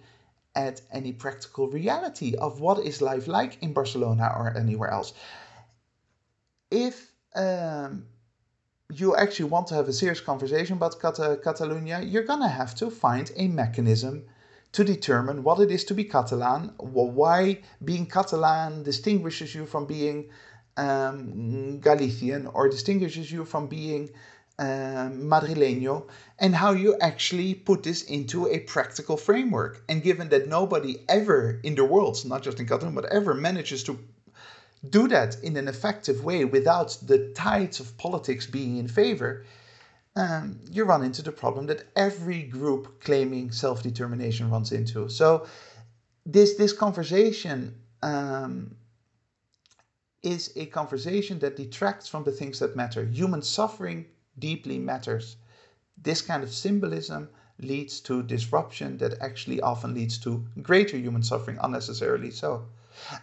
at 0.54 0.82
any 0.92 1.12
practical 1.12 1.68
reality 1.68 2.34
of 2.34 2.60
what 2.60 2.84
is 2.84 3.00
life 3.00 3.28
like 3.28 3.62
in 3.62 3.72
Barcelona 3.72 4.32
or 4.36 4.54
anywhere 4.56 4.90
else. 4.90 5.14
If 6.70 7.10
um, 7.34 8.06
you 8.92 9.16
actually 9.16 9.48
want 9.50 9.66
to 9.68 9.74
have 9.74 9.88
a 9.88 9.92
serious 9.92 10.20
conversation 10.20 10.76
about 10.76 11.00
Cat- 11.00 11.42
Catalonia, 11.42 12.00
you're 12.00 12.24
gonna 12.24 12.48
have 12.48 12.74
to 12.76 12.90
find 12.90 13.30
a 13.36 13.48
mechanism 13.48 14.24
to 14.72 14.84
determine 14.84 15.42
what 15.42 15.60
it 15.60 15.70
is 15.70 15.84
to 15.84 15.94
be 15.94 16.04
Catalan, 16.04 16.72
why 16.78 17.60
being 17.84 18.06
Catalan 18.06 18.82
distinguishes 18.82 19.54
you 19.54 19.66
from 19.66 19.86
being 19.86 20.30
um, 20.76 21.80
Galician 21.80 22.46
or 22.46 22.68
distinguishes 22.68 23.30
you 23.30 23.44
from 23.44 23.66
being 23.66 24.10
um, 24.58 25.22
Madrileño, 25.22 26.06
and 26.38 26.54
how 26.54 26.72
you 26.72 26.96
actually 27.00 27.54
put 27.54 27.82
this 27.82 28.02
into 28.02 28.46
a 28.46 28.60
practical 28.60 29.16
framework. 29.16 29.82
And 29.88 30.02
given 30.02 30.28
that 30.28 30.48
nobody 30.48 30.98
ever 31.08 31.60
in 31.64 31.74
the 31.74 31.84
world, 31.84 32.22
not 32.26 32.42
just 32.42 32.60
in 32.60 32.66
Catalonia, 32.66 33.00
but 33.00 33.10
ever 33.12 33.34
manages 33.34 33.82
to 33.84 33.98
do 34.88 35.08
that 35.08 35.36
in 35.42 35.56
an 35.56 35.68
effective 35.68 36.24
way 36.24 36.44
without 36.44 36.96
the 37.02 37.32
tides 37.34 37.80
of 37.80 37.96
politics 37.98 38.46
being 38.46 38.78
in 38.78 38.88
favor, 38.88 39.44
um, 40.16 40.58
you 40.70 40.84
run 40.84 41.04
into 41.04 41.22
the 41.22 41.32
problem 41.32 41.66
that 41.66 41.84
every 41.94 42.42
group 42.42 43.00
claiming 43.00 43.50
self 43.52 43.82
determination 43.82 44.50
runs 44.50 44.72
into. 44.72 45.08
So, 45.08 45.46
this, 46.24 46.54
this 46.54 46.72
conversation 46.72 47.74
um, 48.02 48.76
is 50.22 50.52
a 50.56 50.66
conversation 50.66 51.38
that 51.40 51.56
detracts 51.56 52.08
from 52.08 52.24
the 52.24 52.32
things 52.32 52.58
that 52.58 52.76
matter. 52.76 53.04
Human 53.04 53.42
suffering 53.42 54.06
deeply 54.38 54.78
matters. 54.78 55.36
This 55.96 56.22
kind 56.22 56.42
of 56.42 56.52
symbolism 56.52 57.28
leads 57.58 58.00
to 58.00 58.22
disruption 58.22 58.98
that 58.98 59.20
actually 59.20 59.60
often 59.60 59.94
leads 59.94 60.18
to 60.18 60.46
greater 60.62 60.96
human 60.96 61.22
suffering 61.22 61.58
unnecessarily 61.62 62.30
so. 62.30 62.66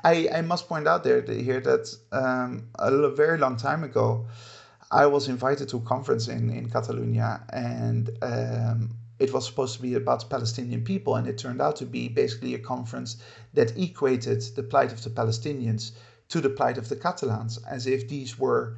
I, 0.03 0.29
I 0.33 0.41
must 0.41 0.67
point 0.67 0.87
out 0.87 1.03
there 1.03 1.21
here 1.21 1.59
that 1.61 1.95
um, 2.11 2.67
a 2.79 3.09
very 3.09 3.37
long 3.37 3.57
time 3.57 3.83
ago, 3.83 4.27
I 4.91 5.05
was 5.07 5.27
invited 5.27 5.69
to 5.69 5.77
a 5.77 5.81
conference 5.81 6.27
in, 6.27 6.49
in 6.49 6.69
Catalonia 6.69 7.43
and 7.51 8.09
um, 8.21 8.91
it 9.19 9.33
was 9.33 9.45
supposed 9.45 9.75
to 9.75 9.81
be 9.81 9.95
about 9.95 10.29
Palestinian 10.29 10.83
people, 10.83 11.15
and 11.15 11.27
it 11.27 11.37
turned 11.39 11.59
out 11.59 11.75
to 11.77 11.85
be 11.85 12.07
basically 12.07 12.53
a 12.53 12.59
conference 12.59 13.17
that 13.53 13.75
equated 13.77 14.41
the 14.55 14.61
plight 14.61 14.91
of 14.91 15.03
the 15.03 15.09
Palestinians 15.09 15.91
to 16.29 16.39
the 16.39 16.49
plight 16.49 16.77
of 16.77 16.87
the 16.87 16.95
Catalans, 16.95 17.57
as 17.65 17.87
if 17.87 18.07
these 18.07 18.37
were 18.37 18.77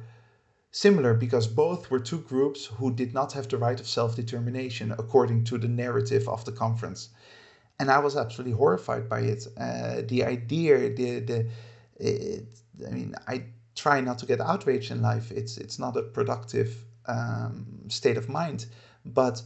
similar 0.72 1.14
because 1.14 1.46
both 1.46 1.90
were 1.90 1.98
two 1.98 2.20
groups 2.20 2.66
who 2.66 2.92
did 2.94 3.12
not 3.12 3.32
have 3.32 3.48
the 3.48 3.58
right 3.58 3.80
of 3.80 3.86
self 3.86 4.16
determination 4.16 4.92
according 4.92 5.44
to 5.44 5.58
the 5.58 5.68
narrative 5.68 6.28
of 6.28 6.44
the 6.44 6.52
conference 6.52 7.10
and 7.80 7.90
I 7.90 7.98
was 7.98 8.16
absolutely 8.16 8.56
horrified 8.56 9.08
by 9.08 9.20
it. 9.20 9.46
Uh, 9.56 10.02
the 10.06 10.22
idea, 10.24 10.94
the 10.94 11.20
the, 11.20 11.48
it, 11.96 12.44
I 12.86 12.90
mean, 12.90 13.14
I 13.26 13.44
try 13.74 14.00
not 14.00 14.18
to 14.18 14.26
get 14.26 14.40
outraged 14.40 14.90
in 14.90 15.00
life. 15.00 15.32
It's 15.32 15.56
it's 15.56 15.78
not 15.78 15.96
a 15.96 16.02
productive 16.02 16.70
um, 17.06 17.88
state 17.88 18.18
of 18.18 18.28
mind, 18.28 18.66
but 19.04 19.42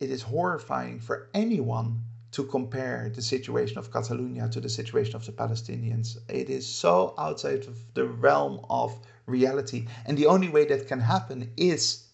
it 0.00 0.10
is 0.10 0.22
horrifying 0.22 0.98
for 0.98 1.30
anyone 1.32 2.02
to 2.32 2.44
compare 2.44 3.10
the 3.14 3.22
situation 3.22 3.78
of 3.78 3.90
Catalonia 3.92 4.48
to 4.48 4.60
the 4.60 4.68
situation 4.68 5.14
of 5.14 5.24
the 5.24 5.32
Palestinians. 5.32 6.18
It 6.28 6.50
is 6.50 6.66
so 6.66 7.14
outside 7.16 7.64
of 7.68 7.76
the 7.94 8.06
realm 8.06 8.60
of 8.68 8.98
reality, 9.26 9.86
and 10.04 10.18
the 10.18 10.26
only 10.26 10.48
way 10.48 10.64
that 10.66 10.88
can 10.88 11.00
happen 11.00 11.52
is 11.56 12.08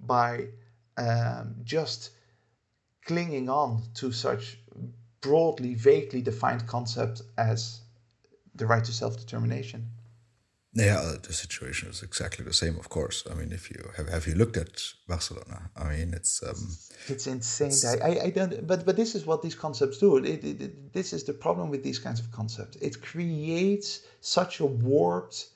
by 0.00 0.48
um, 0.98 1.54
just 1.62 2.10
clinging 3.04 3.48
on 3.48 3.82
to 3.94 4.12
such 4.12 4.58
broadly, 5.20 5.74
vaguely 5.74 6.22
defined 6.22 6.66
concept 6.66 7.22
as 7.38 7.80
the 8.54 8.66
right 8.66 8.84
to 8.84 8.92
self 8.92 9.16
determination. 9.16 9.88
Yeah, 10.74 11.00
uh, 11.00 11.16
the 11.22 11.34
situation 11.34 11.90
is 11.90 12.02
exactly 12.02 12.46
the 12.46 12.52
same. 12.54 12.78
Of 12.78 12.88
course, 12.88 13.24
I 13.30 13.34
mean, 13.34 13.52
if 13.52 13.70
you 13.70 13.90
have 13.98 14.08
have 14.08 14.26
you 14.26 14.34
looked 14.34 14.56
at 14.56 14.80
Barcelona? 15.06 15.70
I 15.76 15.84
mean, 15.90 16.14
it's 16.14 16.42
um, 16.42 16.56
it's 17.08 17.26
insane. 17.26 17.68
It's, 17.68 17.84
I, 17.84 18.20
I 18.24 18.30
don't. 18.30 18.66
But 18.66 18.86
but 18.86 18.96
this 18.96 19.14
is 19.14 19.26
what 19.26 19.42
these 19.42 19.54
concepts 19.54 19.98
do. 19.98 20.16
It, 20.16 20.42
it, 20.42 20.62
it, 20.62 20.92
this 20.94 21.12
is 21.12 21.24
the 21.24 21.34
problem 21.34 21.68
with 21.68 21.82
these 21.82 21.98
kinds 21.98 22.20
of 22.20 22.32
concepts. 22.32 22.76
It 22.76 23.02
creates 23.02 24.00
such 24.22 24.60
a 24.60 24.66
warped 24.66 25.48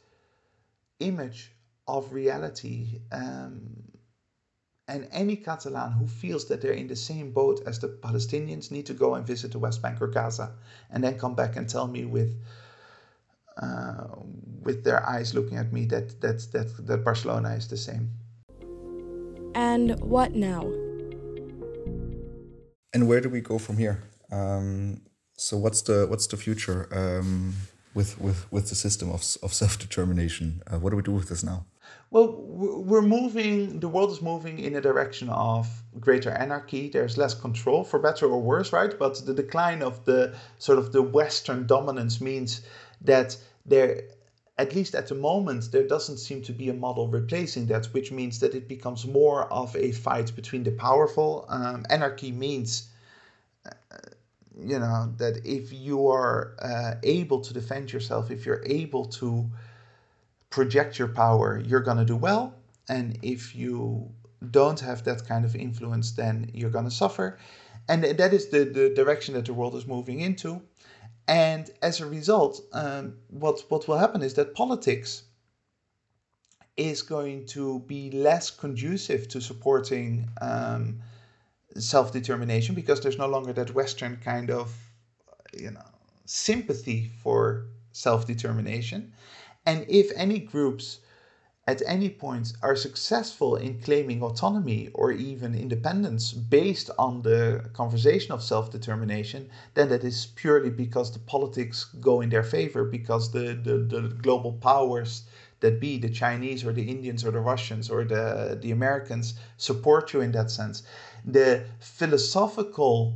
image 1.00 1.50
of 1.88 2.12
reality. 2.12 3.00
Um, 3.10 3.60
and 4.88 5.08
any 5.10 5.36
Catalan 5.36 5.92
who 5.92 6.06
feels 6.06 6.46
that 6.46 6.60
they're 6.60 6.72
in 6.72 6.86
the 6.86 6.96
same 6.96 7.32
boat 7.32 7.60
as 7.66 7.78
the 7.80 7.88
Palestinians 7.88 8.70
need 8.70 8.86
to 8.86 8.94
go 8.94 9.14
and 9.14 9.26
visit 9.26 9.50
the 9.52 9.58
West 9.58 9.82
Bank 9.82 10.00
or 10.00 10.06
Gaza 10.06 10.52
and 10.90 11.02
then 11.02 11.18
come 11.18 11.34
back 11.34 11.56
and 11.56 11.68
tell 11.68 11.88
me 11.88 12.04
with 12.04 12.36
uh, 13.60 14.06
with 14.62 14.84
their 14.84 15.08
eyes 15.08 15.34
looking 15.34 15.56
at 15.56 15.72
me 15.72 15.86
that, 15.86 16.20
that, 16.20 16.40
that, 16.52 16.86
that 16.86 17.04
Barcelona 17.04 17.54
is 17.54 17.68
the 17.68 17.76
same. 17.76 18.10
And 19.54 19.98
what 20.00 20.34
now? 20.34 20.62
And 22.92 23.08
where 23.08 23.20
do 23.20 23.30
we 23.30 23.40
go 23.40 23.58
from 23.58 23.78
here? 23.78 24.02
Um, 24.30 25.00
so 25.38 25.56
what's 25.56 25.82
the 25.82 26.06
what's 26.08 26.26
the 26.26 26.36
future 26.36 26.88
um, 26.92 27.54
with, 27.94 28.20
with, 28.20 28.50
with 28.52 28.68
the 28.68 28.74
system 28.74 29.10
of, 29.10 29.22
of 29.42 29.54
self 29.54 29.78
determination? 29.78 30.62
Uh, 30.66 30.78
what 30.78 30.90
do 30.90 30.96
we 30.96 31.02
do 31.02 31.12
with 31.12 31.28
this 31.28 31.42
now? 31.42 31.64
Well, 32.10 32.32
we're 32.32 33.02
moving, 33.02 33.80
the 33.80 33.88
world 33.88 34.12
is 34.12 34.22
moving 34.22 34.60
in 34.60 34.76
a 34.76 34.80
direction 34.80 35.28
of 35.28 35.66
greater 35.98 36.30
anarchy. 36.30 36.88
There's 36.88 37.18
less 37.18 37.34
control, 37.34 37.82
for 37.82 37.98
better 37.98 38.26
or 38.26 38.40
worse, 38.40 38.72
right? 38.72 38.96
But 38.96 39.26
the 39.26 39.34
decline 39.34 39.82
of 39.82 40.04
the 40.04 40.34
sort 40.58 40.78
of 40.78 40.92
the 40.92 41.02
Western 41.02 41.66
dominance 41.66 42.20
means 42.20 42.62
that 43.00 43.36
there, 43.66 44.04
at 44.56 44.72
least 44.74 44.94
at 44.94 45.08
the 45.08 45.16
moment, 45.16 45.72
there 45.72 45.86
doesn't 45.86 46.18
seem 46.18 46.42
to 46.42 46.52
be 46.52 46.68
a 46.68 46.74
model 46.74 47.08
replacing 47.08 47.66
that, 47.66 47.86
which 47.86 48.12
means 48.12 48.38
that 48.38 48.54
it 48.54 48.68
becomes 48.68 49.04
more 49.04 49.52
of 49.52 49.74
a 49.74 49.90
fight 49.90 50.34
between 50.36 50.62
the 50.62 50.70
powerful. 50.70 51.44
Um, 51.48 51.84
anarchy 51.90 52.30
means. 52.30 52.88
Uh, 53.66 53.70
you 54.58 54.78
know 54.78 55.12
that 55.18 55.44
if 55.44 55.70
you 55.70 56.08
are 56.08 56.56
uh, 56.62 56.94
able 57.02 57.40
to 57.42 57.52
defend 57.52 57.92
yourself 57.92 58.30
if 58.30 58.46
you're 58.46 58.64
able 58.64 59.04
to 59.04 59.50
project 60.56 60.98
your 60.98 61.08
power, 61.08 61.60
you're 61.68 61.86
going 61.88 61.98
to 61.98 62.04
do 62.14 62.16
well. 62.16 62.54
And 62.88 63.18
if 63.22 63.54
you 63.54 64.08
don't 64.50 64.80
have 64.80 65.04
that 65.04 65.28
kind 65.28 65.44
of 65.44 65.54
influence, 65.54 66.12
then 66.12 66.50
you're 66.54 66.70
going 66.70 66.86
to 66.86 66.96
suffer. 67.04 67.38
And 67.90 68.02
that 68.02 68.32
is 68.32 68.48
the, 68.48 68.64
the 68.64 68.88
direction 69.00 69.34
that 69.34 69.44
the 69.44 69.52
world 69.52 69.74
is 69.74 69.86
moving 69.86 70.20
into. 70.20 70.62
And 71.28 71.70
as 71.82 72.00
a 72.00 72.06
result, 72.06 72.62
um, 72.72 73.16
what, 73.28 73.56
what 73.68 73.86
will 73.86 73.98
happen 73.98 74.22
is 74.22 74.32
that 74.34 74.54
politics 74.54 75.24
is 76.78 77.02
going 77.02 77.44
to 77.56 77.80
be 77.80 78.10
less 78.10 78.48
conducive 78.50 79.28
to 79.28 79.42
supporting 79.42 80.26
um, 80.40 81.02
self 81.76 82.12
determination 82.12 82.74
because 82.74 83.02
there's 83.02 83.18
no 83.18 83.28
longer 83.28 83.52
that 83.52 83.74
Western 83.74 84.16
kind 84.16 84.50
of, 84.50 84.74
you 85.52 85.70
know, 85.70 85.88
sympathy 86.24 87.10
for 87.22 87.66
self 87.92 88.26
determination. 88.26 89.12
And 89.66 89.84
if 89.88 90.10
any 90.16 90.38
groups 90.38 91.00
at 91.66 91.82
any 91.84 92.08
point 92.08 92.52
are 92.62 92.76
successful 92.76 93.56
in 93.56 93.80
claiming 93.80 94.22
autonomy 94.22 94.88
or 94.94 95.10
even 95.12 95.54
independence 95.54 96.32
based 96.32 96.88
on 96.98 97.22
the 97.22 97.68
conversation 97.74 98.32
of 98.32 98.42
self 98.42 98.70
determination, 98.70 99.50
then 99.74 99.88
that 99.88 100.04
is 100.04 100.26
purely 100.36 100.70
because 100.70 101.12
the 101.12 101.18
politics 101.18 101.84
go 102.00 102.20
in 102.20 102.30
their 102.30 102.44
favor, 102.44 102.84
because 102.84 103.32
the, 103.32 103.54
the, 103.62 103.78
the 103.78 104.08
global 104.22 104.52
powers 104.52 105.24
that 105.60 105.80
be 105.80 105.98
the 105.98 106.08
Chinese 106.10 106.64
or 106.64 106.72
the 106.72 106.88
Indians 106.88 107.24
or 107.24 107.32
the 107.32 107.40
Russians 107.40 107.90
or 107.90 108.04
the, 108.04 108.56
the 108.62 108.70
Americans 108.70 109.34
support 109.56 110.12
you 110.12 110.20
in 110.20 110.32
that 110.32 110.50
sense. 110.50 110.84
The 111.24 111.64
philosophical 111.80 113.14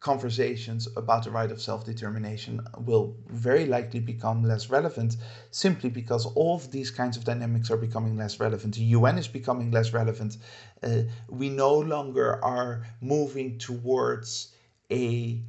conversations 0.00 0.88
about 0.96 1.24
the 1.24 1.30
right 1.30 1.50
of 1.50 1.60
self 1.60 1.84
determination 1.84 2.60
will 2.78 3.14
very 3.28 3.66
likely 3.66 4.00
become 4.00 4.42
less 4.42 4.70
relevant 4.70 5.16
simply 5.50 5.90
because 5.90 6.24
all 6.34 6.56
of 6.56 6.70
these 6.70 6.90
kinds 6.90 7.16
of 7.18 7.24
dynamics 7.24 7.70
are 7.70 7.76
becoming 7.76 8.16
less 8.16 8.40
relevant. 8.40 8.74
The 8.74 8.84
UN 8.96 9.18
is 9.18 9.28
becoming 9.28 9.70
less 9.70 9.92
relevant. 9.92 10.38
Uh, 10.82 11.02
we 11.28 11.50
no 11.50 11.74
longer 11.78 12.42
are 12.42 12.86
moving 13.02 13.58
towards 13.58 14.54
a 14.90 15.42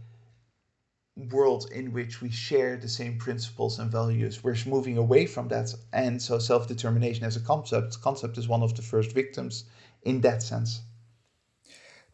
world 1.29 1.69
in 1.71 1.93
which 1.93 2.21
we 2.21 2.29
share 2.29 2.77
the 2.77 2.89
same 2.89 3.17
principles 3.17 3.79
and 3.79 3.91
values. 3.91 4.43
We're 4.43 4.57
moving 4.65 4.97
away 4.97 5.25
from 5.27 5.47
that, 5.49 5.73
and 5.93 6.21
so 6.21 6.39
self-determination 6.39 7.23
as 7.23 7.35
a 7.37 7.41
concept 7.41 8.01
concept 8.01 8.37
is 8.37 8.47
one 8.47 8.63
of 8.63 8.75
the 8.75 8.81
first 8.81 9.11
victims 9.13 9.65
in 10.03 10.21
that 10.21 10.43
sense. 10.43 10.81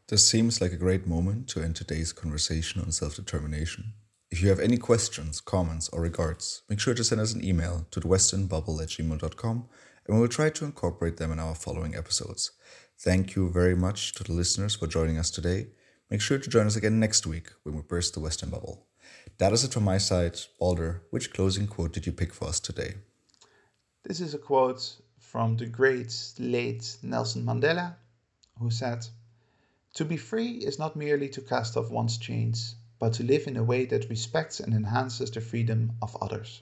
This 0.10 0.30
seems 0.30 0.62
like 0.62 0.72
a 0.72 0.78
great 0.78 1.05
moment 1.05 1.49
to 1.49 1.62
end 1.62 1.76
today's 1.76 2.14
conversation 2.14 2.80
on 2.80 2.93
self-determination. 2.93 3.91
If 4.32 4.41
you 4.41 4.47
have 4.47 4.62
any 4.62 4.78
questions, 4.78 5.41
comments, 5.41 5.89
or 5.89 5.99
regards, 5.99 6.62
make 6.70 6.80
sure 6.80 6.93
to 6.93 7.03
send 7.03 7.20
us 7.20 7.34
an 7.34 7.43
email 7.43 7.86
to 7.91 7.99
thewesternbubble 7.99 8.82
at 8.82 8.88
gmail.com 8.88 9.68
and 10.08 10.16
we 10.16 10.22
will 10.22 10.30
try 10.30 10.49
to 10.49 10.64
incorporate 10.64 11.18
them 11.18 11.34
in 11.34 11.39
our 11.39 11.53
following 11.53 11.93
episodes. 11.93 12.51
Thank 12.97 13.36
you 13.36 13.49
very 13.49 13.76
much 13.76 14.14
to 14.14 14.24
the 14.24 14.32
listeners 14.32 14.76
for 14.78 14.88
joining 14.88 15.18
us 15.18 15.30
today. 15.30 15.68
Make 16.10 16.22
sure 16.22 16.38
to 16.38 16.49
join 16.49 16.68
us 16.68 16.78
again 16.78 17.01
next 17.01 17.28
week 17.28 17.49
when 17.64 17.76
we 17.76 17.82
burst 17.82 18.14
the 18.14 18.22
Western 18.22 18.49
bubble. 18.49 18.88
That 19.39 19.51
is 19.51 19.66
it 19.66 19.74
from 19.74 19.84
my 19.84 19.97
side. 19.97 20.39
Balder, 20.58 21.01
which 21.10 21.34
closing 21.34 21.68
quote 21.68 21.91
did 21.91 22.05
you 22.05 22.14
pick 22.14 22.34
for 22.34 22.47
us 22.47 22.62
today? 22.62 22.93
This 24.05 24.22
is 24.22 24.34
a 24.34 24.38
quote 24.38 25.01
from 25.20 25.58
the 25.58 25.66
great 25.66 26.16
late 26.39 26.95
Nelson 27.03 27.43
Mandela, 27.43 27.95
who 28.58 28.72
said, 28.72 29.05
to 29.98 30.06
be 30.06 30.18
free 30.18 30.58
is 30.58 30.78
not 30.78 30.95
merely 30.95 31.28
to 31.30 31.41
cast 31.41 31.76
off 31.76 31.89
one's 31.89 32.20
chains, 32.20 32.76
but 33.00 33.14
to 33.14 33.24
live 33.24 33.48
in 33.48 33.58
a 33.58 33.64
way 33.64 33.88
that 33.88 34.12
respects 34.12 34.60
and 34.60 34.72
enhances 34.72 35.32
the 35.32 35.41
freedom 35.41 35.93
of 36.04 36.16
others. 36.22 36.62